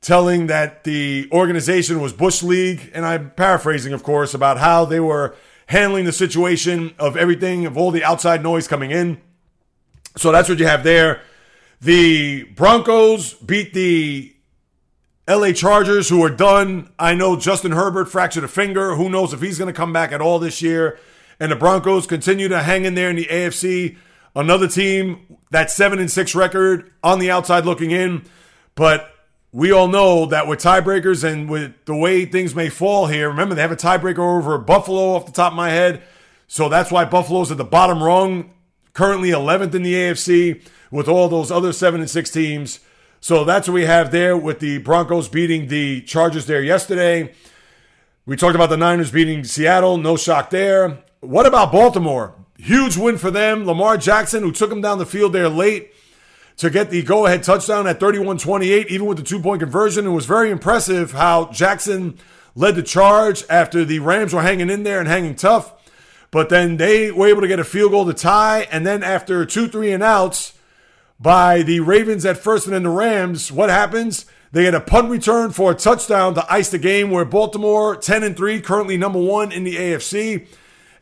telling 0.02 0.47
that 0.47 0.84
the 0.84 1.28
organization 1.32 2.00
was 2.02 2.14
Bush 2.14 2.41
League. 2.41 2.91
And 2.93 3.06
I'm 3.06 3.32
paraphrasing, 3.32 3.93
of 3.93 4.04
course, 4.04 4.34
about 4.34 4.58
how 4.58 4.86
they 4.86 5.00
were 5.00 5.36
handling 5.68 6.06
the 6.06 6.12
situation 6.12 6.93
of 6.97 7.18
everything, 7.18 7.66
of 7.66 7.78
all 7.78 7.91
the 7.91 8.04
outside 8.04 8.41
noise 8.41 8.68
coming 8.68 8.91
in. 8.91 9.20
So 10.18 10.32
that's 10.32 10.50
what 10.50 10.60
you 10.60 10.68
have 10.68 10.84
there. 10.84 11.22
The 11.82 12.43
Broncos 12.43 13.34
beat 13.34 13.74
the 13.74 14.34
LA 15.28 15.52
Chargers, 15.52 16.10
who 16.10 16.24
are 16.24 16.30
done. 16.30 16.91
I 16.97 17.14
know 17.14 17.36
Justin 17.36 17.72
Herbert 17.72 18.06
fractured 18.06 18.43
a 18.43 18.47
finger. 18.47 18.95
Who 18.95 19.10
knows 19.10 19.32
if 19.32 19.41
he's 19.41 19.60
going 19.60 19.72
to 19.72 19.78
come 19.78 19.93
back 19.93 20.12
at 20.12 20.22
all 20.22 20.39
this 20.39 20.62
year? 20.62 20.97
And 21.39 21.51
the 21.51 21.55
Broncos 21.55 22.05
continue 22.05 22.47
to 22.49 22.61
hang 22.63 22.85
in 22.85 22.95
there 22.95 23.09
in 23.09 23.15
the 23.15 23.25
AFC. 23.25 23.97
Another 24.35 24.67
team 24.67 25.37
that 25.51 25.71
seven 25.71 25.99
and 25.99 26.11
six 26.11 26.35
record 26.35 26.91
on 27.03 27.19
the 27.19 27.31
outside 27.31 27.65
looking 27.65 27.91
in. 27.91 28.25
But 28.75 29.11
we 29.51 29.71
all 29.71 29.87
know 29.87 30.25
that 30.27 30.47
with 30.47 30.59
tiebreakers 30.59 31.23
and 31.23 31.49
with 31.49 31.73
the 31.85 31.95
way 31.95 32.25
things 32.25 32.53
may 32.53 32.69
fall 32.69 33.07
here, 33.07 33.29
remember 33.29 33.55
they 33.55 33.61
have 33.61 33.71
a 33.71 33.75
tiebreaker 33.75 34.19
over 34.19 34.57
Buffalo 34.57 35.15
off 35.15 35.25
the 35.25 35.31
top 35.31 35.53
of 35.53 35.57
my 35.57 35.69
head. 35.69 36.03
So 36.47 36.69
that's 36.69 36.91
why 36.91 37.05
Buffalo's 37.05 37.51
at 37.51 37.57
the 37.57 37.63
bottom 37.63 38.03
rung, 38.03 38.51
currently 38.93 39.29
11th 39.29 39.73
in 39.75 39.83
the 39.83 39.93
AFC 39.93 40.61
with 40.91 41.07
all 41.07 41.29
those 41.29 41.51
other 41.51 41.73
seven 41.73 42.01
and 42.01 42.09
six 42.09 42.29
teams. 42.29 42.79
So 43.21 43.43
that's 43.43 43.67
what 43.67 43.73
we 43.73 43.85
have 43.85 44.11
there 44.11 44.37
with 44.37 44.59
the 44.59 44.77
Broncos 44.79 45.27
beating 45.27 45.67
the 45.67 46.01
Chargers 46.01 46.45
there 46.45 46.63
yesterday. 46.63 47.33
We 48.25 48.35
talked 48.35 48.55
about 48.55 48.69
the 48.69 48.77
Niners 48.77 49.11
beating 49.11 49.43
Seattle. 49.43 49.97
No 49.97 50.15
shock 50.15 50.49
there. 50.51 51.03
What 51.22 51.45
about 51.45 51.72
Baltimore? 51.72 52.34
Huge 52.57 52.95
win 52.95 53.17
for 53.17 53.30
them. 53.30 53.65
Lamar 53.65 53.97
Jackson, 53.97 54.41
who 54.41 54.51
took 54.53 54.70
them 54.70 54.82
down 54.82 54.99
the 54.99 55.05
field 55.05 55.34
there 55.34 55.49
late 55.49 55.91
to 56.57 56.70
get 56.70 56.89
the 56.89 57.01
go 57.01 57.26
ahead 57.26 57.43
touchdown 57.43 57.88
at 57.88 57.99
31 57.99 58.38
28, 58.38 58.88
even 58.88 59.05
with 59.05 59.17
the 59.17 59.24
two 59.24 59.41
point 59.41 59.61
conversion. 59.61 60.05
It 60.05 60.11
was 60.11 60.26
very 60.26 60.49
impressive 60.49 61.11
how 61.11 61.51
Jackson 61.51 62.17
led 62.55 62.76
the 62.76 62.84
charge 62.84 63.43
after 63.49 63.84
the 63.84 63.99
Rams 63.99 64.34
were 64.34 64.41
hanging 64.41 64.70
in 64.70 64.84
there 64.84 64.99
and 64.99 65.09
hanging 65.09 65.36
tough. 65.36 65.74
But 66.32 66.49
then 66.49 66.78
they 66.78 67.11
were 67.11 67.28
able 67.28 67.41
to 67.41 67.47
get 67.47 67.59
a 67.59 67.65
field 67.65 67.91
goal 67.91 68.05
to 68.05 68.13
tie. 68.13 68.67
And 68.72 68.86
then 68.86 69.03
after 69.03 69.45
two, 69.45 69.67
three 69.67 69.91
and 69.91 70.03
outs, 70.03 70.53
by 71.20 71.63
the 71.63 71.82
Ravens 71.82 72.26
at 72.26 72.38
first 72.38 72.65
and 72.65 72.74
then 72.74 72.84
the 72.84 72.89
Rams, 72.89 73.51
what 73.51 73.70
happens? 73.70 74.26
They 74.53 74.63
get 74.63 74.74
a 74.74 74.80
punt 74.80 75.09
return 75.09 75.51
for 75.51 75.72
a 75.72 75.76
touchdown 75.76 76.34
to 76.36 76.51
ice 76.51 76.70
the 76.70 76.80
game 76.80 77.11
where 77.11 77.26
Baltimore 77.26 77.95
10 77.95 78.24
and 78.24 78.38
3 78.38 78.61
currently 78.61 78.95
number 78.95 79.20
1 79.20 79.51
in 79.51 79.63
the 79.63 79.76
AFC. 79.76 80.47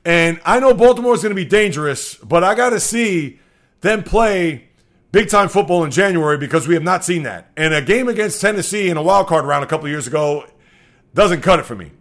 And 0.08 0.40
I 0.46 0.62
know 0.62 0.74
Baltimore 0.74 1.14
is 1.16 1.22
going 1.22 1.32
to 1.32 1.36
be 1.36 1.44
dangerous, 1.44 2.16
but 2.16 2.42
I 2.42 2.56
got 2.56 2.70
to 2.70 2.80
see 2.80 3.42
them 3.82 4.04
play 4.04 4.70
big 5.12 5.28
time 5.28 5.50
football 5.50 5.84
in 5.84 5.92
January 5.92 6.38
because 6.38 6.66
we 6.66 6.76
have 6.76 6.84
not 6.84 7.04
seen 7.04 7.24
that. 7.24 7.52
And 7.58 7.74
a 7.74 7.82
game 7.82 8.08
against 8.08 8.40
Tennessee 8.40 8.88
in 8.90 8.96
a 8.96 9.04
wild 9.04 9.28
card 9.28 9.44
round 9.44 9.66
a 9.66 9.68
couple 9.68 9.90
years 9.90 10.08
ago 10.08 10.46
doesn't 11.14 11.42
cut 11.42 11.60
it 11.60 11.66
for 11.66 11.76
me. 11.76 11.92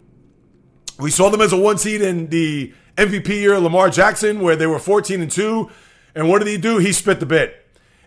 We 0.97 1.11
saw 1.11 1.29
them 1.29 1.41
as 1.41 1.51
a 1.51 1.57
one 1.57 1.77
seed 1.77 2.01
in 2.01 2.27
the 2.27 2.73
MVP 2.95 3.27
year, 3.27 3.59
Lamar 3.59 3.89
Jackson, 3.89 4.39
where 4.39 4.55
they 4.55 4.67
were 4.67 4.79
14 4.79 5.21
and 5.21 5.29
2. 5.29 5.69
And 6.15 6.29
what 6.29 6.39
did 6.39 6.47
he 6.47 6.57
do? 6.57 6.77
He 6.77 6.93
spit 6.93 7.19
the 7.19 7.25
bit. 7.25 7.61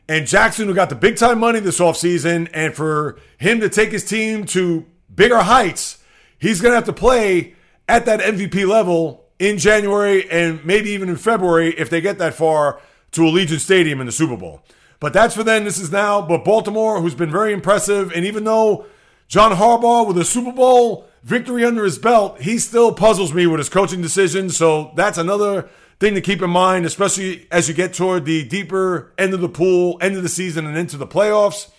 And 0.09 0.26
Jackson, 0.26 0.66
who 0.66 0.72
got 0.72 0.88
the 0.88 0.94
big 0.94 1.18
time 1.18 1.40
money 1.40 1.61
this 1.61 1.78
offseason, 1.78 2.48
and 2.55 2.74
for 2.74 3.20
him 3.36 3.61
to 3.61 3.68
take 3.68 3.92
his 3.92 4.07
team 4.07 4.46
to 4.46 4.86
bigger 5.14 5.40
heights, 5.40 6.03
he's 6.38 6.62
going 6.62 6.72
to 6.72 6.76
have 6.76 6.86
to 6.86 6.94
play 6.94 7.55
at 7.86 8.07
that 8.07 8.20
MVP 8.20 8.66
level 8.66 9.26
in 9.41 9.59
January 9.59 10.30
and 10.30 10.64
maybe 10.64 10.91
even 10.91 11.09
in 11.09 11.16
February 11.16 11.74
if 11.76 11.91
they 11.91 12.01
get 12.01 12.18
that 12.18 12.34
far 12.34 12.80
to 13.12 13.22
Allegiant 13.22 13.59
Stadium 13.59 13.99
in 13.99 14.07
the 14.07 14.12
Super 14.12 14.36
Bowl. 14.36 14.62
But 15.01 15.14
that's 15.14 15.34
for 15.34 15.43
then. 15.43 15.64
This 15.64 15.78
is 15.78 15.91
now. 15.91 16.20
But 16.20 16.45
Baltimore, 16.45 17.01
who's 17.01 17.14
been 17.14 17.30
very 17.30 17.53
impressive, 17.53 18.12
and 18.12 18.24
even 18.24 18.45
though 18.45 18.84
John 19.26 19.53
Harbaugh 19.53 20.07
with 20.07 20.18
a 20.18 20.24
Super 20.24 20.53
Bowl 20.53 21.09
victory 21.22 21.64
under 21.64 21.84
his 21.84 21.99
belt, 21.99 22.43
he 22.43 22.59
still 22.59 22.93
puzzles 22.93 23.32
me 23.32 23.47
with 23.47 23.59
his 23.59 23.70
coaching 23.70 24.03
decisions. 24.03 24.57
So 24.59 24.93
that's 24.95 25.18
another 25.18 25.70
thing 25.99 26.14
to 26.14 26.20
keep 26.20 26.43
in 26.43 26.51
mind, 26.51 26.84
especially 26.84 27.49
as 27.51 27.66
you 27.66 27.74
get 27.74 27.95
toward 27.95 28.26
the 28.26 28.45
deeper 28.45 29.11
end 29.16 29.32
of 29.32 29.41
the 29.41 29.49
pool, 29.49 29.97
end 30.03 30.16
of 30.16 30.22
the 30.22 30.28
season, 30.28 30.66
and 30.66 30.76
into 30.76 30.99
the 30.99 31.07
playoffs. 31.07 31.70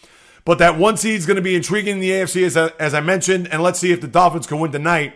But 0.46 0.58
that 0.58 0.80
one 0.80 0.98
seed 0.98 1.20
is 1.20 1.28
going 1.28 1.36
to 1.36 1.44
be 1.44 1.56
intriguing 1.56 1.96
in 1.96 2.00
the 2.00 2.10
AFC, 2.10 2.44
as 2.44 2.58
I, 2.58 2.70
as 2.80 2.96
I 2.96 3.02
mentioned. 3.02 3.48
And 3.52 3.62
let's 3.62 3.78
see 3.78 3.92
if 3.92 4.02
the 4.02 4.08
Dolphins 4.08 4.48
can 4.48 4.60
win 4.60 4.72
tonight 4.72 5.14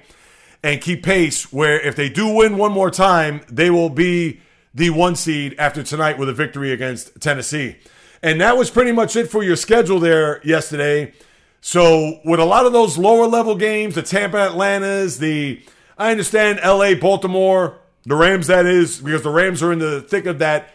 and 0.65 0.81
keep 0.81 1.03
pace, 1.03 1.53
where 1.53 1.79
if 1.79 1.95
they 1.95 2.09
do 2.09 2.27
win 2.27 2.57
one 2.57 2.71
more 2.71 2.89
time, 2.89 3.41
they 3.47 3.69
will 3.69 3.91
be 3.91 4.41
the 4.73 4.89
one 4.89 5.15
seed 5.15 5.55
after 5.59 5.83
tonight 5.83 6.17
with 6.17 6.27
a 6.27 6.33
victory 6.33 6.71
against 6.71 7.21
Tennessee. 7.21 7.75
And 8.23 8.41
that 8.41 8.57
was 8.57 8.71
pretty 8.71 8.91
much 8.91 9.15
it 9.15 9.29
for 9.29 9.43
your 9.43 9.57
schedule 9.57 9.99
there 9.99 10.41
yesterday. 10.43 11.13
So, 11.61 12.19
with 12.25 12.39
a 12.39 12.45
lot 12.45 12.65
of 12.65 12.73
those 12.73 12.97
lower 12.97 13.27
level 13.27 13.55
games, 13.55 13.93
the 13.93 14.01
Tampa 14.01 14.37
Atlantas, 14.37 15.19
the 15.19 15.63
I 15.99 16.09
understand 16.09 16.59
LA, 16.65 16.95
Baltimore, 16.95 17.77
the 18.03 18.15
Rams, 18.15 18.47
that 18.47 18.65
is, 18.65 18.99
because 18.99 19.21
the 19.21 19.29
Rams 19.29 19.61
are 19.61 19.71
in 19.71 19.77
the 19.77 20.01
thick 20.01 20.25
of 20.25 20.39
that 20.39 20.73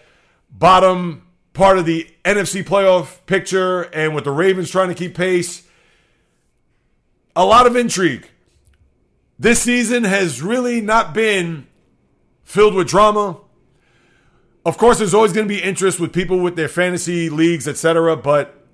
bottom 0.53 1.27
part 1.53 1.79
of 1.79 1.85
the 1.85 2.09
NFC 2.25 2.63
playoff 2.63 3.19
picture, 3.27 3.83
and 3.83 4.15
with 4.15 4.23
the 4.23 4.31
Ravens 4.31 4.71
trying 4.71 4.89
to 4.89 4.95
keep 4.95 5.17
pace, 5.17 5.67
a 7.35 7.45
lot 7.45 7.67
of 7.67 7.75
intrigue. 7.75 8.29
This 9.41 9.63
season 9.63 10.05
has 10.05 10.43
really 10.43 10.83
not 10.83 11.15
been 11.15 11.67
filled 12.45 12.75
with 12.75 12.89
drama. 12.89 13.39
Of 14.67 14.77
course, 14.77 14.99
there's 14.99 15.15
always 15.15 15.33
going 15.33 15.49
to 15.49 15.55
be 15.55 15.63
interest 15.63 15.99
with 15.99 16.13
people 16.13 16.41
with 16.41 16.57
their 16.57 16.69
fantasy 16.69 17.31
leagues, 17.31 17.67
etc. 17.67 18.19
But 18.19 18.67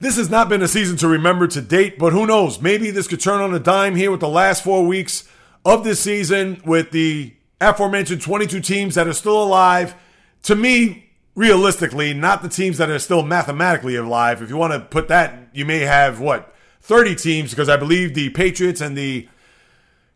this 0.00 0.16
has 0.16 0.28
not 0.28 0.48
been 0.48 0.62
a 0.62 0.66
season 0.66 0.96
to 0.96 1.06
remember 1.06 1.46
to 1.46 1.62
date. 1.62 1.96
But 1.96 2.12
who 2.12 2.26
knows? 2.26 2.60
Maybe 2.60 2.90
this 2.90 3.06
could 3.06 3.20
turn 3.20 3.40
on 3.40 3.54
a 3.54 3.60
dime 3.60 3.94
here 3.94 4.10
with 4.10 4.18
the 4.18 4.28
last 4.28 4.64
four 4.64 4.84
weeks 4.84 5.28
of 5.64 5.84
this 5.84 6.00
season 6.00 6.60
with 6.66 6.90
the 6.90 7.32
aforementioned 7.60 8.22
22 8.22 8.58
teams 8.58 8.96
that 8.96 9.06
are 9.06 9.12
still 9.12 9.40
alive. 9.40 9.94
To 10.42 10.56
me, 10.56 11.12
realistically, 11.36 12.12
not 12.14 12.42
the 12.42 12.48
teams 12.48 12.78
that 12.78 12.90
are 12.90 12.98
still 12.98 13.22
mathematically 13.22 13.94
alive. 13.94 14.42
If 14.42 14.50
you 14.50 14.56
want 14.56 14.72
to 14.72 14.80
put 14.80 15.06
that, 15.06 15.50
you 15.52 15.64
may 15.64 15.82
have 15.82 16.18
what 16.18 16.52
30 16.80 17.14
teams 17.14 17.50
because 17.50 17.68
I 17.68 17.76
believe 17.76 18.14
the 18.14 18.30
Patriots 18.30 18.80
and 18.80 18.98
the 18.98 19.28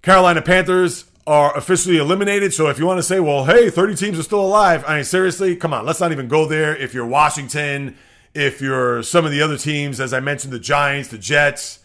Carolina 0.02 0.40
Panthers 0.40 1.04
are 1.26 1.56
officially 1.56 1.98
eliminated. 1.98 2.54
So 2.54 2.68
if 2.68 2.78
you 2.78 2.86
want 2.86 2.98
to 2.98 3.02
say, 3.02 3.20
well, 3.20 3.44
hey, 3.44 3.70
30 3.70 3.94
teams 3.94 4.18
are 4.18 4.22
still 4.22 4.40
alive, 4.40 4.84
I 4.86 4.96
mean, 4.96 5.04
seriously, 5.04 5.54
come 5.56 5.74
on, 5.74 5.84
let's 5.84 6.00
not 6.00 6.12
even 6.12 6.28
go 6.28 6.46
there. 6.46 6.74
If 6.74 6.94
you're 6.94 7.06
Washington, 7.06 7.96
if 8.34 8.60
you're 8.60 9.02
some 9.02 9.24
of 9.24 9.30
the 9.30 9.42
other 9.42 9.58
teams, 9.58 10.00
as 10.00 10.12
I 10.12 10.20
mentioned, 10.20 10.52
the 10.52 10.58
Giants, 10.58 11.08
the 11.10 11.18
Jets, 11.18 11.80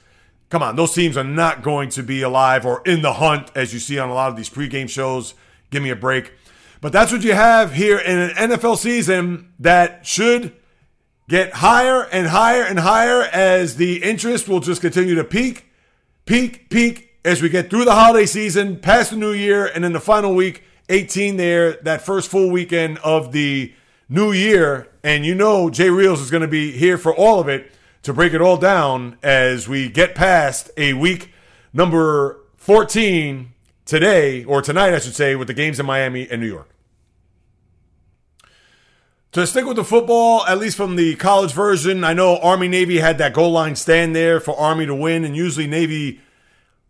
come 0.50 0.64
on, 0.64 0.76
those 0.76 0.94
teams 0.94 1.18
are 1.18 1.24
not 1.24 1.62
going 1.62 1.90
to 1.90 2.04
be 2.04 2.22
alive 2.22 2.66
or 2.66 2.82
in 2.86 3.02
the 3.02 3.14
hunt, 3.14 3.52
as 3.56 3.74
you 3.74 3.80
see 3.80 4.00
on 4.00 4.10
a 4.10 4.14
lot 4.14 4.30
of 4.30 4.38
these 4.38 4.50
pregame 4.50 4.90
shows. 4.90 5.34
Give 5.70 5.84
me 5.84 5.90
a 5.90 5.96
break. 5.96 6.32
But 6.82 6.94
that's 6.94 7.12
what 7.12 7.24
you 7.24 7.34
have 7.34 7.74
here 7.74 7.98
in 7.98 8.18
an 8.18 8.52
NFL 8.52 8.78
season 8.78 9.52
that 9.60 10.06
should 10.06 10.56
get 11.28 11.54
higher 11.54 12.04
and 12.04 12.28
higher 12.28 12.64
and 12.64 12.80
higher 12.80 13.24
as 13.24 13.78
the 13.78 14.04
interest 14.04 14.48
will 14.48 14.60
just 14.60 14.82
continue 14.82 15.16
to 15.16 15.24
peak, 15.24 15.66
peak, 16.26 16.70
peak, 16.70 17.05
as 17.26 17.42
we 17.42 17.50
get 17.50 17.72
through 17.72 17.84
the 17.84 17.96
holiday 17.96 18.28
season, 18.28 18.78
past 18.78 19.10
the 19.10 19.18
new 19.18 19.32
year, 19.32 19.66
and 19.66 19.84
then 19.84 19.94
the 19.94 20.00
final 20.00 20.36
week, 20.36 20.64
18 20.90 21.38
there, 21.38 21.74
that 21.82 22.04
first 22.04 22.30
full 22.30 22.52
weekend 22.52 23.00
of 23.00 23.32
the 23.32 23.74
new 24.08 24.32
year. 24.32 24.88
And 25.04 25.26
you 25.26 25.34
know, 25.34 25.72
Jay 25.72 25.90
Reels 25.90 26.22
is 26.22 26.30
going 26.30 26.42
to 26.42 26.48
be 26.48 26.72
here 26.72 27.00
for 27.00 27.14
all 27.14 27.40
of 27.40 27.50
it 27.50 27.72
to 28.04 28.14
break 28.14 28.34
it 28.34 28.42
all 28.42 28.58
down 28.58 29.18
as 29.24 29.68
we 29.68 29.90
get 29.90 30.14
past 30.14 30.70
a 30.78 30.94
week 30.94 31.32
number 31.74 32.40
14 32.58 33.52
today, 33.86 34.44
or 34.44 34.62
tonight, 34.62 34.94
I 34.94 35.00
should 35.00 35.16
say, 35.16 35.36
with 35.36 35.48
the 35.48 35.56
games 35.56 35.80
in 35.80 35.88
Miami 35.88 36.30
and 36.30 36.40
New 36.40 36.48
York. 36.48 36.70
To 39.32 39.48
stick 39.48 39.66
with 39.66 39.78
the 39.78 39.84
football, 39.84 40.46
at 40.46 40.60
least 40.60 40.78
from 40.78 40.96
the 40.96 41.16
college 41.16 41.54
version, 41.54 42.04
I 42.04 42.14
know 42.14 42.38
Army 42.38 42.68
Navy 42.68 43.00
had 43.00 43.18
that 43.18 43.34
goal 43.34 43.52
line 43.52 43.76
stand 43.76 44.16
there 44.16 44.40
for 44.40 44.58
Army 44.58 44.86
to 44.86 44.96
win, 44.96 45.26
and 45.26 45.36
usually 45.36 45.66
Navy 45.66 46.22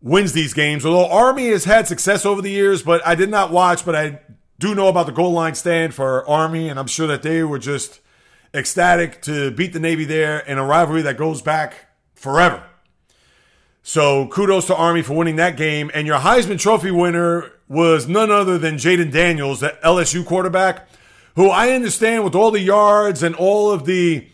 wins 0.06 0.34
these 0.34 0.54
games. 0.54 0.86
Although 0.86 1.10
Army 1.10 1.50
has 1.50 1.66
had 1.66 1.88
success 1.88 2.26
over 2.26 2.40
the 2.42 2.52
years, 2.52 2.84
but 2.84 3.06
I 3.06 3.16
did 3.16 3.32
not 3.32 3.52
watch, 3.52 3.84
but 3.84 3.96
I 3.96 4.20
do 4.60 4.76
know 4.76 4.88
about 4.88 5.08
the 5.08 5.12
goal 5.12 5.32
line 5.32 5.56
stand 5.56 5.96
for 5.96 6.26
Army, 6.30 6.70
and 6.70 6.80
I'm 6.80 6.88
sure 6.88 7.08
that 7.08 7.24
they 7.24 7.44
were 7.44 7.58
just 7.58 8.00
ecstatic 8.54 9.22
to 9.24 9.50
beat 9.52 9.74
the 9.74 9.80
Navy 9.80 10.06
there 10.06 10.40
in 10.40 10.60
a 10.60 10.64
rivalry 10.64 11.02
that 11.02 11.18
goes 11.18 11.42
back 11.42 11.88
forever. 12.14 12.64
So 13.82 14.28
kudos 14.28 14.68
to 14.68 14.76
Army 14.76 15.02
for 15.02 15.16
winning 15.16 15.38
that 15.38 15.58
game. 15.58 15.90
And 15.94 16.06
your 16.06 16.20
Heisman 16.20 16.60
Trophy 16.60 16.92
winner 16.92 17.52
was 17.68 18.08
none 18.08 18.30
other 18.30 18.60
than 18.60 18.76
Jayden 18.76 19.12
Daniels, 19.12 19.60
the 19.60 19.76
LSU 19.84 20.24
quarterback, 20.24 20.88
who 21.36 21.50
I 21.50 21.72
understand 21.72 22.24
with 22.24 22.36
all 22.36 22.52
the 22.52 22.62
yards 22.62 23.24
and 23.24 23.36
all 23.36 23.72
of 23.72 23.86
the 23.86 24.28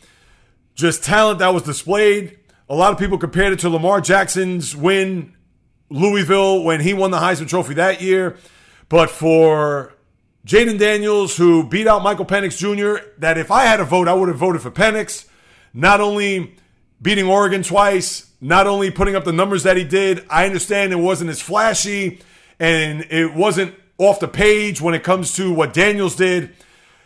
just 0.76 1.03
talent 1.03 1.39
that 1.39 1.53
was 1.53 1.63
displayed. 1.63 2.39
A 2.69 2.76
lot 2.76 2.91
of 2.91 2.99
people 2.99 3.17
compared 3.17 3.53
it 3.53 3.59
to 3.59 3.69
Lamar 3.69 4.01
Jackson's 4.01 4.76
win 4.76 5.34
Louisville 5.91 6.63
when 6.63 6.79
he 6.79 6.93
won 6.93 7.11
the 7.11 7.19
Heisman 7.19 7.47
Trophy 7.47 7.75
that 7.75 8.01
year. 8.01 8.37
But 8.89 9.09
for 9.09 9.93
Jayden 10.45 10.79
Daniels, 10.79 11.37
who 11.37 11.67
beat 11.67 11.87
out 11.87 12.01
Michael 12.01 12.25
Penix 12.25 12.57
Jr., 12.57 13.05
that 13.19 13.37
if 13.37 13.51
I 13.51 13.63
had 13.63 13.79
a 13.79 13.85
vote, 13.85 14.07
I 14.07 14.13
would 14.13 14.29
have 14.29 14.37
voted 14.37 14.61
for 14.61 14.71
Penix. 14.71 15.27
Not 15.73 16.01
only 16.01 16.55
beating 17.01 17.25
Oregon 17.27 17.63
twice, 17.63 18.31
not 18.41 18.67
only 18.67 18.89
putting 18.89 19.15
up 19.15 19.23
the 19.23 19.31
numbers 19.31 19.63
that 19.63 19.77
he 19.77 19.83
did, 19.83 20.25
I 20.29 20.45
understand 20.45 20.91
it 20.91 20.97
wasn't 20.97 21.29
as 21.29 21.41
flashy 21.41 22.19
and 22.59 23.01
it 23.09 23.33
wasn't 23.33 23.75
off 23.97 24.19
the 24.19 24.27
page 24.27 24.81
when 24.81 24.93
it 24.93 25.03
comes 25.03 25.33
to 25.35 25.53
what 25.53 25.73
Daniels 25.73 26.15
did, 26.15 26.55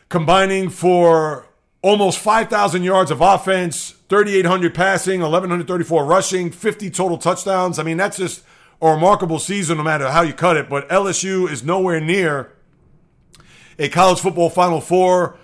combining 0.09 0.69
for 0.69 1.47
almost 1.81 2.19
5,000 2.19 2.83
yards 2.83 3.11
of 3.11 3.21
offense, 3.21 3.91
3,800 4.09 4.73
passing, 4.73 5.21
1,134 5.21 6.05
rushing, 6.05 6.51
50 6.51 6.89
total 6.89 7.17
touchdowns. 7.17 7.79
I 7.79 7.83
mean, 7.83 7.97
that's 7.97 8.17
just 8.17 8.43
a 8.81 8.91
remarkable 8.91 9.39
season 9.39 9.77
no 9.77 9.83
matter 9.83 10.09
how 10.09 10.21
you 10.21 10.33
cut 10.33 10.57
it, 10.57 10.69
but 10.69 10.87
LSU 10.89 11.49
is 11.49 11.63
nowhere 11.63 11.99
near 11.99 12.53
a 13.79 13.89
college 13.89 14.19
football 14.19 14.49
Final 14.49 14.81
Four. 14.81 15.37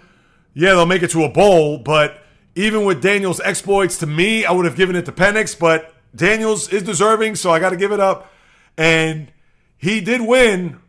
Yeah, 0.54 0.72
they'll 0.72 0.86
make 0.86 1.04
it 1.04 1.12
to 1.12 1.24
a 1.24 1.30
bowl, 1.30 1.78
but 1.78 2.22
even 2.56 2.84
with 2.84 3.02
Daniels' 3.02 3.40
exploits, 3.42 3.98
to 4.00 4.06
me, 4.06 4.46
I 4.46 4.52
would 4.52 4.66
have 4.66 4.76
given 4.76 4.96
it 4.96 5.06
to 5.06 5.12
Penix, 5.12 5.58
but 5.58 5.94
Daniels 6.16 6.70
is 6.70 6.84
deserving, 6.84 7.36
so 7.36 7.52
I 7.52 7.60
got 7.60 7.70
to 7.70 7.78
give 7.78 7.92
it 7.92 8.00
up. 8.00 8.32
And 8.78 9.32
he 9.78 10.02
did 10.02 10.22
win. 10.22 10.80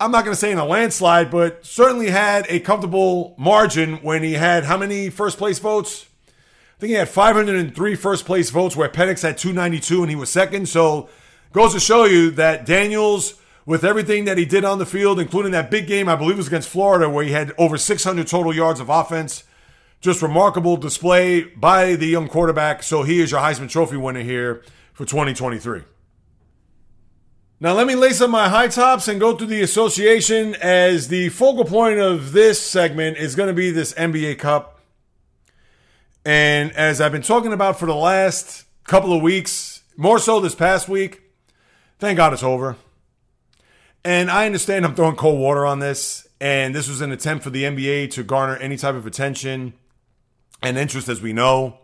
I'm 0.00 0.10
not 0.10 0.24
going 0.24 0.34
to 0.34 0.40
say 0.40 0.50
in 0.50 0.58
a 0.58 0.64
landslide, 0.64 1.30
but 1.30 1.64
certainly 1.64 2.10
had 2.10 2.46
a 2.48 2.60
comfortable 2.60 3.34
margin 3.38 3.96
when 3.96 4.22
he 4.22 4.32
had 4.32 4.64
how 4.64 4.76
many 4.78 5.10
first 5.10 5.38
place 5.38 5.58
votes? 5.58 6.06
I 6.28 6.80
think 6.80 6.88
he 6.88 6.94
had 6.94 7.08
503 7.08 7.94
first 7.94 8.24
place 8.24 8.50
votes, 8.50 8.74
where 8.74 8.88
Penix 8.88 9.22
had 9.22 9.38
292 9.38 10.02
and 10.02 10.10
he 10.10 10.16
was 10.16 10.30
second. 10.30 10.68
So 10.68 11.08
Goes 11.52 11.74
to 11.74 11.80
show 11.80 12.04
you 12.04 12.30
that 12.32 12.64
Daniels, 12.64 13.34
with 13.66 13.84
everything 13.84 14.24
that 14.24 14.38
he 14.38 14.44
did 14.44 14.64
on 14.64 14.78
the 14.78 14.86
field, 14.86 15.20
including 15.20 15.52
that 15.52 15.70
big 15.70 15.86
game, 15.86 16.08
I 16.08 16.16
believe 16.16 16.34
it 16.34 16.38
was 16.38 16.46
against 16.48 16.68
Florida, 16.68 17.08
where 17.08 17.24
he 17.24 17.32
had 17.32 17.52
over 17.58 17.76
600 17.76 18.26
total 18.26 18.54
yards 18.54 18.80
of 18.80 18.88
offense. 18.88 19.44
Just 20.00 20.22
remarkable 20.22 20.76
display 20.76 21.42
by 21.42 21.94
the 21.94 22.06
young 22.06 22.28
quarterback. 22.28 22.82
So 22.82 23.02
he 23.02 23.20
is 23.20 23.30
your 23.30 23.40
Heisman 23.40 23.68
Trophy 23.68 23.96
winner 23.96 24.22
here 24.22 24.64
for 24.92 25.04
2023. 25.04 25.82
Now, 27.60 27.74
let 27.74 27.86
me 27.86 27.94
lace 27.94 28.20
up 28.20 28.28
my 28.28 28.48
high 28.48 28.66
tops 28.66 29.06
and 29.06 29.20
go 29.20 29.36
through 29.36 29.46
the 29.46 29.62
association 29.62 30.56
as 30.56 31.06
the 31.06 31.28
focal 31.28 31.64
point 31.64 32.00
of 32.00 32.32
this 32.32 32.60
segment 32.60 33.18
is 33.18 33.36
going 33.36 33.46
to 33.46 33.54
be 33.54 33.70
this 33.70 33.92
NBA 33.92 34.40
Cup. 34.40 34.80
And 36.24 36.72
as 36.72 37.00
I've 37.00 37.12
been 37.12 37.22
talking 37.22 37.52
about 37.52 37.78
for 37.78 37.86
the 37.86 37.94
last 37.94 38.64
couple 38.84 39.12
of 39.12 39.22
weeks, 39.22 39.84
more 39.96 40.18
so 40.18 40.40
this 40.40 40.56
past 40.56 40.88
week, 40.88 41.21
thank 42.02 42.16
God 42.16 42.32
it's 42.32 42.42
over. 42.42 42.74
And 44.04 44.28
I 44.28 44.46
understand 44.46 44.84
I'm 44.84 44.96
throwing 44.96 45.14
cold 45.14 45.38
water 45.38 45.64
on 45.64 45.78
this. 45.78 46.26
And 46.40 46.74
this 46.74 46.88
was 46.88 47.00
an 47.00 47.12
attempt 47.12 47.44
for 47.44 47.50
the 47.50 47.62
NBA 47.62 48.10
to 48.10 48.24
garner 48.24 48.56
any 48.56 48.76
type 48.76 48.96
of 48.96 49.06
attention 49.06 49.74
and 50.60 50.76
interest, 50.76 51.08
as 51.08 51.22
we 51.22 51.32
know. 51.32 51.78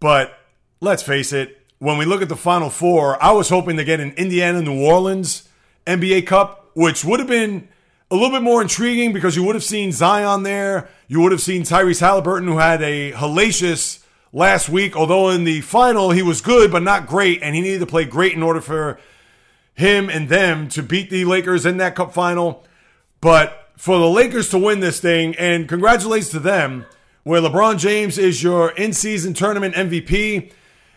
But 0.00 0.38
let's 0.80 1.02
face 1.02 1.34
it, 1.34 1.60
when 1.78 1.98
we 1.98 2.06
look 2.06 2.22
at 2.22 2.30
the 2.30 2.36
Final 2.36 2.70
Four, 2.70 3.22
I 3.22 3.32
was 3.32 3.50
hoping 3.50 3.76
to 3.76 3.84
get 3.84 4.00
an 4.00 4.12
Indiana 4.12 4.62
New 4.62 4.82
Orleans 4.82 5.46
NBA 5.86 6.26
Cup, 6.26 6.70
which 6.72 7.04
would 7.04 7.20
have 7.20 7.28
been 7.28 7.68
a 8.10 8.14
little 8.14 8.30
bit 8.30 8.42
more 8.42 8.62
intriguing 8.62 9.12
because 9.12 9.36
you 9.36 9.44
would 9.44 9.54
have 9.54 9.64
seen 9.64 9.92
Zion 9.92 10.42
there. 10.42 10.88
You 11.06 11.20
would 11.20 11.32
have 11.32 11.42
seen 11.42 11.64
Tyrese 11.64 12.00
Halliburton, 12.00 12.48
who 12.48 12.56
had 12.56 12.80
a 12.80 13.12
hellacious 13.12 14.02
last 14.32 14.70
week, 14.70 14.96
although 14.96 15.28
in 15.28 15.44
the 15.44 15.60
final 15.60 16.12
he 16.12 16.22
was 16.22 16.40
good, 16.40 16.72
but 16.72 16.82
not 16.82 17.06
great, 17.06 17.42
and 17.42 17.54
he 17.54 17.60
needed 17.60 17.80
to 17.80 17.86
play 17.86 18.06
great 18.06 18.32
in 18.32 18.42
order 18.42 18.62
for 18.62 18.98
him 19.74 20.08
and 20.08 20.28
them 20.28 20.68
to 20.68 20.82
beat 20.82 21.10
the 21.10 21.24
Lakers 21.24 21.66
in 21.66 21.76
that 21.78 21.94
cup 21.94 22.12
final. 22.12 22.64
But 23.20 23.70
for 23.76 23.98
the 23.98 24.08
Lakers 24.08 24.48
to 24.50 24.58
win 24.58 24.80
this 24.80 25.00
thing, 25.00 25.34
and 25.36 25.68
congratulations 25.68 26.30
to 26.30 26.40
them, 26.40 26.86
where 27.24 27.40
LeBron 27.40 27.78
James 27.78 28.18
is 28.18 28.42
your 28.42 28.70
in 28.70 28.92
season 28.92 29.34
tournament 29.34 29.74
MVP. 29.74 30.52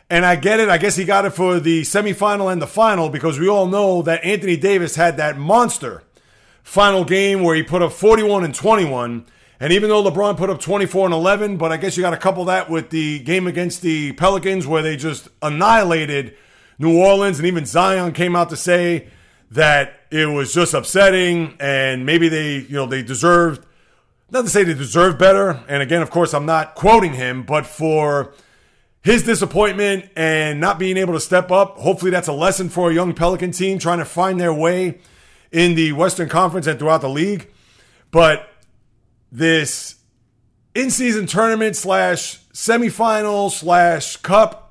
And 0.10 0.26
I 0.26 0.38
get 0.38 0.60
it. 0.60 0.70
I 0.70 0.78
guess 0.78 0.96
he 0.96 1.04
got 1.04 1.26
it 1.26 1.32
for 1.32 1.60
the 1.60 1.82
semifinal 1.82 2.52
and 2.52 2.62
the 2.62 2.68
final 2.68 3.10
because 3.10 3.40
we 3.40 3.50
all 3.50 3.66
know 3.66 4.02
that 4.04 4.24
Anthony 4.24 4.56
Davis 4.56 4.96
had 4.96 5.18
that 5.18 5.38
monster 5.38 6.04
final 6.64 7.04
game 7.04 7.44
where 7.44 7.56
he 7.56 7.64
put 7.64 7.82
up 7.82 7.92
41 7.92 8.44
and 8.44 8.56
21. 8.56 9.26
And 9.60 9.74
even 9.74 9.90
though 9.90 10.04
LeBron 10.04 10.38
put 10.38 10.50
up 10.50 10.60
24 10.60 11.06
and 11.06 11.14
11, 11.14 11.58
but 11.58 11.72
I 11.72 11.78
guess 11.78 11.98
you 11.98 12.04
got 12.04 12.12
to 12.12 12.18
couple 12.18 12.46
that 12.46 12.70
with 12.70 12.90
the 12.90 13.20
game 13.20 13.48
against 13.48 13.82
the 13.82 14.14
Pelicans 14.14 14.68
where 14.68 14.82
they 14.82 14.96
just 14.96 15.30
annihilated 15.42 16.38
New 16.80 16.98
Orleans. 16.98 17.40
And 17.40 17.48
even 17.48 17.66
Zion 17.66 18.14
came 18.14 18.36
out 18.36 18.50
to 18.50 18.58
say 18.58 19.10
that 19.52 20.02
it 20.12 20.28
was 20.28 20.54
just 20.54 20.74
upsetting 20.74 21.56
and 21.60 22.06
maybe 22.06 22.30
they, 22.30 22.58
you 22.58 22.76
know, 22.76 22.86
they 22.86 23.04
deserved, 23.04 23.66
not 24.30 24.44
to 24.44 24.50
say 24.50 24.64
they 24.64 24.74
deserved 24.74 25.18
better. 25.18 25.64
And 25.68 25.82
again, 25.82 26.02
of 26.02 26.10
course, 26.10 26.34
I'm 26.34 26.46
not 26.46 26.76
quoting 26.76 27.14
him, 27.14 27.44
but 27.44 27.66
for 27.66 28.34
his 29.02 29.24
disappointment 29.24 30.10
and 30.16 30.60
not 30.60 30.80
being 30.80 30.98
able 30.98 31.14
to 31.14 31.20
step 31.20 31.52
up, 31.52 31.78
hopefully 31.78 32.12
that's 32.12 32.28
a 32.28 32.34
lesson 32.34 32.70
for 32.70 32.92
a 32.92 32.94
young 32.94 33.14
Pelican 33.14 33.52
team 33.52 33.80
trying 33.80 34.00
to 34.00 34.06
find 34.06 34.40
their 34.40 34.54
way 34.54 35.00
in 35.52 35.76
the 35.76 35.94
Western 35.94 36.28
Conference 36.28 36.68
and 36.68 36.78
throughout 36.78 37.02
the 37.02 37.10
league. 37.10 37.50
But 38.12 38.50
this 39.32 39.96
in 40.76 40.92
season 40.92 41.26
tournament 41.26 41.76
slash 41.76 42.40
semifinal 42.54 43.50
slash 43.52 44.18
cup, 44.18 44.67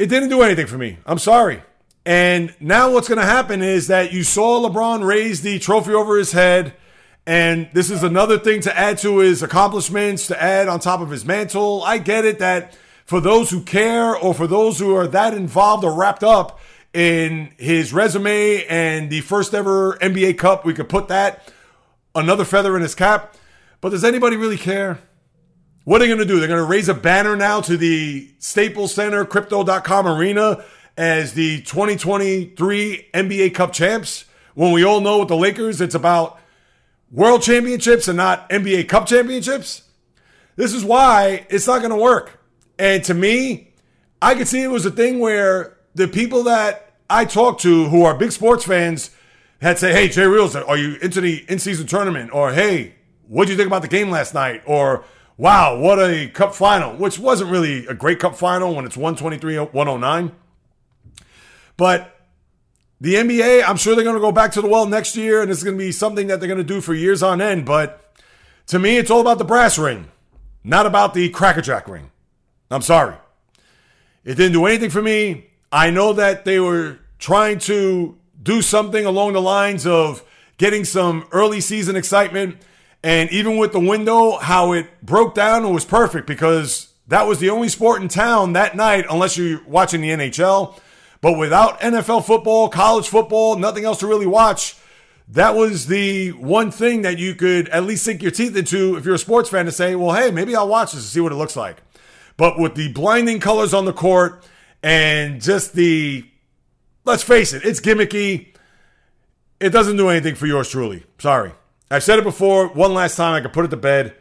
it 0.00 0.08
didn't 0.08 0.30
do 0.30 0.40
anything 0.40 0.66
for 0.66 0.78
me. 0.78 0.96
I'm 1.04 1.18
sorry. 1.18 1.62
And 2.06 2.54
now 2.58 2.90
what's 2.90 3.06
going 3.06 3.20
to 3.20 3.26
happen 3.26 3.60
is 3.60 3.88
that 3.88 4.14
you 4.14 4.22
saw 4.22 4.66
LeBron 4.66 5.04
raise 5.04 5.42
the 5.42 5.58
trophy 5.58 5.92
over 5.92 6.16
his 6.16 6.32
head. 6.32 6.72
And 7.26 7.68
this 7.74 7.90
is 7.90 8.02
another 8.02 8.38
thing 8.38 8.62
to 8.62 8.76
add 8.76 8.96
to 8.98 9.18
his 9.18 9.42
accomplishments, 9.42 10.26
to 10.28 10.42
add 10.42 10.68
on 10.68 10.80
top 10.80 11.02
of 11.02 11.10
his 11.10 11.26
mantle. 11.26 11.82
I 11.84 11.98
get 11.98 12.24
it 12.24 12.38
that 12.38 12.74
for 13.04 13.20
those 13.20 13.50
who 13.50 13.62
care 13.62 14.16
or 14.16 14.32
for 14.32 14.46
those 14.46 14.78
who 14.78 14.96
are 14.96 15.06
that 15.06 15.34
involved 15.34 15.84
or 15.84 15.92
wrapped 15.92 16.24
up 16.24 16.58
in 16.94 17.52
his 17.58 17.92
resume 17.92 18.64
and 18.70 19.10
the 19.10 19.20
first 19.20 19.52
ever 19.52 19.98
NBA 19.98 20.38
Cup, 20.38 20.64
we 20.64 20.72
could 20.72 20.88
put 20.88 21.08
that 21.08 21.52
another 22.14 22.46
feather 22.46 22.74
in 22.74 22.80
his 22.80 22.94
cap. 22.94 23.36
But 23.82 23.90
does 23.90 24.02
anybody 24.02 24.36
really 24.36 24.56
care? 24.56 24.98
What 25.84 25.96
are 25.96 26.04
they 26.04 26.08
going 26.08 26.18
to 26.18 26.26
do? 26.26 26.38
They're 26.38 26.48
going 26.48 26.62
to 26.62 26.70
raise 26.70 26.90
a 26.90 26.94
banner 26.94 27.36
now 27.36 27.62
to 27.62 27.76
the 27.76 28.30
Staples 28.38 28.92
Center 28.92 29.24
Crypto.com 29.24 30.06
Arena 30.06 30.62
as 30.98 31.32
the 31.32 31.62
2023 31.62 33.08
NBA 33.14 33.54
Cup 33.54 33.72
champs. 33.72 34.26
When 34.54 34.72
we 34.72 34.84
all 34.84 35.00
know 35.00 35.20
with 35.20 35.28
the 35.28 35.36
Lakers, 35.36 35.80
it's 35.80 35.94
about 35.94 36.38
world 37.10 37.40
championships 37.40 38.08
and 38.08 38.16
not 38.18 38.50
NBA 38.50 38.88
Cup 38.88 39.06
championships. 39.06 39.84
This 40.56 40.74
is 40.74 40.84
why 40.84 41.46
it's 41.48 41.66
not 41.66 41.78
going 41.78 41.92
to 41.92 41.96
work. 41.96 42.40
And 42.78 43.02
to 43.04 43.14
me, 43.14 43.72
I 44.20 44.34
could 44.34 44.48
see 44.48 44.62
it 44.62 44.70
was 44.70 44.84
a 44.84 44.90
thing 44.90 45.18
where 45.18 45.78
the 45.94 46.08
people 46.08 46.42
that 46.42 46.92
I 47.08 47.24
talk 47.24 47.58
to 47.60 47.88
who 47.88 48.04
are 48.04 48.14
big 48.14 48.32
sports 48.32 48.64
fans 48.64 49.10
had 49.62 49.78
say, 49.78 49.92
"Hey, 49.92 50.08
Jay 50.08 50.26
Reels, 50.26 50.54
are 50.54 50.76
you 50.76 50.96
into 51.00 51.22
the 51.22 51.44
in-season 51.48 51.86
tournament?" 51.86 52.30
Or, 52.34 52.52
"Hey, 52.52 52.96
what 53.28 53.46
do 53.46 53.52
you 53.52 53.56
think 53.56 53.66
about 53.66 53.82
the 53.82 53.88
game 53.88 54.10
last 54.10 54.34
night?" 54.34 54.62
Or, 54.66 55.04
"Wow, 55.40 55.78
what 55.78 55.98
a 55.98 56.28
cup 56.28 56.54
final!" 56.54 56.94
Which 56.96 57.18
wasn't 57.18 57.50
really 57.50 57.86
a 57.86 57.94
great 57.94 58.18
cup 58.18 58.36
final 58.36 58.74
when 58.74 58.84
it's 58.84 58.96
123-109. 58.96 60.32
But 61.78 62.14
the 63.00 63.14
NBA, 63.14 63.64
I'm 63.66 63.78
sure 63.78 63.94
they're 63.94 64.04
going 64.04 64.16
to 64.16 64.20
go 64.20 64.32
back 64.32 64.52
to 64.52 64.60
the 64.60 64.68
well 64.68 64.84
next 64.84 65.16
year, 65.16 65.40
and 65.40 65.50
it's 65.50 65.62
going 65.62 65.78
to 65.78 65.82
be 65.82 65.92
something 65.92 66.26
that 66.26 66.40
they're 66.40 66.46
going 66.46 66.58
to 66.58 66.64
do 66.64 66.82
for 66.82 66.92
years 66.92 67.22
on 67.22 67.40
end. 67.40 67.64
But 67.64 68.12
to 68.66 68.78
me, 68.78 68.98
it's 68.98 69.10
all 69.10 69.22
about 69.22 69.38
the 69.38 69.44
brass 69.46 69.78
ring, 69.78 70.08
not 70.62 70.84
about 70.84 71.14
the 71.14 71.30
crackerjack 71.30 71.88
ring. 71.88 72.10
I'm 72.70 72.82
sorry. 72.82 73.14
It 74.22 74.34
didn't 74.34 74.52
do 74.52 74.66
anything 74.66 74.90
for 74.90 75.00
me. 75.00 75.46
I 75.72 75.88
know 75.88 76.12
that 76.12 76.44
they 76.44 76.60
were 76.60 76.98
trying 77.18 77.60
to 77.60 78.18
do 78.42 78.60
something 78.60 79.06
along 79.06 79.32
the 79.32 79.40
lines 79.40 79.86
of 79.86 80.22
getting 80.58 80.84
some 80.84 81.26
early 81.32 81.62
season 81.62 81.96
excitement. 81.96 82.58
And 83.02 83.30
even 83.30 83.56
with 83.56 83.72
the 83.72 83.80
window, 83.80 84.36
how 84.36 84.72
it 84.72 84.86
broke 85.02 85.34
down, 85.34 85.64
it 85.64 85.70
was 85.70 85.84
perfect 85.84 86.26
because 86.26 86.92
that 87.08 87.26
was 87.26 87.38
the 87.38 87.50
only 87.50 87.68
sport 87.68 88.02
in 88.02 88.08
town 88.08 88.52
that 88.52 88.76
night, 88.76 89.06
unless 89.08 89.36
you're 89.36 89.62
watching 89.66 90.00
the 90.00 90.10
NHL. 90.10 90.78
But 91.20 91.38
without 91.38 91.80
NFL 91.80 92.24
football, 92.24 92.68
college 92.68 93.08
football, 93.08 93.56
nothing 93.56 93.84
else 93.84 93.98
to 94.00 94.06
really 94.06 94.26
watch, 94.26 94.76
that 95.28 95.54
was 95.54 95.86
the 95.86 96.30
one 96.30 96.70
thing 96.70 97.02
that 97.02 97.18
you 97.18 97.34
could 97.34 97.68
at 97.68 97.84
least 97.84 98.04
sink 98.04 98.22
your 98.22 98.30
teeth 98.30 98.56
into 98.56 98.96
if 98.96 99.04
you're 99.04 99.14
a 99.14 99.18
sports 99.18 99.48
fan 99.48 99.64
to 99.66 99.72
say, 99.72 99.94
well, 99.94 100.14
hey, 100.14 100.30
maybe 100.30 100.56
I'll 100.56 100.68
watch 100.68 100.92
this 100.92 101.02
to 101.02 101.08
see 101.08 101.20
what 101.20 101.32
it 101.32 101.36
looks 101.36 101.56
like. 101.56 101.82
But 102.36 102.58
with 102.58 102.74
the 102.74 102.92
blinding 102.92 103.40
colors 103.40 103.72
on 103.72 103.84
the 103.84 103.92
court, 103.92 104.44
and 104.82 105.40
just 105.40 105.74
the 105.74 106.26
let's 107.04 107.22
face 107.22 107.52
it, 107.52 107.64
it's 107.64 107.80
gimmicky. 107.80 108.54
It 109.60 109.70
doesn't 109.70 109.96
do 109.96 110.08
anything 110.08 110.34
for 110.34 110.46
yours 110.46 110.70
truly. 110.70 111.04
Sorry. 111.18 111.52
I've 111.90 112.04
said 112.04 112.18
it 112.18 112.24
before, 112.24 112.68
one 112.68 112.94
last 112.94 113.16
time, 113.16 113.34
I 113.34 113.40
could 113.40 113.52
put 113.52 113.64
it 113.64 113.68
to 113.68 113.76
bed. 113.76 114.14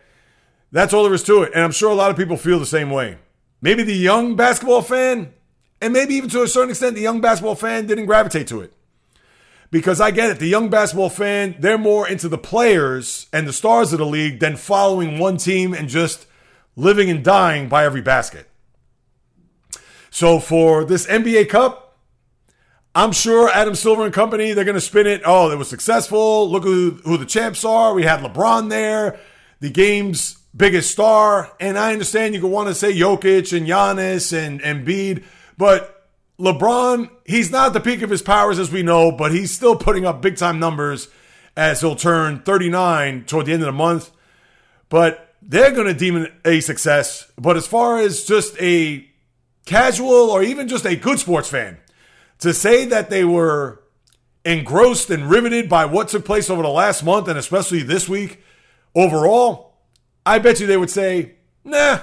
That's 0.71 0.93
all 0.93 1.03
there 1.03 1.13
is 1.13 1.23
to 1.23 1.43
it. 1.43 1.51
And 1.53 1.63
I'm 1.63 1.71
sure 1.71 1.91
a 1.91 1.95
lot 1.95 2.11
of 2.11 2.17
people 2.17 2.37
feel 2.37 2.59
the 2.59 2.65
same 2.65 2.89
way. 2.89 3.17
Maybe 3.61 3.83
the 3.83 3.95
young 3.95 4.35
basketball 4.35 4.81
fan, 4.81 5.33
and 5.81 5.93
maybe 5.93 6.15
even 6.15 6.29
to 6.31 6.41
a 6.41 6.47
certain 6.47 6.71
extent, 6.71 6.95
the 6.95 7.01
young 7.01 7.21
basketball 7.21 7.55
fan 7.55 7.85
didn't 7.85 8.05
gravitate 8.05 8.47
to 8.47 8.61
it. 8.61 8.73
Because 9.71 10.01
I 10.01 10.09
get 10.09 10.31
it, 10.31 10.39
the 10.39 10.47
young 10.47 10.69
basketball 10.69 11.09
fan, 11.09 11.55
they're 11.59 11.77
more 11.77 12.07
into 12.07 12.27
the 12.27 12.39
players 12.39 13.27
and 13.31 13.47
the 13.47 13.53
stars 13.53 13.93
of 13.93 13.99
the 13.99 14.05
league 14.05 14.39
than 14.39 14.55
following 14.55 15.19
one 15.19 15.37
team 15.37 15.73
and 15.73 15.87
just 15.87 16.25
living 16.75 17.09
and 17.09 17.23
dying 17.23 17.69
by 17.69 17.85
every 17.85 18.01
basket. 18.01 18.47
So 20.09 20.39
for 20.39 20.83
this 20.83 21.05
NBA 21.05 21.49
Cup, 21.49 21.88
I'm 22.95 23.11
sure 23.11 23.49
Adam 23.49 23.75
Silver 23.75 24.03
and 24.03 24.13
company, 24.13 24.53
they're 24.53 24.65
going 24.65 24.75
to 24.75 24.81
spin 24.81 25.05
it. 25.05 25.21
Oh, 25.23 25.51
it 25.51 25.57
was 25.57 25.69
successful. 25.69 26.49
Look 26.49 26.63
who, 26.63 26.99
who 27.03 27.17
the 27.17 27.25
champs 27.25 27.63
are. 27.63 27.93
We 27.93 28.03
had 28.03 28.21
LeBron 28.21 28.69
there, 28.69 29.19
the 29.59 29.69
game's 29.69 30.39
biggest 30.55 30.91
star. 30.91 31.51
And 31.59 31.77
I 31.77 31.93
understand 31.93 32.33
you 32.33 32.41
could 32.41 32.51
want 32.51 32.67
to 32.67 32.75
say 32.75 32.93
Jokic 32.93 33.55
and 33.55 33.67
Giannis 33.67 34.35
and 34.35 34.61
Embiid, 34.61 35.23
but 35.57 36.07
LeBron, 36.39 37.09
he's 37.25 37.51
not 37.51 37.67
at 37.67 37.73
the 37.73 37.79
peak 37.79 38.01
of 38.01 38.09
his 38.09 38.21
powers 38.21 38.57
as 38.57 38.71
we 38.71 38.81
know, 38.81 39.11
but 39.11 39.31
he's 39.31 39.53
still 39.53 39.75
putting 39.75 40.05
up 40.05 40.21
big 40.21 40.37
time 40.37 40.57
numbers 40.57 41.09
as 41.55 41.81
he'll 41.81 41.95
turn 41.95 42.39
39 42.39 43.25
toward 43.25 43.45
the 43.45 43.53
end 43.53 43.61
of 43.61 43.67
the 43.67 43.71
month. 43.71 44.09
But 44.87 45.35
they're 45.41 45.71
going 45.71 45.87
to 45.87 45.93
deem 45.93 46.17
it 46.17 46.33
a 46.45 46.59
success. 46.61 47.31
But 47.37 47.57
as 47.57 47.67
far 47.67 47.99
as 47.99 48.23
just 48.23 48.59
a 48.59 49.05
casual 49.65 50.31
or 50.31 50.41
even 50.41 50.67
just 50.67 50.85
a 50.85 50.95
good 50.95 51.19
sports 51.19 51.49
fan 51.49 51.77
to 52.39 52.53
say 52.53 52.85
that 52.85 53.09
they 53.09 53.23
were 53.23 53.81
engrossed 54.45 55.09
and 55.09 55.29
riveted 55.29 55.69
by 55.69 55.85
what 55.85 56.07
took 56.07 56.25
place 56.25 56.49
over 56.49 56.61
the 56.61 56.69
last 56.69 57.03
month 57.03 57.27
and 57.27 57.37
especially 57.37 57.83
this 57.83 58.07
week 58.07 58.41
overall, 58.95 59.73
I 60.25 60.39
bet 60.39 60.59
you 60.59 60.67
they 60.67 60.77
would 60.77 60.89
say, 60.89 61.35
nah, 61.63 61.99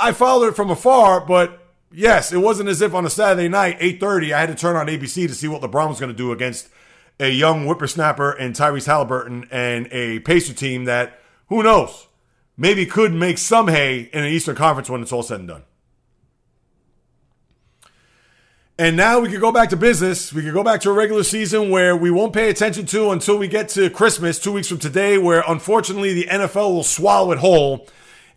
I 0.00 0.12
followed 0.12 0.48
it 0.48 0.56
from 0.56 0.70
afar, 0.70 1.20
but 1.20 1.60
yes, 1.92 2.32
it 2.32 2.38
wasn't 2.38 2.68
as 2.68 2.80
if 2.80 2.94
on 2.94 3.04
a 3.04 3.10
Saturday 3.10 3.48
night, 3.48 3.78
8.30, 3.80 4.32
I 4.32 4.40
had 4.40 4.48
to 4.48 4.54
turn 4.54 4.76
on 4.76 4.86
ABC 4.86 5.26
to 5.26 5.34
see 5.34 5.48
what 5.48 5.62
LeBron 5.62 5.88
was 5.88 6.00
going 6.00 6.12
to 6.12 6.16
do 6.16 6.32
against 6.32 6.68
a 7.20 7.30
young 7.30 7.66
whippersnapper 7.66 8.30
and 8.30 8.54
Tyrese 8.54 8.86
Halliburton 8.86 9.48
and 9.50 9.88
a 9.90 10.20
Pacer 10.20 10.54
team 10.54 10.84
that, 10.84 11.20
who 11.48 11.62
knows, 11.62 12.06
maybe 12.56 12.86
could 12.86 13.12
make 13.12 13.38
some 13.38 13.68
hay 13.68 14.08
in 14.12 14.22
an 14.22 14.30
Eastern 14.30 14.54
Conference 14.54 14.88
when 14.88 15.02
it's 15.02 15.12
all 15.12 15.22
said 15.22 15.40
and 15.40 15.48
done. 15.48 15.62
And 18.80 18.96
now 18.96 19.18
we 19.18 19.28
can 19.28 19.40
go 19.40 19.50
back 19.50 19.70
to 19.70 19.76
business. 19.76 20.32
We 20.32 20.42
can 20.42 20.52
go 20.52 20.62
back 20.62 20.80
to 20.82 20.90
a 20.90 20.92
regular 20.92 21.24
season 21.24 21.68
where 21.68 21.96
we 21.96 22.12
won't 22.12 22.32
pay 22.32 22.48
attention 22.48 22.86
to 22.86 23.10
until 23.10 23.36
we 23.36 23.48
get 23.48 23.68
to 23.70 23.90
Christmas, 23.90 24.38
two 24.38 24.52
weeks 24.52 24.68
from 24.68 24.78
today, 24.78 25.18
where 25.18 25.42
unfortunately 25.48 26.14
the 26.14 26.26
NFL 26.26 26.72
will 26.72 26.84
swallow 26.84 27.32
it 27.32 27.38
whole 27.38 27.88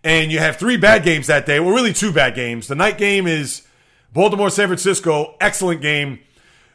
and 0.03 0.31
you 0.31 0.39
have 0.39 0.57
three 0.57 0.77
bad 0.77 1.03
games 1.03 1.27
that 1.27 1.45
day. 1.45 1.59
Well, 1.59 1.75
really 1.75 1.93
two 1.93 2.11
bad 2.11 2.33
games. 2.33 2.67
The 2.67 2.75
night 2.75 2.97
game 2.97 3.27
is 3.27 3.61
Baltimore, 4.13 4.49
San 4.49 4.67
Francisco, 4.67 5.35
excellent 5.39 5.81
game. 5.81 6.19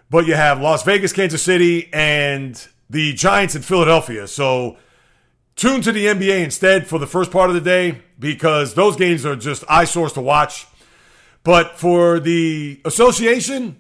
But 0.09 0.27
you 0.27 0.35
have 0.35 0.61
Las 0.61 0.85
Vegas, 0.85 1.13
Kansas 1.13 1.43
City, 1.43 1.91
and 1.93 2.65
the 2.89 3.15
Giants 3.15 3.57
in 3.57 3.63
Philadelphia. 3.63 4.29
So 4.29 4.77
tune 5.57 5.83
to 5.83 5.91
the 5.91 6.07
NBA 6.07 6.45
instead 6.45 6.87
for 6.87 7.01
the 7.01 7.07
first 7.09 7.33
part 7.33 7.51
of 7.51 7.55
the 7.55 7.61
day 7.61 8.03
because 8.17 8.75
those 8.75 8.95
games 8.95 9.27
are 9.27 9.35
just 9.35 9.65
eyesores 9.69 10.13
to 10.13 10.21
watch. 10.21 10.69
But 11.47 11.79
for 11.79 12.19
the 12.19 12.81
association, 12.85 13.77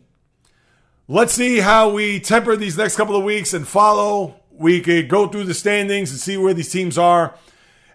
let's 1.08 1.32
see 1.32 1.58
how 1.58 1.88
we 1.90 2.20
temper 2.20 2.54
these 2.54 2.78
next 2.78 2.94
couple 2.94 3.16
of 3.16 3.24
weeks 3.24 3.52
and 3.52 3.66
follow. 3.66 4.36
We 4.52 4.80
could 4.80 5.08
go 5.08 5.26
through 5.26 5.46
the 5.46 5.52
standings 5.52 6.12
and 6.12 6.20
see 6.20 6.36
where 6.36 6.54
these 6.54 6.70
teams 6.70 6.96
are, 6.96 7.34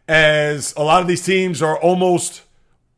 as 0.09 0.74
a 0.76 0.84
lot 0.84 1.01
of 1.01 1.07
these 1.07 1.24
teams 1.24 1.61
are 1.61 1.80
almost 1.80 2.41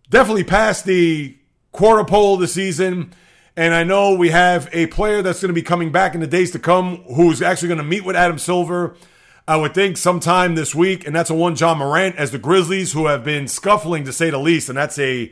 definitely 0.09 0.45
past 0.45 0.85
the 0.85 1.37
quarter 1.71 2.03
pole 2.03 2.33
of 2.33 2.39
the 2.39 2.47
season. 2.47 3.13
And 3.55 3.75
I 3.75 3.83
know 3.83 4.15
we 4.15 4.29
have 4.29 4.67
a 4.73 4.87
player 4.87 5.21
that's 5.21 5.41
going 5.41 5.49
to 5.49 5.53
be 5.53 5.61
coming 5.61 5.91
back 5.91 6.15
in 6.15 6.21
the 6.21 6.27
days 6.27 6.49
to 6.53 6.59
come 6.59 7.03
who's 7.03 7.39
actually 7.43 7.67
going 7.67 7.77
to 7.77 7.83
meet 7.83 8.03
with 8.03 8.15
Adam 8.15 8.39
Silver, 8.39 8.95
I 9.47 9.57
would 9.57 9.75
think, 9.75 9.97
sometime 9.97 10.55
this 10.55 10.73
week. 10.73 11.05
And 11.05 11.15
that's 11.15 11.29
a 11.29 11.35
one 11.35 11.55
Ja 11.55 11.75
Morant 11.75 12.15
as 12.15 12.31
the 12.31 12.39
Grizzlies, 12.39 12.93
who 12.93 13.05
have 13.05 13.23
been 13.23 13.47
scuffling 13.47 14.05
to 14.05 14.11
say 14.11 14.31
the 14.31 14.39
least. 14.39 14.69
And 14.69 14.77
that's 14.79 14.97
a 14.97 15.31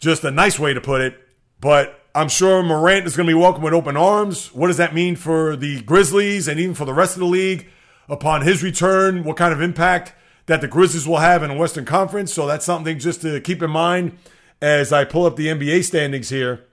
just 0.00 0.24
a 0.24 0.30
nice 0.30 0.58
way 0.58 0.74
to 0.74 0.80
put 0.80 1.00
it. 1.00 1.16
But 1.60 2.00
I'm 2.14 2.28
sure 2.28 2.62
Morant 2.62 3.06
is 3.06 3.16
going 3.16 3.26
to 3.26 3.30
be 3.30 3.38
welcomed 3.38 3.64
with 3.64 3.74
open 3.74 3.96
arms. 3.96 4.52
What 4.52 4.66
does 4.66 4.78
that 4.78 4.94
mean 4.94 5.14
for 5.14 5.54
the 5.54 5.82
Grizzlies 5.82 6.48
and 6.48 6.58
even 6.58 6.74
for 6.74 6.84
the 6.84 6.94
rest 6.94 7.14
of 7.14 7.20
the 7.20 7.26
league 7.26 7.68
upon 8.08 8.42
his 8.42 8.62
return? 8.62 9.22
What 9.22 9.36
kind 9.36 9.52
of 9.52 9.60
impact 9.60 10.14
that 10.46 10.60
the 10.60 10.68
Grizzlies 10.68 11.06
will 11.06 11.18
have 11.18 11.42
in 11.42 11.50
the 11.50 11.56
Western 11.56 11.84
Conference? 11.84 12.32
So 12.32 12.46
that's 12.46 12.64
something 12.64 12.98
just 12.98 13.20
to 13.22 13.40
keep 13.40 13.62
in 13.62 13.70
mind 13.70 14.18
as 14.60 14.92
I 14.92 15.04
pull 15.04 15.26
up 15.26 15.36
the 15.36 15.46
NBA 15.46 15.84
standings 15.84 16.30
here. 16.30 16.64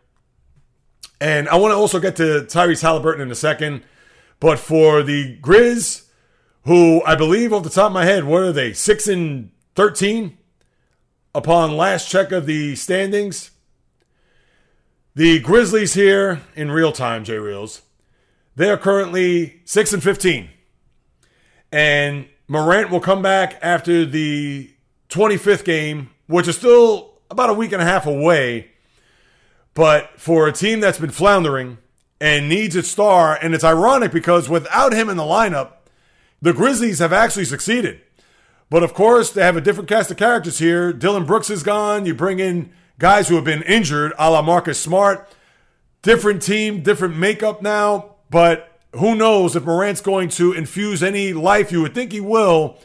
And 1.19 1.49
I 1.49 1.57
want 1.57 1.71
to 1.71 1.75
also 1.75 1.99
get 1.99 2.15
to 2.17 2.45
Tyrese 2.47 2.81
Halliburton 2.81 3.21
in 3.21 3.31
a 3.31 3.35
second. 3.35 3.83
But 4.39 4.59
for 4.59 5.03
the 5.03 5.37
Grizz, 5.39 6.05
who 6.63 7.03
I 7.05 7.15
believe 7.15 7.53
off 7.53 7.63
the 7.63 7.69
top 7.69 7.87
of 7.87 7.93
my 7.93 8.05
head, 8.05 8.23
what 8.23 8.43
are 8.43 8.51
they? 8.51 8.73
Six 8.73 9.07
and 9.07 9.51
thirteen 9.75 10.37
upon 11.37 11.77
last 11.77 12.09
check 12.09 12.31
of 12.31 12.47
the 12.47 12.75
standings. 12.75 13.51
The 15.13 15.39
Grizzlies 15.39 15.93
here 15.93 16.41
in 16.55 16.71
real 16.71 16.91
time, 16.91 17.23
J 17.23 17.37
Reels. 17.37 17.83
They 18.55 18.71
are 18.71 18.77
currently 18.77 19.61
six 19.63 19.93
and 19.93 20.01
fifteen. 20.01 20.49
And 21.71 22.27
Morant 22.47 22.89
will 22.89 22.99
come 22.99 23.21
back 23.21 23.59
after 23.61 24.03
the 24.03 24.71
25th 25.09 25.63
game, 25.63 26.09
which 26.25 26.47
is 26.47 26.57
still 26.57 27.13
about 27.29 27.51
a 27.51 27.53
week 27.53 27.71
and 27.71 27.81
a 27.83 27.85
half 27.85 28.07
away. 28.07 28.71
But 29.75 30.09
for 30.17 30.47
a 30.47 30.51
team 30.51 30.79
that's 30.79 30.97
been 30.97 31.11
floundering 31.11 31.77
and 32.19 32.49
needs 32.49 32.75
its 32.75 32.87
star, 32.87 33.37
and 33.39 33.53
it's 33.53 33.63
ironic 33.63 34.11
because 34.11 34.49
without 34.49 34.91
him 34.91 35.07
in 35.07 35.17
the 35.17 35.23
lineup, 35.23 35.73
the 36.41 36.53
Grizzlies 36.53 36.97
have 36.97 37.13
actually 37.13 37.45
succeeded. 37.45 38.01
But 38.69 38.83
of 38.83 38.93
course, 38.93 39.31
they 39.31 39.43
have 39.43 39.55
a 39.55 39.61
different 39.61 39.87
cast 39.87 40.11
of 40.11 40.17
characters 40.17 40.59
here. 40.59 40.91
Dillon 40.91 41.25
Brooks 41.25 41.49
is 41.49 41.63
gone. 41.63 42.05
You 42.05 42.13
bring 42.13 42.39
in 42.39 42.71
guys 42.99 43.29
who 43.29 43.35
have 43.35 43.45
been 43.45 43.63
injured, 43.63 44.13
a 44.19 44.29
la 44.29 44.41
Marcus 44.41 44.79
Smart. 44.79 45.29
Different 46.01 46.41
team, 46.41 46.81
different 46.83 47.15
makeup 47.15 47.61
now. 47.61 48.15
But 48.29 48.79
who 48.93 49.15
knows 49.15 49.55
if 49.55 49.63
Morant's 49.63 50.01
going 50.01 50.29
to 50.29 50.51
infuse 50.51 51.01
any 51.01 51.33
life? 51.33 51.71
You 51.71 51.81
would 51.81 51.95
think 51.95 52.11
he 52.11 52.21
will. 52.21 52.77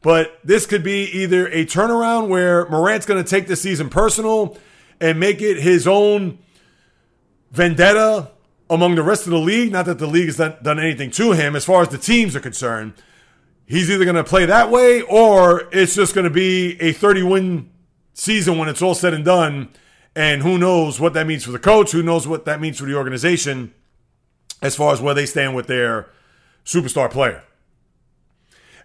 But 0.00 0.38
this 0.44 0.66
could 0.66 0.82
be 0.82 1.04
either 1.04 1.46
a 1.48 1.64
turnaround 1.64 2.28
where 2.28 2.68
Morant's 2.68 3.06
going 3.06 3.22
to 3.22 3.28
take 3.28 3.46
the 3.46 3.56
season 3.56 3.88
personal 3.88 4.56
and 5.00 5.18
make 5.18 5.40
it 5.40 5.60
his 5.60 5.86
own 5.86 6.38
vendetta 7.50 8.30
among 8.70 8.94
the 8.94 9.02
rest 9.02 9.26
of 9.26 9.30
the 9.30 9.38
league. 9.38 9.72
Not 9.72 9.86
that 9.86 9.98
the 9.98 10.06
league 10.06 10.26
has 10.26 10.36
done 10.36 10.78
anything 10.78 11.10
to 11.12 11.32
him 11.32 11.56
as 11.56 11.64
far 11.64 11.82
as 11.82 11.88
the 11.88 11.98
teams 11.98 12.36
are 12.36 12.40
concerned. 12.40 12.94
He's 13.68 13.90
either 13.90 14.04
going 14.04 14.16
to 14.16 14.24
play 14.24 14.46
that 14.46 14.70
way 14.70 15.02
or 15.02 15.68
it's 15.72 15.94
just 15.94 16.14
going 16.14 16.24
to 16.24 16.30
be 16.30 16.80
a 16.80 16.92
30 16.92 17.22
win 17.22 17.70
season 18.14 18.56
when 18.56 18.66
it's 18.66 18.80
all 18.80 18.94
said 18.94 19.12
and 19.12 19.26
done. 19.26 19.68
And 20.16 20.42
who 20.42 20.56
knows 20.56 20.98
what 20.98 21.12
that 21.12 21.26
means 21.26 21.44
for 21.44 21.52
the 21.52 21.58
coach? 21.58 21.92
Who 21.92 22.02
knows 22.02 22.26
what 22.26 22.46
that 22.46 22.62
means 22.62 22.78
for 22.78 22.86
the 22.86 22.96
organization 22.96 23.74
as 24.62 24.74
far 24.74 24.94
as 24.94 25.02
where 25.02 25.12
they 25.12 25.26
stand 25.26 25.54
with 25.54 25.66
their 25.66 26.08
superstar 26.64 27.10
player? 27.10 27.44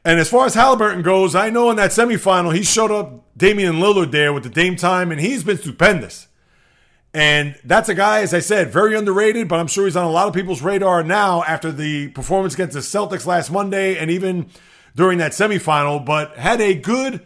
And 0.04 0.20
as 0.20 0.30
far 0.30 0.46
as 0.46 0.54
Halliburton 0.54 1.02
goes, 1.02 1.34
I 1.34 1.50
know 1.50 1.70
in 1.70 1.78
that 1.78 1.92
semifinal, 1.92 2.54
he 2.54 2.62
showed 2.62 2.92
up 2.92 3.26
Damian 3.38 3.76
Lillard 3.76 4.12
there 4.12 4.34
with 4.34 4.44
the 4.44 4.50
Dame 4.50 4.76
time, 4.76 5.14
and 5.14 5.22
he's 5.22 5.46
been 5.46 5.58
stupendous. 5.58 6.28
And 7.14 7.56
that's 7.64 7.88
a 7.88 7.94
guy, 7.94 8.20
as 8.20 8.34
I 8.34 8.40
said, 8.40 8.74
very 8.74 8.98
underrated, 8.98 9.48
but 9.48 9.62
I'm 9.62 9.68
sure 9.68 9.86
he's 9.86 9.96
on 9.96 10.04
a 10.04 10.12
lot 10.12 10.28
of 10.28 10.34
people's 10.34 10.62
radar 10.62 11.04
now 11.04 11.44
after 11.44 11.72
the 11.72 12.10
performance 12.10 12.54
against 12.56 12.74
the 12.74 12.82
Celtics 12.82 13.26
last 13.26 13.50
Monday 13.50 13.98
and 13.98 14.12
even 14.12 14.50
during 14.96 15.18
that 15.18 15.32
semifinal, 15.32 16.04
but 16.04 16.38
had 16.38 16.62
a 16.62 16.76
good 16.76 17.22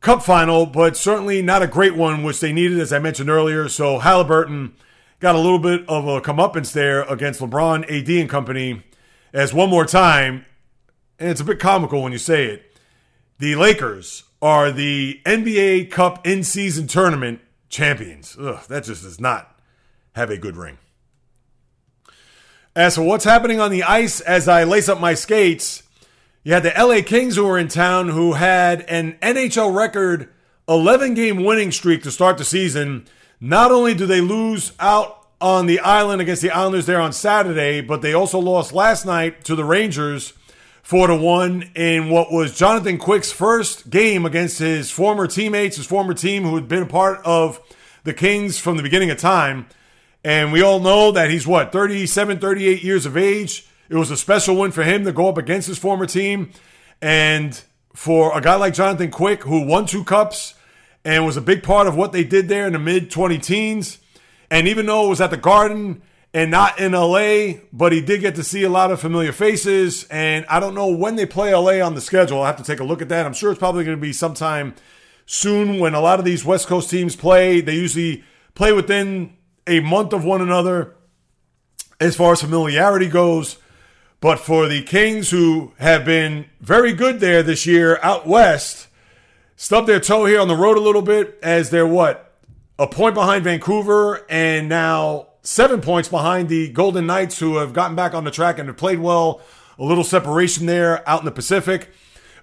cup 0.00 0.22
final, 0.22 0.66
but 0.66 0.96
certainly 0.96 1.42
not 1.42 1.62
a 1.62 1.66
great 1.66 1.94
one, 1.94 2.22
which 2.22 2.40
they 2.40 2.52
needed, 2.52 2.78
as 2.78 2.92
I 2.92 2.98
mentioned 2.98 3.30
earlier. 3.30 3.68
So 3.68 3.98
Halliburton 3.98 4.74
got 5.18 5.34
a 5.34 5.38
little 5.38 5.58
bit 5.58 5.86
of 5.88 6.06
a 6.06 6.20
comeuppance 6.20 6.72
there 6.72 7.02
against 7.02 7.40
LeBron, 7.40 7.84
AD, 7.84 8.08
and 8.08 8.30
company, 8.30 8.82
as 9.32 9.52
one 9.52 9.68
more 9.68 9.84
time 9.84 10.46
and 11.20 11.28
it's 11.28 11.40
a 11.40 11.44
bit 11.44 11.60
comical 11.60 12.02
when 12.02 12.12
you 12.12 12.18
say 12.18 12.46
it. 12.46 12.74
The 13.38 13.54
Lakers 13.54 14.24
are 14.40 14.72
the 14.72 15.20
NBA 15.26 15.90
Cup 15.90 16.26
in 16.26 16.42
season 16.42 16.86
tournament 16.86 17.40
champions. 17.68 18.36
Ugh, 18.40 18.64
that 18.68 18.84
just 18.84 19.02
does 19.02 19.20
not 19.20 19.60
have 20.14 20.30
a 20.30 20.38
good 20.38 20.56
ring. 20.56 20.78
As 22.74 22.96
for 22.96 23.02
what's 23.02 23.24
happening 23.24 23.60
on 23.60 23.70
the 23.70 23.82
ice 23.82 24.20
as 24.22 24.48
I 24.48 24.64
lace 24.64 24.88
up 24.88 24.98
my 24.98 25.12
skates, 25.12 25.82
you 26.42 26.54
had 26.54 26.62
the 26.62 26.72
LA 26.76 27.02
Kings 27.02 27.36
who 27.36 27.44
were 27.44 27.58
in 27.58 27.68
town 27.68 28.08
who 28.08 28.32
had 28.32 28.82
an 28.82 29.18
NHL 29.20 29.74
record 29.74 30.30
11 30.68 31.14
game 31.14 31.44
winning 31.44 31.70
streak 31.70 32.02
to 32.04 32.10
start 32.10 32.38
the 32.38 32.44
season. 32.44 33.06
Not 33.40 33.70
only 33.70 33.94
do 33.94 34.06
they 34.06 34.20
lose 34.20 34.72
out 34.80 35.28
on 35.40 35.66
the 35.66 35.80
island 35.80 36.20
against 36.20 36.42
the 36.42 36.50
Islanders 36.50 36.86
there 36.86 37.00
on 37.00 37.12
Saturday, 37.12 37.80
but 37.80 38.02
they 38.02 38.12
also 38.12 38.38
lost 38.38 38.72
last 38.72 39.06
night 39.06 39.44
to 39.44 39.54
the 39.54 39.64
Rangers 39.64 40.32
four 40.82 41.06
to 41.06 41.16
one 41.16 41.70
in 41.74 42.10
what 42.10 42.32
was 42.32 42.56
Jonathan 42.56 42.98
Quick's 42.98 43.30
first 43.30 43.90
game 43.90 44.26
against 44.26 44.58
his 44.58 44.90
former 44.90 45.26
teammates, 45.26 45.76
his 45.76 45.86
former 45.86 46.14
team 46.14 46.42
who 46.42 46.54
had 46.54 46.68
been 46.68 46.82
a 46.82 46.86
part 46.86 47.20
of 47.24 47.60
the 48.04 48.14
Kings 48.14 48.58
from 48.58 48.76
the 48.76 48.82
beginning 48.82 49.10
of 49.10 49.18
time. 49.18 49.66
And 50.24 50.52
we 50.52 50.62
all 50.62 50.80
know 50.80 51.12
that 51.12 51.30
he's 51.30 51.46
what, 51.46 51.72
37, 51.72 52.38
38 52.38 52.82
years 52.82 53.06
of 53.06 53.16
age. 53.16 53.66
It 53.90 53.96
was 53.96 54.10
a 54.10 54.16
special 54.16 54.56
win 54.56 54.70
for 54.70 54.82
him 54.82 55.04
to 55.04 55.12
go 55.12 55.28
up 55.28 55.36
against 55.36 55.68
his 55.68 55.76
former 55.76 56.06
team. 56.06 56.52
And 57.02 57.60
for 57.92 58.36
a 58.36 58.40
guy 58.40 58.54
like 58.54 58.72
Jonathan 58.72 59.10
Quick, 59.10 59.42
who 59.42 59.66
won 59.66 59.84
two 59.84 60.04
cups 60.04 60.54
and 61.04 61.26
was 61.26 61.36
a 61.36 61.42
big 61.42 61.62
part 61.62 61.86
of 61.86 61.96
what 61.96 62.12
they 62.12 62.24
did 62.24 62.48
there 62.48 62.66
in 62.66 62.72
the 62.72 62.78
mid 62.78 63.10
20 63.10 63.36
teens, 63.38 63.98
and 64.50 64.66
even 64.68 64.86
though 64.86 65.06
it 65.06 65.08
was 65.08 65.20
at 65.20 65.30
the 65.30 65.36
Garden, 65.36 66.02
and 66.32 66.50
not 66.50 66.78
in 66.78 66.92
LA, 66.92 67.60
but 67.72 67.92
he 67.92 68.00
did 68.00 68.20
get 68.20 68.36
to 68.36 68.44
see 68.44 68.62
a 68.62 68.68
lot 68.68 68.92
of 68.92 69.00
familiar 69.00 69.32
faces. 69.32 70.04
And 70.04 70.46
I 70.46 70.60
don't 70.60 70.74
know 70.74 70.86
when 70.88 71.16
they 71.16 71.26
play 71.26 71.54
LA 71.54 71.84
on 71.84 71.94
the 71.94 72.00
schedule. 72.00 72.38
I'll 72.38 72.46
have 72.46 72.56
to 72.56 72.64
take 72.64 72.80
a 72.80 72.84
look 72.84 73.02
at 73.02 73.08
that. 73.08 73.26
I'm 73.26 73.32
sure 73.32 73.50
it's 73.50 73.58
probably 73.58 73.84
going 73.84 73.96
to 73.96 74.00
be 74.00 74.12
sometime 74.12 74.74
soon 75.26 75.80
when 75.80 75.94
a 75.94 76.00
lot 76.00 76.18
of 76.18 76.24
these 76.24 76.44
West 76.44 76.68
Coast 76.68 76.88
teams 76.88 77.16
play. 77.16 77.60
They 77.60 77.74
usually 77.74 78.22
play 78.54 78.72
within 78.72 79.36
a 79.66 79.80
month 79.80 80.12
of 80.12 80.24
one 80.24 80.40
another 80.40 80.94
as 81.98 82.14
far 82.16 82.32
as 82.32 82.40
familiarity 82.42 83.08
goes. 83.08 83.56
But 84.20 84.38
for 84.38 84.68
the 84.68 84.82
Kings, 84.82 85.30
who 85.30 85.72
have 85.78 86.04
been 86.04 86.44
very 86.60 86.92
good 86.92 87.20
there 87.20 87.42
this 87.42 87.66
year 87.66 87.98
out 88.02 88.26
west, 88.26 88.86
stubbed 89.56 89.88
their 89.88 89.98
toe 89.98 90.26
here 90.26 90.40
on 90.40 90.48
the 90.48 90.56
road 90.56 90.76
a 90.76 90.80
little 90.80 91.00
bit 91.00 91.38
as 91.42 91.70
they're 91.70 91.86
what? 91.86 92.34
A 92.78 92.86
point 92.86 93.14
behind 93.14 93.44
Vancouver 93.44 94.26
and 94.28 94.68
now 94.68 95.28
seven 95.42 95.80
points 95.80 96.10
behind 96.10 96.50
the 96.50 96.68
Golden 96.70 97.06
Knights, 97.06 97.38
who 97.38 97.56
have 97.56 97.72
gotten 97.72 97.96
back 97.96 98.12
on 98.12 98.24
the 98.24 98.30
track 98.30 98.58
and 98.58 98.68
have 98.68 98.76
played 98.76 98.98
well. 98.98 99.40
A 99.78 99.84
little 99.84 100.04
separation 100.04 100.66
there 100.66 101.08
out 101.08 101.20
in 101.20 101.24
the 101.24 101.30
Pacific. 101.30 101.90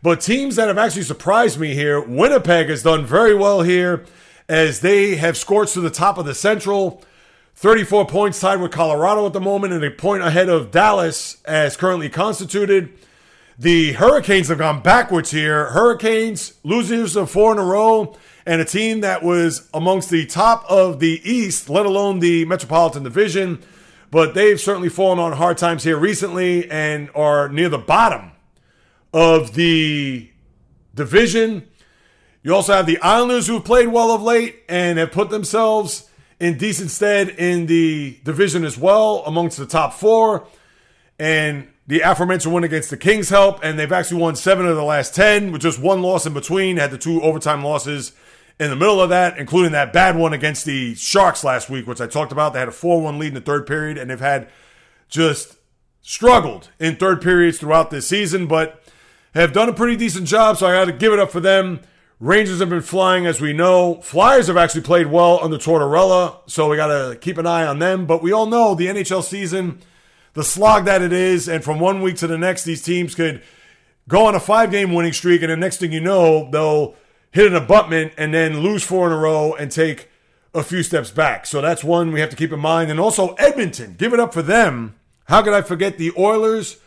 But 0.02 0.20
teams 0.22 0.56
that 0.56 0.68
have 0.70 0.80
actually 0.80 1.04
surprised 1.04 1.60
me 1.60 1.76
here, 1.76 2.02
Winnipeg 2.02 2.70
has 2.70 2.82
done 2.82 3.06
very 3.06 3.36
well 3.36 3.62
here 3.62 4.04
as 4.50 4.80
they 4.80 5.18
have 5.18 5.38
scored 5.38 5.68
to 5.70 5.82
the 5.82 5.92
top 5.92 6.18
of 6.18 6.26
the 6.26 6.34
Central. 6.34 7.04
34 7.58 8.06
points 8.06 8.40
tied 8.40 8.62
with 8.62 8.72
Colorado 8.72 9.26
at 9.26 9.34
the 9.34 9.42
moment 9.42 9.74
and 9.74 9.84
a 9.84 9.90
point 9.90 10.22
ahead 10.22 10.48
of 10.48 10.70
Dallas 10.70 11.42
as 11.44 11.76
currently 11.76 12.08
constituted. 12.08 12.94
The 13.58 13.94
Hurricanes 13.94 14.50
have 14.50 14.60
gone 14.60 14.84
backwards 14.84 15.32
here. 15.32 15.72
Hurricanes 15.72 16.54
losers 16.64 17.16
of 17.16 17.32
four 17.32 17.52
in 17.52 17.58
a 17.58 17.64
row 17.64 18.16
and 18.46 18.62
a 18.62 18.66
team 18.66 19.02
that 19.02 19.24
was 19.24 19.68
amongst 19.74 20.12
the 20.12 20.28
top 20.28 20.66
of 20.70 21.00
the 21.00 21.20
East, 21.28 21.68
let 21.68 21.88
alone 21.88 22.20
the 22.20 22.46
Metropolitan 22.46 23.02
Division. 23.02 23.64
But 24.12 24.36
they've 24.36 24.62
certainly 24.62 24.90
fallen 24.90 25.18
on 25.18 25.32
hard 25.32 25.58
times 25.58 25.84
here 25.84 25.98
recently 25.98 26.70
and 26.70 27.10
are 27.16 27.50
near 27.50 27.70
the 27.70 27.80
bottom 27.80 28.34
of 29.12 29.56
the 29.56 30.30
division. 30.94 31.68
You 32.44 32.54
also 32.54 32.74
have 32.74 32.86
the 32.86 33.00
Islanders 33.00 33.48
who 33.48 33.56
have 33.56 33.66
played 33.66 33.88
well 33.88 34.12
of 34.12 34.22
late 34.22 34.58
and 34.70 35.00
have 35.00 35.12
put 35.12 35.32
themselves 35.32 36.08
in 36.40 36.58
decent 36.58 36.92
stead 36.92 37.30
in 37.30 37.66
the 37.66 38.20
division 38.24 38.64
as 38.64 38.78
well, 38.78 39.24
amongst 39.26 39.58
the 39.58 39.66
top 39.66 39.94
four. 39.94 40.48
And 41.20 41.68
the 41.88 42.02
aforementioned 42.02 42.54
win 42.54 42.64
against 42.64 42.90
the 42.90 42.98
Kings 42.98 43.30
help, 43.30 43.60
and 43.64 43.80
they've 43.80 43.92
actually 43.92 44.22
won 44.22 44.36
seven 44.36 44.68
of 44.68 44.76
the 44.76 44.84
last 44.84 45.16
10 45.16 45.52
with 45.52 45.62
just 45.62 45.80
one 45.80 46.02
loss 46.02 46.26
in 46.26 46.34
between. 46.34 46.78
Had 46.78 46.92
the 46.92 46.98
two 46.98 47.22
overtime 47.22 47.64
losses 47.64 48.12
in 48.60 48.70
the 48.70 48.76
middle 48.76 49.02
of 49.02 49.10
that, 49.10 49.38
including 49.38 49.72
that 49.72 49.94
bad 49.94 50.16
one 50.16 50.34
against 50.34 50.66
the 50.66 50.96
Sharks 50.96 51.44
last 51.44 51.70
week, 51.70 51.88
which 51.88 52.02
I 52.02 52.08
talked 52.08 52.32
about. 52.32 52.54
They 52.54 52.60
had 52.60 52.68
a 52.68 52.74
4 52.74 53.02
1 53.02 53.18
lead 53.18 53.30
in 53.30 53.34
the 53.36 53.42
third 53.42 53.66
period, 53.66 53.98
and 53.98 54.10
they've 54.10 54.20
had 54.20 54.50
just 55.10 55.58
struggled 56.02 56.70
in 56.80 56.96
third 56.96 57.22
periods 57.22 57.58
throughout 57.58 57.90
this 57.90 58.08
season, 58.08 58.48
but 58.48 58.84
have 59.34 59.54
done 59.54 59.70
a 59.70 59.74
pretty 59.74 59.96
decent 59.96 60.28
job, 60.28 60.58
so 60.58 60.68
I 60.68 60.74
got 60.74 60.86
to 60.86 60.92
give 60.92 61.14
it 61.14 61.20
up 61.20 61.32
for 61.32 61.40
them. 61.40 61.82
Rangers 62.20 62.60
have 62.60 62.70
been 62.70 62.82
flying, 62.82 63.28
as 63.28 63.40
we 63.40 63.54
know. 63.54 64.02
Flyers 64.02 64.48
have 64.48 64.58
actually 64.58 64.82
played 64.82 65.08
well 65.08 65.40
under 65.44 65.58
Tortorella, 65.58 66.40
so 66.48 66.68
we 66.68 66.76
got 66.76 66.88
to 66.88 67.16
keep 67.16 67.38
an 67.38 67.46
eye 67.46 67.66
on 67.66 67.78
them. 67.78 68.08
But 68.08 68.24
we 68.24 68.32
all 68.32 68.48
know 68.48 68.74
the 68.74 68.88
NHL 68.88 69.24
season, 69.24 69.80
the 70.34 70.44
slog 70.44 70.86
that 70.86 71.04
it 71.04 71.14
is, 71.14 71.48
and 71.48 71.64
from 71.64 71.80
one 71.80 72.02
week 72.02 72.16
to 72.18 72.28
the 72.28 72.38
next, 72.38 72.64
these 72.64 72.82
teams 72.82 73.14
could 73.14 73.44
go 74.08 74.26
on 74.26 74.34
a 74.34 74.40
five 74.40 74.72
game 74.72 74.94
winning 74.94 75.14
streak, 75.14 75.44
and 75.44 75.52
the 75.52 75.58
next 75.58 75.78
thing 75.78 75.92
you 75.92 76.02
know, 76.02 76.50
they'll 76.50 76.96
hit 77.30 77.46
an 77.46 77.56
abutment 77.56 78.14
and 78.18 78.34
then 78.34 78.62
lose 78.62 78.84
four 78.84 79.06
in 79.06 79.14
a 79.14 79.18
row 79.18 79.54
and 79.54 79.72
take 79.72 80.10
a 80.56 80.64
few 80.64 80.82
steps 80.82 81.12
back. 81.12 81.46
So 81.46 81.62
that's 81.62 81.84
one 81.84 82.12
we 82.12 82.20
have 82.20 82.32
to 82.32 82.36
keep 82.36 82.52
in 82.52 82.60
mind. 82.60 82.90
And 82.90 83.00
also, 83.00 83.36
Edmonton, 83.36 83.94
give 83.96 84.12
it 84.14 84.20
up 84.20 84.34
for 84.34 84.42
them. 84.42 84.96
How 85.26 85.44
could 85.44 85.54
I 85.54 85.62
forget 85.62 86.00
the 86.00 86.12
Oilers? 86.18 86.78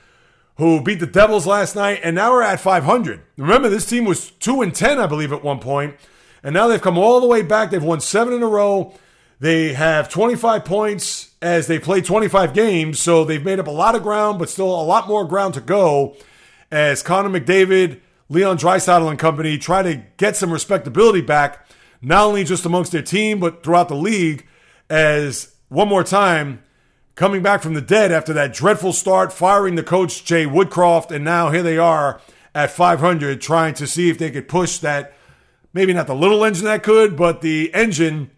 Who 0.60 0.78
beat 0.82 1.00
the 1.00 1.06
Devils 1.06 1.46
last 1.46 1.74
night, 1.74 2.00
and 2.04 2.14
now 2.14 2.30
we're 2.30 2.42
at 2.42 2.60
500. 2.60 3.22
Remember, 3.38 3.70
this 3.70 3.86
team 3.86 4.04
was 4.04 4.30
2 4.30 4.60
and 4.60 4.74
10, 4.74 4.98
I 4.98 5.06
believe, 5.06 5.32
at 5.32 5.42
one 5.42 5.58
point, 5.58 5.96
and 6.42 6.52
now 6.52 6.68
they've 6.68 6.82
come 6.82 6.98
all 6.98 7.18
the 7.18 7.26
way 7.26 7.40
back. 7.40 7.70
They've 7.70 7.82
won 7.82 8.00
seven 8.00 8.34
in 8.34 8.42
a 8.42 8.46
row. 8.46 8.92
They 9.40 9.72
have 9.72 10.10
25 10.10 10.66
points 10.66 11.30
as 11.40 11.66
they 11.66 11.78
play 11.78 12.02
25 12.02 12.52
games, 12.52 13.00
so 13.00 13.24
they've 13.24 13.42
made 13.42 13.58
up 13.58 13.68
a 13.68 13.70
lot 13.70 13.94
of 13.94 14.02
ground, 14.02 14.38
but 14.38 14.50
still 14.50 14.66
a 14.66 14.84
lot 14.84 15.08
more 15.08 15.24
ground 15.24 15.54
to 15.54 15.62
go 15.62 16.14
as 16.70 17.02
Connor 17.02 17.40
McDavid, 17.40 17.98
Leon 18.28 18.58
Draisaitl, 18.58 19.08
and 19.08 19.18
company 19.18 19.56
try 19.56 19.82
to 19.82 20.02
get 20.18 20.36
some 20.36 20.52
respectability 20.52 21.22
back, 21.22 21.66
not 22.02 22.26
only 22.26 22.44
just 22.44 22.66
amongst 22.66 22.92
their 22.92 23.00
team, 23.00 23.40
but 23.40 23.64
throughout 23.64 23.88
the 23.88 23.96
league. 23.96 24.46
As 24.90 25.54
one 25.70 25.88
more 25.88 26.04
time, 26.04 26.62
coming 27.14 27.42
back 27.42 27.62
from 27.62 27.74
the 27.74 27.80
dead 27.80 28.12
after 28.12 28.32
that 28.32 28.52
dreadful 28.52 28.92
start, 28.92 29.32
firing 29.32 29.74
the 29.74 29.82
coach 29.82 30.24
Jay 30.24 30.46
Woodcroft, 30.46 31.10
and 31.10 31.24
now 31.24 31.50
here 31.50 31.62
they 31.62 31.78
are 31.78 32.20
at 32.54 32.70
500 32.70 33.40
trying 33.40 33.74
to 33.74 33.86
see 33.86 34.10
if 34.10 34.18
they 34.18 34.30
could 34.30 34.48
push 34.48 34.78
that, 34.78 35.12
maybe 35.72 35.92
not 35.92 36.06
the 36.06 36.14
little 36.14 36.44
engine 36.44 36.64
that 36.64 36.82
could, 36.82 37.16
but 37.16 37.40
the 37.40 37.72
engine 37.74 38.30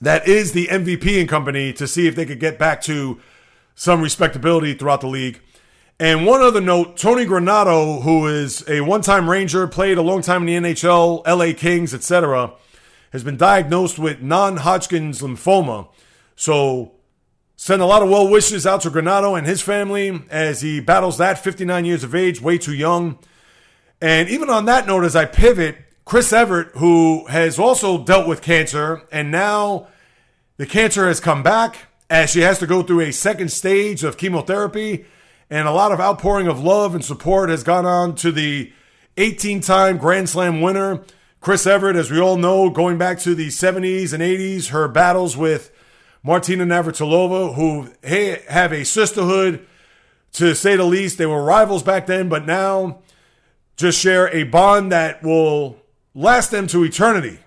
that 0.00 0.28
is 0.28 0.52
the 0.52 0.66
MVP 0.68 1.18
and 1.18 1.28
company 1.28 1.72
to 1.72 1.86
see 1.88 2.06
if 2.06 2.14
they 2.14 2.26
could 2.26 2.40
get 2.40 2.58
back 2.58 2.80
to 2.82 3.20
some 3.74 4.02
respectability 4.02 4.74
throughout 4.74 5.00
the 5.00 5.08
league. 5.08 5.40
And 6.00 6.24
one 6.24 6.40
other 6.40 6.60
note, 6.60 6.96
Tony 6.96 7.26
Granato, 7.26 8.02
who 8.02 8.28
is 8.28 8.68
a 8.68 8.82
one-time 8.82 9.28
Ranger, 9.28 9.66
played 9.66 9.98
a 9.98 10.02
long 10.02 10.22
time 10.22 10.46
in 10.46 10.62
the 10.62 10.70
NHL, 10.70 11.26
LA 11.26 11.58
Kings, 11.58 11.92
etc., 11.92 12.52
has 13.10 13.24
been 13.24 13.36
diagnosed 13.36 13.98
with 13.98 14.22
non-Hodgkin's 14.22 15.22
lymphoma. 15.22 15.88
So 16.36 16.92
Send 17.60 17.82
a 17.82 17.86
lot 17.86 18.04
of 18.04 18.08
well 18.08 18.28
wishes 18.28 18.68
out 18.68 18.82
to 18.82 18.88
Granato 18.90 19.36
and 19.36 19.44
his 19.44 19.60
family 19.60 20.22
as 20.30 20.60
he 20.60 20.78
battles 20.78 21.18
that 21.18 21.42
59 21.42 21.84
years 21.84 22.04
of 22.04 22.14
age, 22.14 22.40
way 22.40 22.56
too 22.56 22.72
young. 22.72 23.18
And 24.00 24.28
even 24.28 24.48
on 24.48 24.66
that 24.66 24.86
note, 24.86 25.02
as 25.02 25.16
I 25.16 25.24
pivot, 25.24 25.76
Chris 26.04 26.32
Evert, 26.32 26.70
who 26.76 27.26
has 27.26 27.58
also 27.58 28.04
dealt 28.04 28.28
with 28.28 28.42
cancer, 28.42 29.02
and 29.10 29.32
now 29.32 29.88
the 30.56 30.66
cancer 30.66 31.08
has 31.08 31.18
come 31.18 31.42
back 31.42 31.88
as 32.08 32.30
she 32.30 32.42
has 32.42 32.60
to 32.60 32.66
go 32.66 32.84
through 32.84 33.00
a 33.00 33.12
second 33.12 33.50
stage 33.50 34.04
of 34.04 34.16
chemotherapy, 34.16 35.04
and 35.50 35.66
a 35.66 35.72
lot 35.72 35.90
of 35.90 35.98
outpouring 35.98 36.46
of 36.46 36.62
love 36.62 36.94
and 36.94 37.04
support 37.04 37.50
has 37.50 37.64
gone 37.64 37.84
on 37.84 38.14
to 38.14 38.30
the 38.30 38.72
18 39.16 39.62
time 39.62 39.98
Grand 39.98 40.28
Slam 40.28 40.60
winner, 40.60 41.02
Chris 41.40 41.66
Evert, 41.66 41.96
as 41.96 42.08
we 42.08 42.20
all 42.20 42.36
know, 42.36 42.70
going 42.70 42.98
back 42.98 43.18
to 43.18 43.34
the 43.34 43.48
70s 43.48 44.12
and 44.12 44.22
80s, 44.22 44.68
her 44.68 44.86
battles 44.86 45.36
with 45.36 45.72
Martina 46.22 46.64
Navratilova, 46.64 47.54
who 47.54 47.90
have 48.48 48.72
a 48.72 48.84
sisterhood 48.84 49.66
to 50.32 50.54
say 50.54 50.76
the 50.76 50.84
least. 50.84 51.18
They 51.18 51.26
were 51.26 51.42
rivals 51.42 51.82
back 51.82 52.06
then, 52.06 52.28
but 52.28 52.46
now 52.46 53.00
just 53.76 53.98
share 53.98 54.28
a 54.34 54.44
bond 54.44 54.92
that 54.92 55.22
will 55.22 55.76
last 56.14 56.50
them 56.50 56.66
to 56.68 56.84
eternity. 56.84 57.38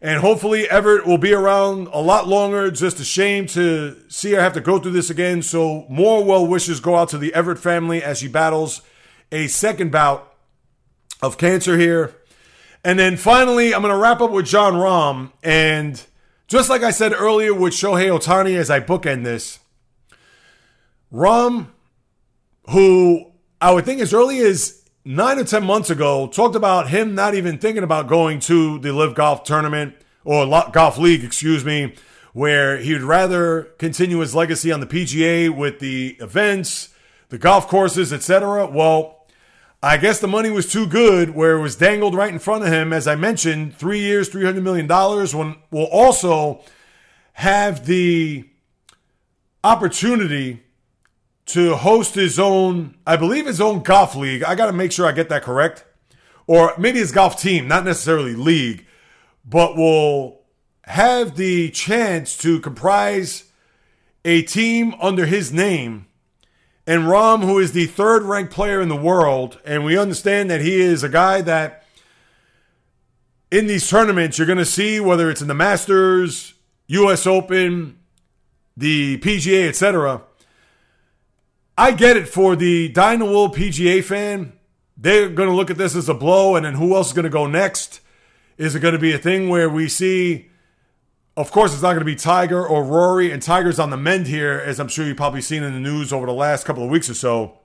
And 0.00 0.20
hopefully, 0.20 0.68
Evert 0.68 1.06
will 1.06 1.18
be 1.18 1.32
around 1.32 1.88
a 1.88 2.00
lot 2.00 2.28
longer. 2.28 2.70
Just 2.70 3.00
a 3.00 3.04
shame 3.04 3.46
to 3.48 3.96
see 4.08 4.32
her 4.32 4.40
have 4.40 4.52
to 4.52 4.60
go 4.60 4.78
through 4.78 4.92
this 4.92 5.10
again. 5.10 5.42
So, 5.42 5.86
more 5.88 6.22
well 6.22 6.46
wishes 6.46 6.80
go 6.80 6.96
out 6.96 7.08
to 7.10 7.18
the 7.18 7.32
Evert 7.34 7.58
family 7.58 8.02
as 8.02 8.18
she 8.18 8.28
battles 8.28 8.82
a 9.32 9.46
second 9.46 9.90
bout 9.90 10.34
of 11.22 11.38
cancer 11.38 11.78
here. 11.78 12.14
And 12.84 12.98
then 12.98 13.16
finally, 13.16 13.74
I'm 13.74 13.82
going 13.82 13.92
to 13.92 13.98
wrap 13.98 14.20
up 14.20 14.30
with 14.30 14.46
Jon 14.46 14.74
Rahm. 14.74 15.32
And 15.42 16.00
just 16.46 16.70
like 16.70 16.82
I 16.82 16.90
said 16.90 17.12
earlier 17.12 17.52
with 17.52 17.72
Shohei 17.72 18.08
Ohtani 18.08 18.56
as 18.56 18.70
I 18.70 18.80
bookend 18.80 19.24
this, 19.24 19.58
Rahm, 21.12 21.68
who 22.70 23.32
I 23.60 23.72
would 23.72 23.84
think 23.84 24.00
as 24.00 24.12
early 24.12 24.40
as 24.40 24.84
nine 25.04 25.38
or 25.38 25.44
10 25.44 25.64
months 25.64 25.90
ago 25.90 26.26
talked 26.26 26.56
about 26.56 26.88
him 26.88 27.14
not 27.14 27.34
even 27.34 27.58
thinking 27.58 27.84
about 27.84 28.08
going 28.08 28.40
to 28.40 28.78
the 28.80 28.92
LIV 28.92 29.14
Golf 29.14 29.44
tournament 29.44 29.94
or 30.24 30.46
Golf 30.72 30.98
League, 30.98 31.22
excuse 31.22 31.64
me, 31.64 31.94
where 32.32 32.76
he 32.76 32.92
would 32.92 33.02
rather 33.02 33.62
continue 33.78 34.18
his 34.18 34.34
legacy 34.34 34.70
on 34.70 34.80
the 34.80 34.86
PGA 34.86 35.48
with 35.48 35.78
the 35.78 36.16
events, 36.20 36.90
the 37.28 37.38
golf 37.38 37.66
courses, 37.68 38.12
etc. 38.12 38.66
Well, 38.66 39.15
I 39.82 39.98
guess 39.98 40.20
the 40.20 40.26
money 40.26 40.50
was 40.50 40.70
too 40.70 40.86
good 40.86 41.34
where 41.34 41.56
it 41.56 41.60
was 41.60 41.76
dangled 41.76 42.14
right 42.14 42.32
in 42.32 42.38
front 42.38 42.64
of 42.64 42.72
him. 42.72 42.92
As 42.92 43.06
I 43.06 43.14
mentioned, 43.14 43.76
three 43.76 44.00
years, 44.00 44.30
$300 44.30 44.62
million 44.62 44.88
when 44.88 45.56
will 45.70 45.86
also 45.86 46.62
have 47.34 47.84
the 47.84 48.48
opportunity 49.62 50.62
to 51.46 51.76
host 51.76 52.14
his 52.14 52.38
own, 52.38 52.96
I 53.06 53.16
believe 53.16 53.46
his 53.46 53.60
own 53.60 53.82
golf 53.82 54.16
league. 54.16 54.42
I 54.42 54.54
got 54.54 54.66
to 54.66 54.72
make 54.72 54.92
sure 54.92 55.06
I 55.06 55.12
get 55.12 55.28
that 55.28 55.42
correct. 55.42 55.84
Or 56.46 56.72
maybe 56.78 56.98
his 56.98 57.12
golf 57.12 57.40
team, 57.40 57.68
not 57.68 57.84
necessarily 57.84 58.34
league, 58.34 58.86
but 59.44 59.76
will 59.76 60.40
have 60.84 61.36
the 61.36 61.70
chance 61.70 62.36
to 62.38 62.60
comprise 62.60 63.50
a 64.24 64.42
team 64.42 64.94
under 65.00 65.26
his 65.26 65.52
name 65.52 66.06
and 66.86 67.02
Rahm, 67.02 67.42
who 67.42 67.58
is 67.58 67.72
the 67.72 67.86
third 67.86 68.22
ranked 68.22 68.52
player 68.52 68.80
in 68.80 68.88
the 68.88 68.96
world, 68.96 69.60
and 69.64 69.84
we 69.84 69.98
understand 69.98 70.50
that 70.50 70.60
he 70.60 70.80
is 70.80 71.02
a 71.02 71.08
guy 71.08 71.40
that 71.42 71.84
in 73.50 73.66
these 73.66 73.88
tournaments 73.88 74.38
you're 74.38 74.46
going 74.46 74.58
to 74.58 74.64
see 74.64 75.00
whether 75.00 75.30
it's 75.30 75.42
in 75.42 75.48
the 75.48 75.54
Masters, 75.54 76.54
U.S. 76.86 77.26
Open, 77.26 77.98
the 78.76 79.18
PGA, 79.18 79.68
etc. 79.68 80.22
I 81.76 81.92
get 81.92 82.16
it 82.16 82.28
for 82.28 82.54
the 82.54 82.88
Dyna 82.88 83.26
Wool 83.26 83.50
PGA 83.50 84.02
fan. 84.02 84.52
They're 84.96 85.28
going 85.28 85.48
to 85.48 85.54
look 85.54 85.70
at 85.70 85.76
this 85.76 85.94
as 85.94 86.08
a 86.08 86.14
blow, 86.14 86.56
and 86.56 86.64
then 86.64 86.74
who 86.74 86.94
else 86.94 87.08
is 87.08 87.12
going 87.12 87.24
to 87.24 87.30
go 87.30 87.46
next? 87.46 88.00
Is 88.56 88.74
it 88.74 88.80
going 88.80 88.94
to 88.94 89.00
be 89.00 89.12
a 89.12 89.18
thing 89.18 89.48
where 89.48 89.68
we 89.68 89.88
see 89.88 90.50
of 91.36 91.50
course, 91.50 91.74
it's 91.74 91.82
not 91.82 91.90
going 91.90 92.00
to 92.00 92.04
be 92.06 92.16
Tiger 92.16 92.66
or 92.66 92.82
Rory, 92.82 93.30
and 93.30 93.42
Tiger's 93.42 93.78
on 93.78 93.90
the 93.90 93.96
mend 93.96 94.26
here, 94.26 94.62
as 94.64 94.80
I'm 94.80 94.88
sure 94.88 95.04
you've 95.04 95.18
probably 95.18 95.42
seen 95.42 95.62
in 95.62 95.74
the 95.74 95.80
news 95.80 96.12
over 96.12 96.24
the 96.24 96.32
last 96.32 96.64
couple 96.64 96.82
of 96.82 96.90
weeks 96.90 97.10
or 97.10 97.14
so. 97.14 97.58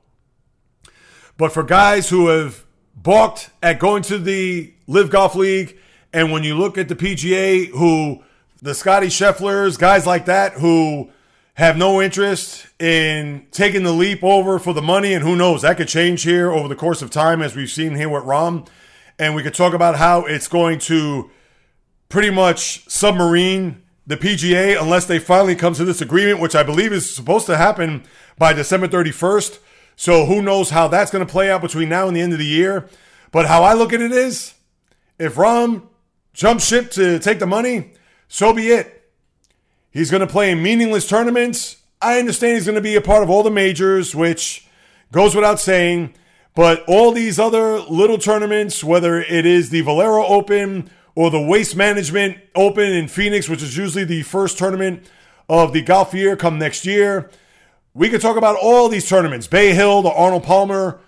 But 1.38 1.54
for 1.54 1.64
guys 1.64 2.10
who 2.10 2.28
have 2.28 2.66
balked 2.96 3.50
at 3.64 3.80
going 3.80 4.04
to 4.04 4.18
the 4.18 4.74
LIV 4.88 5.10
Golf 5.10 5.36
League, 5.36 5.78
and 6.12 6.32
when 6.32 6.44
you 6.44 6.58
look 6.58 6.78
at 6.78 6.90
the 6.90 6.96
PGA, 6.96 7.70
who 7.70 8.22
the 8.62 8.76
Scotty 8.76 9.08
Schefflers, 9.08 9.80
guys 9.80 10.06
like 10.06 10.26
that, 10.26 10.54
who 10.54 11.10
have 11.54 11.78
no 11.78 12.02
interest 12.02 12.68
in 12.80 13.46
taking 13.52 13.84
the 13.84 13.94
leap 13.94 14.22
over 14.22 14.60
for 14.60 14.74
the 14.74 14.82
money, 14.82 15.14
and 15.14 15.24
who 15.24 15.36
knows, 15.38 15.62
that 15.62 15.78
could 15.78 15.88
change 15.88 16.24
here 16.24 16.52
over 16.52 16.68
the 16.68 16.76
course 16.76 17.02
of 17.02 17.10
time, 17.10 17.42
as 17.42 17.56
we've 17.56 17.72
seen 17.72 17.96
here 17.96 18.10
with 18.10 18.24
Rahm. 18.24 18.68
And 19.18 19.34
we 19.34 19.44
could 19.44 19.54
talk 19.54 19.74
about 19.74 19.96
how 19.96 20.26
it's 20.26 20.48
going 20.50 20.80
to 20.80 21.30
pretty 22.12 22.30
much 22.30 22.88
submarine 22.90 23.82
the 24.06 24.18
PGA 24.18 24.80
unless 24.80 25.06
they 25.06 25.20
finally 25.20 25.56
come 25.56 25.74
to 25.74 25.86
this 25.86 26.02
agreement, 26.02 26.40
which 26.40 26.56
I 26.56 26.64
believe 26.64 26.92
is 26.92 27.14
supposed 27.14 27.46
to 27.48 27.58
happen 27.58 28.04
by 28.38 28.54
December 28.54 28.88
31st. 28.88 29.60
So 29.96 30.26
who 30.26 30.42
knows 30.42 30.72
how 30.72 30.88
that's 30.88 31.12
going 31.12 31.26
to 31.26 31.32
play 31.32 31.50
out 31.50 31.62
between 31.62 31.90
now 31.90 32.08
and 32.08 32.16
the 32.16 32.22
end 32.22 32.34
of 32.34 32.40
the 32.40 32.46
year. 32.46 32.90
But 33.32 33.48
how 33.48 33.64
I 33.64 33.74
look 33.74 33.94
at 33.94 34.02
it 34.02 34.12
is 34.12 34.54
if 35.18 35.36
Rahm 35.36 35.84
jumps 36.34 36.66
ship 36.66 36.92
to 36.92 37.20
take 37.20 37.40
the 37.40 37.48
money, 37.48 37.94
so 38.28 38.54
be 38.54 38.70
it. 38.70 39.10
He's 39.92 40.10
going 40.10 40.22
to 40.22 40.28
play 40.28 40.52
in 40.52 40.64
meaningless 40.64 41.08
tournaments. 41.08 41.78
I 42.02 42.18
understand 42.18 42.56
he's 42.56 42.66
going 42.66 42.76
to 42.76 42.82
be 42.82 42.96
a 42.96 43.02
part 43.02 43.24
of 43.24 43.30
all 43.30 43.44
the 43.44 43.52
majors, 43.52 44.16
which 44.16 44.68
goes 45.12 45.36
without 45.36 45.60
saying. 45.60 46.14
But 46.56 46.84
all 46.88 47.12
these 47.12 47.40
other 47.40 47.80
little 47.80 48.18
tournaments, 48.18 48.84
whether 48.84 49.22
it 49.22 49.46
is 49.46 49.70
the 49.70 49.82
Valero 49.82 50.26
Open 50.26 50.90
or 51.16 51.30
the 51.30 51.42
Waste 51.42 51.76
Management 51.76 52.38
Open 52.56 52.92
in 52.92 53.08
Phoenix, 53.08 53.50
which 53.50 53.64
is 53.64 53.78
usually 53.78 54.04
the 54.04 54.24
first 54.24 54.58
tournament 54.58 55.10
of 55.50 55.74
the 55.74 55.82
golf 55.82 56.14
year 56.14 56.36
come 56.36 56.58
next 56.58 56.86
year, 56.86 57.30
we 57.94 58.10
could 58.10 58.22
talk 58.22 58.38
about 58.38 58.56
all 58.62 58.88
these 58.88 59.08
tournaments. 59.08 59.48
Bay 59.48 59.74
Hill, 59.74 60.02
the 60.02 60.12
Arnold 60.12 60.44
Palmer 60.44 61.02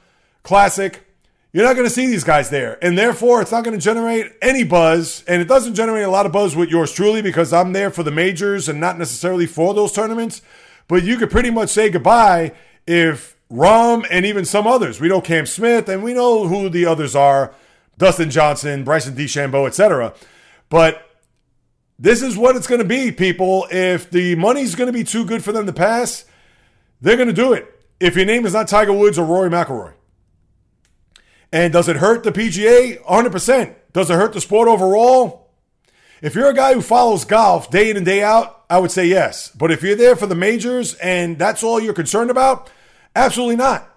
Classic. 0.44 1.08
You're 1.54 1.66
not 1.66 1.76
going 1.76 1.88
to 1.88 1.94
see 1.94 2.08
these 2.08 2.24
guys 2.24 2.50
there. 2.50 2.84
And 2.84 2.98
therefore, 2.98 3.42
it's 3.42 3.52
not 3.52 3.64
going 3.64 3.78
to 3.78 3.84
generate 3.84 4.34
any 4.42 4.64
buzz. 4.64 5.24
And 5.28 5.42
it 5.42 5.48
doesn't 5.48 5.76
generate 5.76 6.04
a 6.04 6.10
lot 6.10 6.26
of 6.26 6.32
buzz 6.32 6.56
with 6.56 6.70
yours 6.70 6.92
truly 6.92 7.22
because 7.22 7.54
I'm 7.54 7.74
there 7.74 7.92
for 7.92 8.04
the 8.04 8.12
majors 8.12 8.68
and 8.68 8.80
not 8.80 8.98
necessarily 8.98 9.46
for 9.46 9.74
those 9.74 9.94
tournaments. 9.94 10.42
But 10.88 11.04
you 11.04 11.18
could 11.18 11.30
pretty 11.30 11.52
much 11.52 11.70
say 11.70 11.90
goodbye 11.90 12.54
if 12.88 13.38
Rahm 13.52 14.06
and 14.10 14.26
even 14.26 14.46
some 14.46 14.66
others, 14.66 15.00
we 15.00 15.08
know 15.08 15.22
Cam 15.22 15.46
Smith 15.46 15.88
and 15.88 16.04
we 16.04 16.14
know 16.14 16.48
who 16.48 16.70
the 16.70 16.88
others 16.88 17.16
are 17.16 17.54
Dustin 17.98 18.30
Johnson, 18.30 18.84
Bryson 18.84 19.16
DeChambeau, 19.16 19.68
etc. 19.68 20.14
But 20.70 21.10
this 22.00 22.22
is 22.22 22.36
what 22.36 22.56
it's 22.56 22.68
going 22.68 22.82
to 22.82 22.88
be, 22.88 23.12
people. 23.12 23.68
If 23.72 24.10
the 24.10 24.36
money's 24.36 24.76
going 24.76 24.88
to 24.88 24.94
be 24.94 25.04
too 25.04 25.26
good 25.26 25.44
for 25.44 25.52
them 25.52 25.66
to 25.66 25.74
pass, 25.74 26.26
they're 27.02 27.18
going 27.18 27.28
to 27.28 27.34
do 27.34 27.54
it. 27.54 27.70
If 28.00 28.16
your 28.16 28.26
name 28.26 28.46
is 28.46 28.54
not 28.54 28.68
Tiger 28.68 28.94
Woods 28.94 29.18
or 29.18 29.26
Rory 29.26 29.50
McIlroy. 29.50 29.94
And 31.52 31.72
does 31.72 31.88
it 31.88 31.98
hurt 31.98 32.24
the 32.24 32.32
PGA? 32.32 33.02
100%. 33.04 33.76
Does 33.94 34.10
it 34.10 34.16
hurt 34.16 34.34
the 34.34 34.42
sport 34.42 34.68
overall? 34.68 35.52
If 36.22 36.36
you're 36.36 36.50
a 36.50 36.54
guy 36.54 36.74
who 36.74 36.82
follows 36.82 37.26
golf 37.26 37.70
day 37.70 37.92
in 37.92 37.98
and 37.98 38.06
day 38.06 38.24
out, 38.24 38.64
I 38.70 38.80
would 38.80 38.92
say 38.92 39.06
yes. 39.06 39.50
But 39.50 39.72
if 39.72 39.84
you're 39.84 39.96
there 39.96 40.16
for 40.16 40.26
the 40.26 40.36
majors 40.36 40.96
and 40.96 41.38
that's 41.38 41.64
all 41.64 41.80
you're 41.80 41.94
concerned 41.94 42.32
about, 42.32 42.72
absolutely 43.16 43.58
not. 43.58 43.88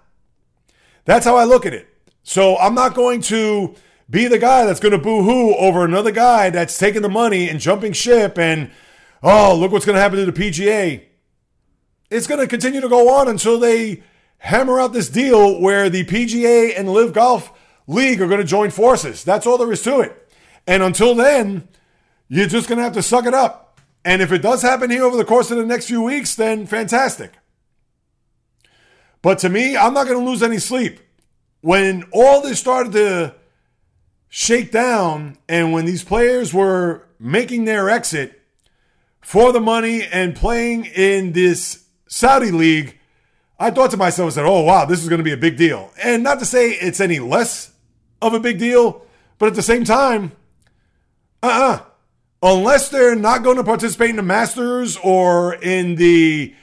That's 1.05 1.25
how 1.25 1.35
I 1.35 1.45
look 1.45 1.65
at 1.65 1.73
it. 1.73 1.87
So 2.21 2.57
I'm 2.57 2.75
not 2.75 2.93
going 2.93 3.21
to 3.21 3.73
be 4.09 4.27
the 4.27 4.37
guy 4.37 4.65
that's 4.65 4.79
going 4.79 4.93
to 4.93 4.97
boo 4.97 5.23
hoo 5.23 5.53
over 5.55 5.83
another 5.83 6.11
guy 6.11 6.49
that's 6.49 6.77
taking 6.77 7.01
the 7.01 7.09
money 7.09 7.49
and 7.49 7.59
jumping 7.59 7.93
ship 7.93 8.37
and, 8.37 8.71
oh, 9.21 9.55
look 9.55 9.71
what's 9.71 9.85
going 9.85 9.95
to 9.95 10.01
happen 10.01 10.17
to 10.17 10.31
the 10.31 10.31
PGA. 10.31 11.03
It's 12.09 12.27
going 12.27 12.39
to 12.39 12.47
continue 12.47 12.79
to 12.79 12.89
go 12.89 13.15
on 13.15 13.27
until 13.27 13.59
they 13.59 14.03
hammer 14.37 14.79
out 14.79 14.93
this 14.93 15.09
deal 15.09 15.59
where 15.59 15.89
the 15.89 16.05
PGA 16.05 16.73
and 16.77 16.89
LIV 16.89 17.13
Golf 17.13 17.51
League 17.85 18.21
are 18.21 18.27
going 18.27 18.39
to 18.39 18.45
join 18.45 18.69
forces. 18.69 19.23
That's 19.23 19.45
all 19.45 19.57
there 19.57 19.71
is 19.71 19.81
to 19.83 19.99
it. 19.99 20.31
And 20.65 20.83
until 20.83 21.15
then, 21.15 21.67
you're 22.29 22.47
just 22.47 22.69
going 22.69 22.77
to 22.77 22.83
have 22.83 22.93
to 22.93 23.01
suck 23.01 23.25
it 23.25 23.33
up. 23.33 23.79
And 24.05 24.21
if 24.21 24.31
it 24.31 24.41
does 24.41 24.61
happen 24.61 24.89
here 24.89 25.03
over 25.03 25.17
the 25.17 25.25
course 25.25 25.51
of 25.51 25.57
the 25.57 25.65
next 25.65 25.87
few 25.87 26.01
weeks, 26.01 26.35
then 26.35 26.65
fantastic. 26.65 27.33
But 29.21 29.39
to 29.39 29.49
me, 29.49 29.75
I'm 29.75 29.93
not 29.93 30.07
going 30.07 30.19
to 30.19 30.29
lose 30.29 30.43
any 30.43 30.59
sleep. 30.59 30.99
When 31.59 32.03
all 32.11 32.41
this 32.41 32.59
started 32.59 32.93
to 32.93 33.35
shake 34.37 34.71
down 34.71 35.35
and 35.49 35.73
when 35.73 35.83
these 35.83 36.03
players 36.03 36.53
were 36.53 37.03
making 37.19 37.65
their 37.65 37.89
exit 37.89 38.39
for 39.19 39.51
the 39.51 39.59
money 39.59 40.03
and 40.03 40.35
playing 40.35 40.85
in 40.85 41.31
this 41.31 41.87
Saudi 42.07 42.51
league, 42.51 42.99
I 43.59 43.71
thought 43.71 43.89
to 43.91 43.97
myself, 43.97 44.27
I 44.27 44.35
said, 44.35 44.45
oh, 44.45 44.61
wow, 44.61 44.85
this 44.85 45.01
is 45.01 45.09
going 45.09 45.17
to 45.17 45.23
be 45.23 45.31
a 45.31 45.37
big 45.37 45.57
deal. 45.57 45.91
And 46.03 46.21
not 46.21 46.37
to 46.37 46.45
say 46.45 46.69
it's 46.69 46.99
any 46.99 47.17
less 47.17 47.71
of 48.21 48.35
a 48.35 48.39
big 48.39 48.59
deal, 48.59 49.01
but 49.39 49.47
at 49.47 49.55
the 49.55 49.63
same 49.63 49.83
time, 49.83 50.33
uh 51.41 51.47
uh-uh. 51.47 51.73
uh 51.73 51.83
Unless 52.43 52.89
they're 52.89 53.15
not 53.15 53.41
going 53.41 53.57
to 53.57 53.63
participate 53.63 54.11
in 54.11 54.17
the 54.17 54.21
Masters 54.21 54.97
or 54.97 55.55
in 55.55 55.95
the 55.95 56.53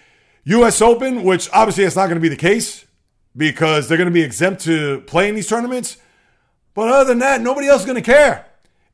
US 0.45 0.81
Open, 0.81 1.25
which 1.25 1.51
obviously 1.53 1.83
it's 1.83 1.97
not 1.97 2.07
going 2.07 2.15
to 2.15 2.21
be 2.21 2.29
the 2.29 2.37
case 2.37 2.85
because 3.37 3.89
they're 3.89 3.99
going 3.99 4.09
to 4.09 4.15
be 4.15 4.23
exempt 4.23 4.63
to 4.63 5.01
play 5.09 5.29
in 5.29 5.35
these 5.35 5.49
tournaments. 5.49 5.97
But 6.75 6.89
other 6.89 7.05
than 7.05 7.21
that, 7.21 7.41
nobody 7.41 7.69
else 7.69 7.81
is 7.83 7.87
going 7.87 8.03
to 8.03 8.13
care. 8.13 8.47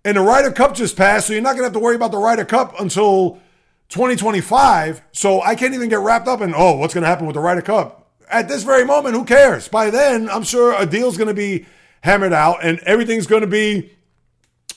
And 0.05 0.17
the 0.17 0.21
Ryder 0.23 0.53
Cup 0.53 0.75
just 0.75 0.97
passed, 0.97 1.27
so 1.27 1.33
you're 1.33 1.43
not 1.43 1.51
going 1.51 1.61
to 1.61 1.65
have 1.65 1.73
to 1.73 1.79
worry 1.79 1.97
about 1.97 2.11
the 2.11 2.19
Ryder 2.19 2.45
Cup 2.45 2.79
until 2.79 3.41
2025. 3.89 5.03
So 5.13 5.43
I 5.43 5.55
can't 5.55 5.75
even 5.75 5.89
get 5.89 5.99
wrapped 5.99 6.29
up 6.29 6.41
in, 6.41 6.55
oh, 6.55 6.77
what's 6.77 6.95
going 6.95 7.03
to 7.03 7.09
happen 7.09 7.27
with 7.27 7.35
the 7.35 7.41
Ryder 7.41 7.63
Cup? 7.63 8.09
At 8.31 8.49
this 8.49 8.63
very 8.63 8.85
moment, 8.85 9.15
who 9.15 9.25
cares? 9.25 9.69
By 9.69 9.91
then, 9.91 10.31
I'm 10.31 10.45
sure 10.45 10.81
a 10.81 10.87
deal's 10.87 11.17
going 11.17 11.29
to 11.29 11.35
be 11.35 11.67
hammered 12.03 12.33
out 12.33 12.65
and 12.65 12.79
everything's 12.81 13.27
going 13.27 13.43
to 13.43 13.49
be 13.49 13.93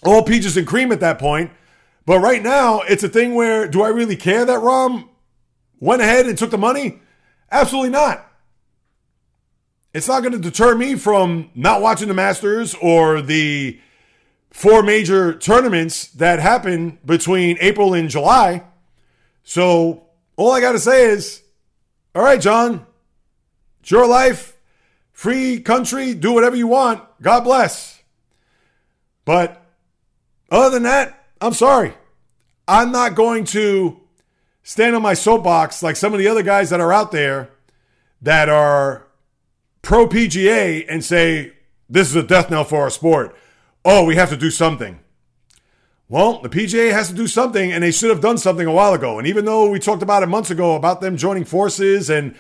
all 0.04 0.24
peaches 0.24 0.58
and 0.58 0.68
cream 0.68 0.92
at 0.92 1.00
that 1.02 1.20
point. 1.20 1.52
But 2.06 2.20
right 2.20 2.44
now, 2.44 2.82
it's 2.82 3.04
a 3.04 3.10
thing 3.10 3.34
where 3.34 3.68
do 3.68 3.82
I 3.84 3.90
really 3.90 4.18
care 4.18 4.44
that 4.44 4.60
Rahm 4.60 5.08
went 5.80 6.02
ahead 6.02 6.26
and 6.26 6.38
took 6.38 6.52
the 6.52 6.58
money? 6.58 7.00
Absolutely 7.52 7.92
not. 7.92 8.30
It's 9.94 10.08
not 10.08 10.24
going 10.24 10.34
to 10.34 10.40
deter 10.40 10.74
me 10.74 10.96
from 10.96 11.52
not 11.54 11.82
watching 11.82 12.08
the 12.08 12.16
Masters 12.16 12.74
or 12.82 13.22
the 13.22 13.80
four 14.50 14.82
major 14.82 15.36
tournaments 15.36 16.08
that 16.14 16.40
happen 16.40 16.98
between 17.06 17.58
April 17.60 17.94
and 17.94 18.10
July. 18.10 18.64
So 19.44 20.08
all 20.36 20.52
I 20.52 20.62
got 20.62 20.72
to 20.72 20.80
say 20.80 21.06
is, 21.06 21.44
all 22.16 22.24
right, 22.24 22.42
Jon, 22.42 22.86
it's 23.82 23.92
your 23.92 24.08
life, 24.08 24.58
free 25.12 25.60
country, 25.60 26.16
do 26.16 26.34
whatever 26.34 26.56
you 26.56 26.68
want. 26.68 27.04
God 27.22 27.42
bless. 27.42 28.02
But 29.26 29.64
other 30.50 30.72
than 30.72 30.84
that, 30.84 31.26
I'm 31.40 31.54
sorry. 31.54 31.94
I'm 32.68 32.92
not 32.92 33.14
going 33.14 33.44
to 33.46 34.00
stand 34.64 34.96
on 34.96 35.02
my 35.04 35.14
soapbox 35.14 35.84
like 35.84 35.98
some 35.98 36.14
of 36.14 36.20
the 36.20 36.28
other 36.28 36.44
guys 36.44 36.72
that 36.72 36.80
are 36.80 36.94
out 36.94 37.12
there 37.12 37.50
that 38.22 38.50
are 38.50 39.08
pro 39.84 40.08
PGA 40.08 40.86
and 40.90 41.06
say, 41.06 41.54
this 41.88 42.10
is 42.10 42.16
a 42.16 42.24
death 42.24 42.50
knell 42.50 42.64
for 42.64 42.80
our 42.82 42.90
sport. 42.90 43.36
Oh, 43.86 44.04
we 44.04 44.16
have 44.16 44.30
to 44.30 44.38
do 44.38 44.50
something. 44.50 45.00
Well, 46.10 46.42
the 46.42 46.50
PGA 46.50 46.92
has 46.92 47.10
to 47.10 47.14
do 47.14 47.28
something, 47.28 47.72
and 47.72 47.84
they 47.84 47.92
should 47.92 48.10
have 48.10 48.22
done 48.22 48.38
something 48.38 48.66
a 48.66 48.72
while 48.72 48.94
ago. 48.94 49.20
And 49.20 49.28
even 49.28 49.46
though 49.46 49.70
we 49.70 49.80
talked 49.80 50.02
about 50.02 50.24
it 50.24 50.28
months 50.28 50.50
ago 50.50 50.76
about 50.76 51.02
them 51.02 51.18
joining 51.18 51.46
forces 51.46 52.10
and 52.10 52.36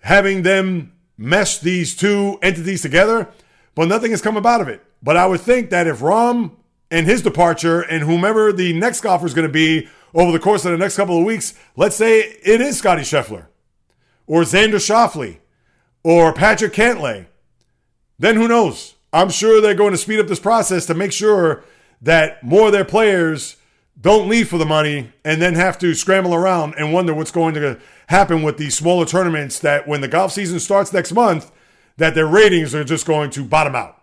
having 0.00 0.42
them 0.42 0.92
mesh 1.16 1.58
these 1.58 1.96
two 1.96 2.38
entities 2.42 2.82
together, 2.82 3.28
but 3.74 3.88
nothing 3.88 4.10
has 4.10 4.22
come 4.22 4.36
about 4.36 4.60
of 4.60 4.68
it. 4.68 4.84
But 5.02 5.16
I 5.16 5.26
would 5.26 5.40
think 5.40 5.70
that 5.70 5.86
if 5.86 6.00
Rahm 6.00 6.52
and 6.90 7.06
his 7.06 7.22
departure 7.22 7.80
and 7.80 8.02
whomever 8.02 8.52
the 8.52 8.72
next 8.72 9.00
golfer 9.00 9.26
is 9.26 9.34
going 9.34 9.46
to 9.46 9.52
be 9.52 9.88
over 10.14 10.30
the 10.30 10.38
course 10.38 10.64
of 10.64 10.72
the 10.72 10.78
next 10.78 10.96
couple 10.96 11.18
of 11.18 11.24
weeks, 11.24 11.54
let's 11.76 11.96
say 11.96 12.20
it 12.20 12.60
is 12.60 12.78
Scottie 12.78 13.02
Scheffler 13.02 13.46
or 14.26 14.42
Xander 14.42 14.74
Schauffele 14.74 15.38
or 16.04 16.32
Patrick 16.32 16.72
Cantlay, 16.72 17.26
then 18.18 18.36
who 18.36 18.48
knows? 18.48 18.94
I'm 19.12 19.30
sure 19.30 19.60
they're 19.60 19.74
going 19.74 19.92
to 19.92 19.98
speed 19.98 20.20
up 20.20 20.26
this 20.26 20.40
process 20.40 20.86
to 20.86 20.94
make 20.94 21.12
sure 21.12 21.64
that 22.00 22.42
more 22.42 22.66
of 22.66 22.72
their 22.72 22.84
players 22.84 23.56
don't 24.00 24.28
leave 24.28 24.48
for 24.48 24.58
the 24.58 24.66
money 24.66 25.12
and 25.24 25.40
then 25.40 25.54
have 25.54 25.78
to 25.78 25.94
scramble 25.94 26.34
around 26.34 26.74
and 26.76 26.92
wonder 26.92 27.14
what's 27.14 27.30
going 27.30 27.54
to 27.54 27.78
happen 28.08 28.42
with 28.42 28.56
these 28.56 28.76
smaller 28.76 29.06
tournaments 29.06 29.58
that 29.60 29.86
when 29.86 30.00
the 30.00 30.08
golf 30.08 30.32
season 30.32 30.58
starts 30.58 30.92
next 30.92 31.12
month 31.12 31.52
that 31.98 32.14
their 32.14 32.26
ratings 32.26 32.74
are 32.74 32.84
just 32.84 33.06
going 33.06 33.30
to 33.30 33.44
bottom 33.44 33.74
out. 33.74 34.02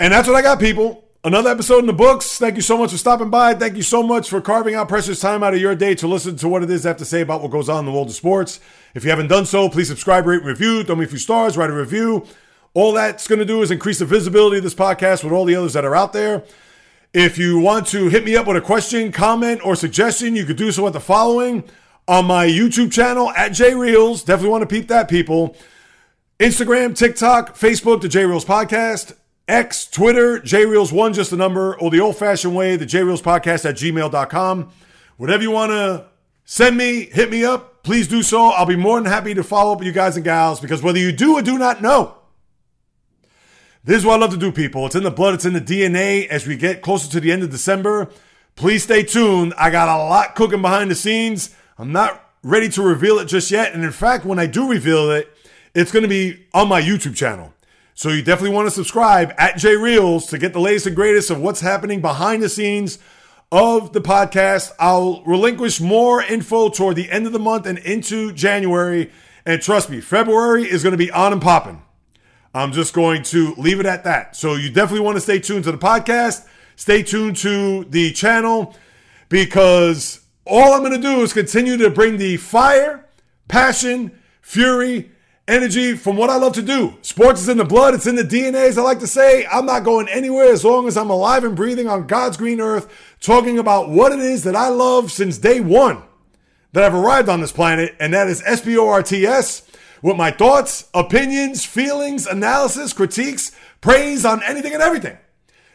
And 0.00 0.12
that's 0.12 0.28
what 0.28 0.36
I 0.36 0.42
got, 0.42 0.60
people. 0.60 1.07
Another 1.24 1.50
episode 1.50 1.80
in 1.80 1.86
the 1.86 1.92
books. 1.92 2.38
Thank 2.38 2.54
you 2.54 2.62
so 2.62 2.78
much 2.78 2.92
for 2.92 2.96
stopping 2.96 3.28
by. 3.28 3.52
Thank 3.52 3.74
you 3.76 3.82
so 3.82 4.04
much 4.04 4.30
for 4.30 4.40
carving 4.40 4.76
out 4.76 4.88
precious 4.88 5.18
time 5.18 5.42
out 5.42 5.52
of 5.52 5.60
your 5.60 5.74
day 5.74 5.96
to 5.96 6.06
listen 6.06 6.36
to 6.36 6.48
what 6.48 6.62
it 6.62 6.70
is 6.70 6.86
I 6.86 6.90
have 6.90 6.96
to 6.98 7.04
say 7.04 7.22
about 7.22 7.42
what 7.42 7.50
goes 7.50 7.68
on 7.68 7.80
in 7.80 7.86
the 7.86 7.92
world 7.92 8.08
of 8.08 8.14
sports. 8.14 8.60
If 8.94 9.02
you 9.02 9.10
haven't 9.10 9.26
done 9.26 9.44
so, 9.44 9.68
please 9.68 9.88
subscribe, 9.88 10.26
rate, 10.26 10.44
review, 10.44 10.84
throw 10.84 10.94
me 10.94 11.06
a 11.06 11.08
few 11.08 11.18
stars, 11.18 11.56
write 11.56 11.70
a 11.70 11.72
review. 11.72 12.24
All 12.72 12.92
that's 12.92 13.26
going 13.26 13.40
to 13.40 13.44
do 13.44 13.62
is 13.62 13.72
increase 13.72 13.98
the 13.98 14.04
visibility 14.04 14.58
of 14.58 14.62
this 14.62 14.76
podcast 14.76 15.24
with 15.24 15.32
all 15.32 15.44
the 15.44 15.56
others 15.56 15.72
that 15.72 15.84
are 15.84 15.96
out 15.96 16.12
there. 16.12 16.44
If 17.12 17.36
you 17.36 17.58
want 17.58 17.88
to 17.88 18.08
hit 18.08 18.24
me 18.24 18.36
up 18.36 18.46
with 18.46 18.56
a 18.56 18.60
question, 18.60 19.10
comment, 19.10 19.60
or 19.66 19.74
suggestion, 19.74 20.36
you 20.36 20.44
could 20.44 20.56
do 20.56 20.70
so 20.70 20.86
at 20.86 20.92
the 20.92 21.00
following 21.00 21.64
on 22.06 22.26
my 22.26 22.46
YouTube 22.46 22.92
channel 22.92 23.32
at 23.32 23.50
JReels. 23.50 24.24
Definitely 24.24 24.50
want 24.50 24.62
to 24.62 24.66
peep 24.68 24.86
that, 24.86 25.08
people. 25.08 25.56
Instagram, 26.38 26.96
TikTok, 26.96 27.58
Facebook, 27.58 28.02
the 28.02 28.08
J 28.08 28.24
Reels 28.24 28.44
Podcast. 28.44 29.14
X, 29.48 29.86
Twitter, 29.86 30.38
JReels1, 30.40 31.14
just 31.14 31.32
a 31.32 31.36
number, 31.36 31.76
or 31.78 31.90
the 31.90 32.00
old 32.00 32.16
fashioned 32.16 32.54
way, 32.54 32.76
the 32.76 32.86
JReels 32.86 33.22
podcast 33.22 33.68
at 33.68 33.76
gmail.com. 33.76 34.70
Whatever 35.16 35.42
you 35.42 35.50
want 35.50 35.70
to 35.70 36.06
send 36.44 36.76
me, 36.76 37.06
hit 37.06 37.30
me 37.30 37.44
up, 37.44 37.82
please 37.82 38.06
do 38.06 38.22
so. 38.22 38.48
I'll 38.48 38.66
be 38.66 38.76
more 38.76 39.00
than 39.00 39.10
happy 39.10 39.34
to 39.34 39.42
follow 39.42 39.72
up 39.72 39.78
with 39.78 39.86
you 39.86 39.92
guys 39.92 40.16
and 40.16 40.24
gals 40.24 40.60
because 40.60 40.82
whether 40.82 40.98
you 40.98 41.12
do 41.12 41.34
or 41.36 41.42
do 41.42 41.58
not 41.58 41.82
know, 41.82 42.14
this 43.84 43.98
is 43.98 44.04
what 44.04 44.14
I 44.14 44.18
love 44.18 44.32
to 44.32 44.36
do, 44.36 44.52
people. 44.52 44.84
It's 44.86 44.94
in 44.94 45.02
the 45.02 45.10
blood, 45.10 45.34
it's 45.34 45.46
in 45.46 45.54
the 45.54 45.60
DNA 45.60 46.26
as 46.28 46.46
we 46.46 46.56
get 46.56 46.82
closer 46.82 47.10
to 47.10 47.20
the 47.20 47.32
end 47.32 47.42
of 47.42 47.50
December. 47.50 48.10
Please 48.54 48.82
stay 48.82 49.02
tuned. 49.02 49.54
I 49.56 49.70
got 49.70 49.88
a 49.88 50.04
lot 50.04 50.34
cooking 50.34 50.60
behind 50.60 50.90
the 50.90 50.94
scenes. 50.94 51.54
I'm 51.78 51.92
not 51.92 52.32
ready 52.42 52.68
to 52.70 52.82
reveal 52.82 53.18
it 53.18 53.26
just 53.26 53.50
yet. 53.50 53.72
And 53.72 53.84
in 53.84 53.92
fact, 53.92 54.24
when 54.24 54.38
I 54.38 54.46
do 54.46 54.68
reveal 54.68 55.10
it, 55.10 55.32
it's 55.74 55.92
going 55.92 56.02
to 56.02 56.08
be 56.08 56.46
on 56.52 56.68
my 56.68 56.82
YouTube 56.82 57.16
channel. 57.16 57.54
So 57.98 58.10
you 58.10 58.22
definitely 58.22 58.54
want 58.54 58.68
to 58.68 58.70
subscribe 58.70 59.34
at 59.38 59.56
J 59.56 59.74
Reels 59.74 60.26
to 60.26 60.38
get 60.38 60.52
the 60.52 60.60
latest 60.60 60.86
and 60.86 60.94
greatest 60.94 61.32
of 61.32 61.40
what's 61.40 61.62
happening 61.62 62.00
behind 62.00 62.44
the 62.44 62.48
scenes 62.48 63.00
of 63.50 63.92
the 63.92 64.00
podcast. 64.00 64.70
I'll 64.78 65.20
relinquish 65.24 65.80
more 65.80 66.22
info 66.22 66.68
toward 66.68 66.94
the 66.94 67.10
end 67.10 67.26
of 67.26 67.32
the 67.32 67.40
month 67.40 67.66
and 67.66 67.76
into 67.78 68.32
January 68.32 69.10
And 69.44 69.60
trust 69.60 69.90
me, 69.90 70.00
February 70.00 70.62
is 70.62 70.84
going 70.84 70.92
to 70.92 70.96
be 70.96 71.10
on 71.10 71.32
and 71.32 71.42
popping. 71.42 71.82
I'm 72.54 72.70
just 72.70 72.94
going 72.94 73.24
to 73.24 73.52
leave 73.56 73.80
it 73.80 73.86
at 73.86 74.04
that. 74.04 74.36
So 74.36 74.54
you 74.54 74.70
definitely 74.70 75.04
want 75.04 75.16
to 75.16 75.20
stay 75.20 75.40
tuned 75.40 75.64
to 75.64 75.72
the 75.72 75.76
podcast. 75.76 76.46
Stay 76.76 77.02
tuned 77.02 77.36
to 77.38 77.82
the 77.82 78.12
channel 78.12 78.76
because 79.28 80.20
all 80.46 80.72
I'm 80.72 80.84
going 80.84 80.92
to 80.92 80.98
do 81.02 81.22
is 81.22 81.32
continue 81.32 81.76
to 81.78 81.90
bring 81.90 82.16
the 82.16 82.36
fire, 82.36 83.08
passion, 83.48 84.16
fury, 84.40 85.10
energy 85.48 85.96
from 85.96 86.16
what 86.16 86.30
I 86.30 86.36
love 86.36 86.52
to 86.54 86.62
do. 86.62 86.96
Sports 87.02 87.40
is 87.40 87.48
in 87.48 87.56
the 87.56 87.64
blood, 87.64 87.94
it's 87.94 88.06
in 88.06 88.14
the 88.14 88.22
DNA, 88.22 88.68
as 88.68 88.78
I 88.78 88.82
like 88.82 89.00
to 89.00 89.06
say. 89.06 89.46
I'm 89.50 89.66
not 89.66 89.82
going 89.82 90.08
anywhere 90.08 90.52
as 90.52 90.64
long 90.64 90.86
as 90.86 90.96
I'm 90.96 91.10
alive 91.10 91.42
and 91.42 91.56
breathing 91.56 91.88
on 91.88 92.06
God's 92.06 92.36
green 92.36 92.60
earth, 92.60 92.88
talking 93.20 93.58
about 93.58 93.88
what 93.88 94.12
it 94.12 94.20
is 94.20 94.44
that 94.44 94.54
I 94.54 94.68
love 94.68 95.10
since 95.10 95.38
day 95.38 95.60
one 95.60 96.02
that 96.72 96.84
I've 96.84 96.94
arrived 96.94 97.28
on 97.28 97.40
this 97.40 97.52
planet, 97.52 97.96
and 97.98 98.12
that 98.14 98.28
is 98.28 98.42
SBORTS 98.42 99.62
with 100.02 100.16
my 100.16 100.30
thoughts, 100.30 100.88
opinions, 100.94 101.64
feelings, 101.64 102.26
analysis, 102.26 102.92
critiques, 102.92 103.50
praise 103.80 104.24
on 104.24 104.42
anything 104.44 104.74
and 104.74 104.82
everything. 104.82 105.16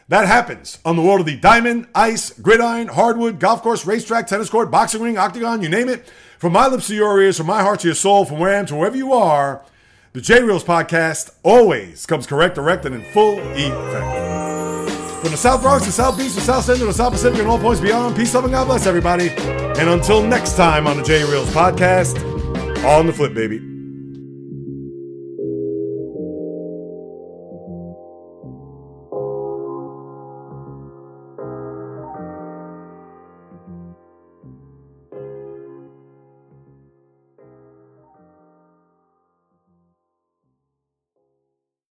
That 0.08 0.26
happens 0.26 0.78
on 0.84 0.96
the 0.96 1.02
world 1.02 1.20
of 1.20 1.26
the 1.26 1.36
diamond, 1.36 1.86
ice, 1.94 2.30
gridiron, 2.38 2.88
hardwood, 2.88 3.40
golf 3.40 3.62
course, 3.62 3.86
racetrack, 3.86 4.26
tennis 4.26 4.50
court, 4.50 4.70
boxing 4.70 5.00
ring, 5.00 5.16
octagon, 5.16 5.62
you 5.62 5.68
name 5.70 5.88
it. 5.88 6.06
From 6.38 6.52
my 6.52 6.66
lips 6.66 6.88
to 6.88 6.94
your 6.94 7.22
ears, 7.22 7.38
from 7.38 7.46
my 7.46 7.62
heart 7.62 7.80
to 7.80 7.88
your 7.88 7.94
soul, 7.94 8.26
from 8.26 8.38
where 8.38 8.54
I 8.54 8.58
am 8.58 8.66
to 8.66 8.74
wherever 8.74 8.96
you 8.96 9.14
are, 9.14 9.62
the 10.12 10.20
J 10.20 10.42
Reels 10.42 10.62
podcast 10.62 11.34
always 11.42 12.04
comes 12.04 12.26
correct, 12.26 12.56
direct, 12.56 12.84
and 12.84 12.94
in 12.94 13.02
full 13.12 13.38
effect. 13.38 15.22
From 15.22 15.30
the 15.30 15.38
South 15.38 15.62
Bronx 15.62 15.86
to 15.86 15.92
South 15.92 16.18
Beach 16.18 16.34
to 16.34 16.40
South 16.42 16.64
Central 16.64 16.88
to 16.88 16.94
South 16.94 17.12
Pacific 17.12 17.38
and 17.38 17.48
all 17.48 17.58
points 17.58 17.80
beyond, 17.80 18.14
peace, 18.14 18.34
love, 18.34 18.44
and 18.44 18.52
God 18.52 18.66
bless 18.66 18.86
everybody. 18.86 19.30
And 19.30 19.88
until 19.88 20.22
next 20.22 20.54
time 20.54 20.86
on 20.86 20.98
the 20.98 21.02
J 21.02 21.24
Reels 21.24 21.48
podcast, 21.48 22.18
on 22.84 23.06
the 23.06 23.12
flip, 23.12 23.32
baby. 23.32 23.73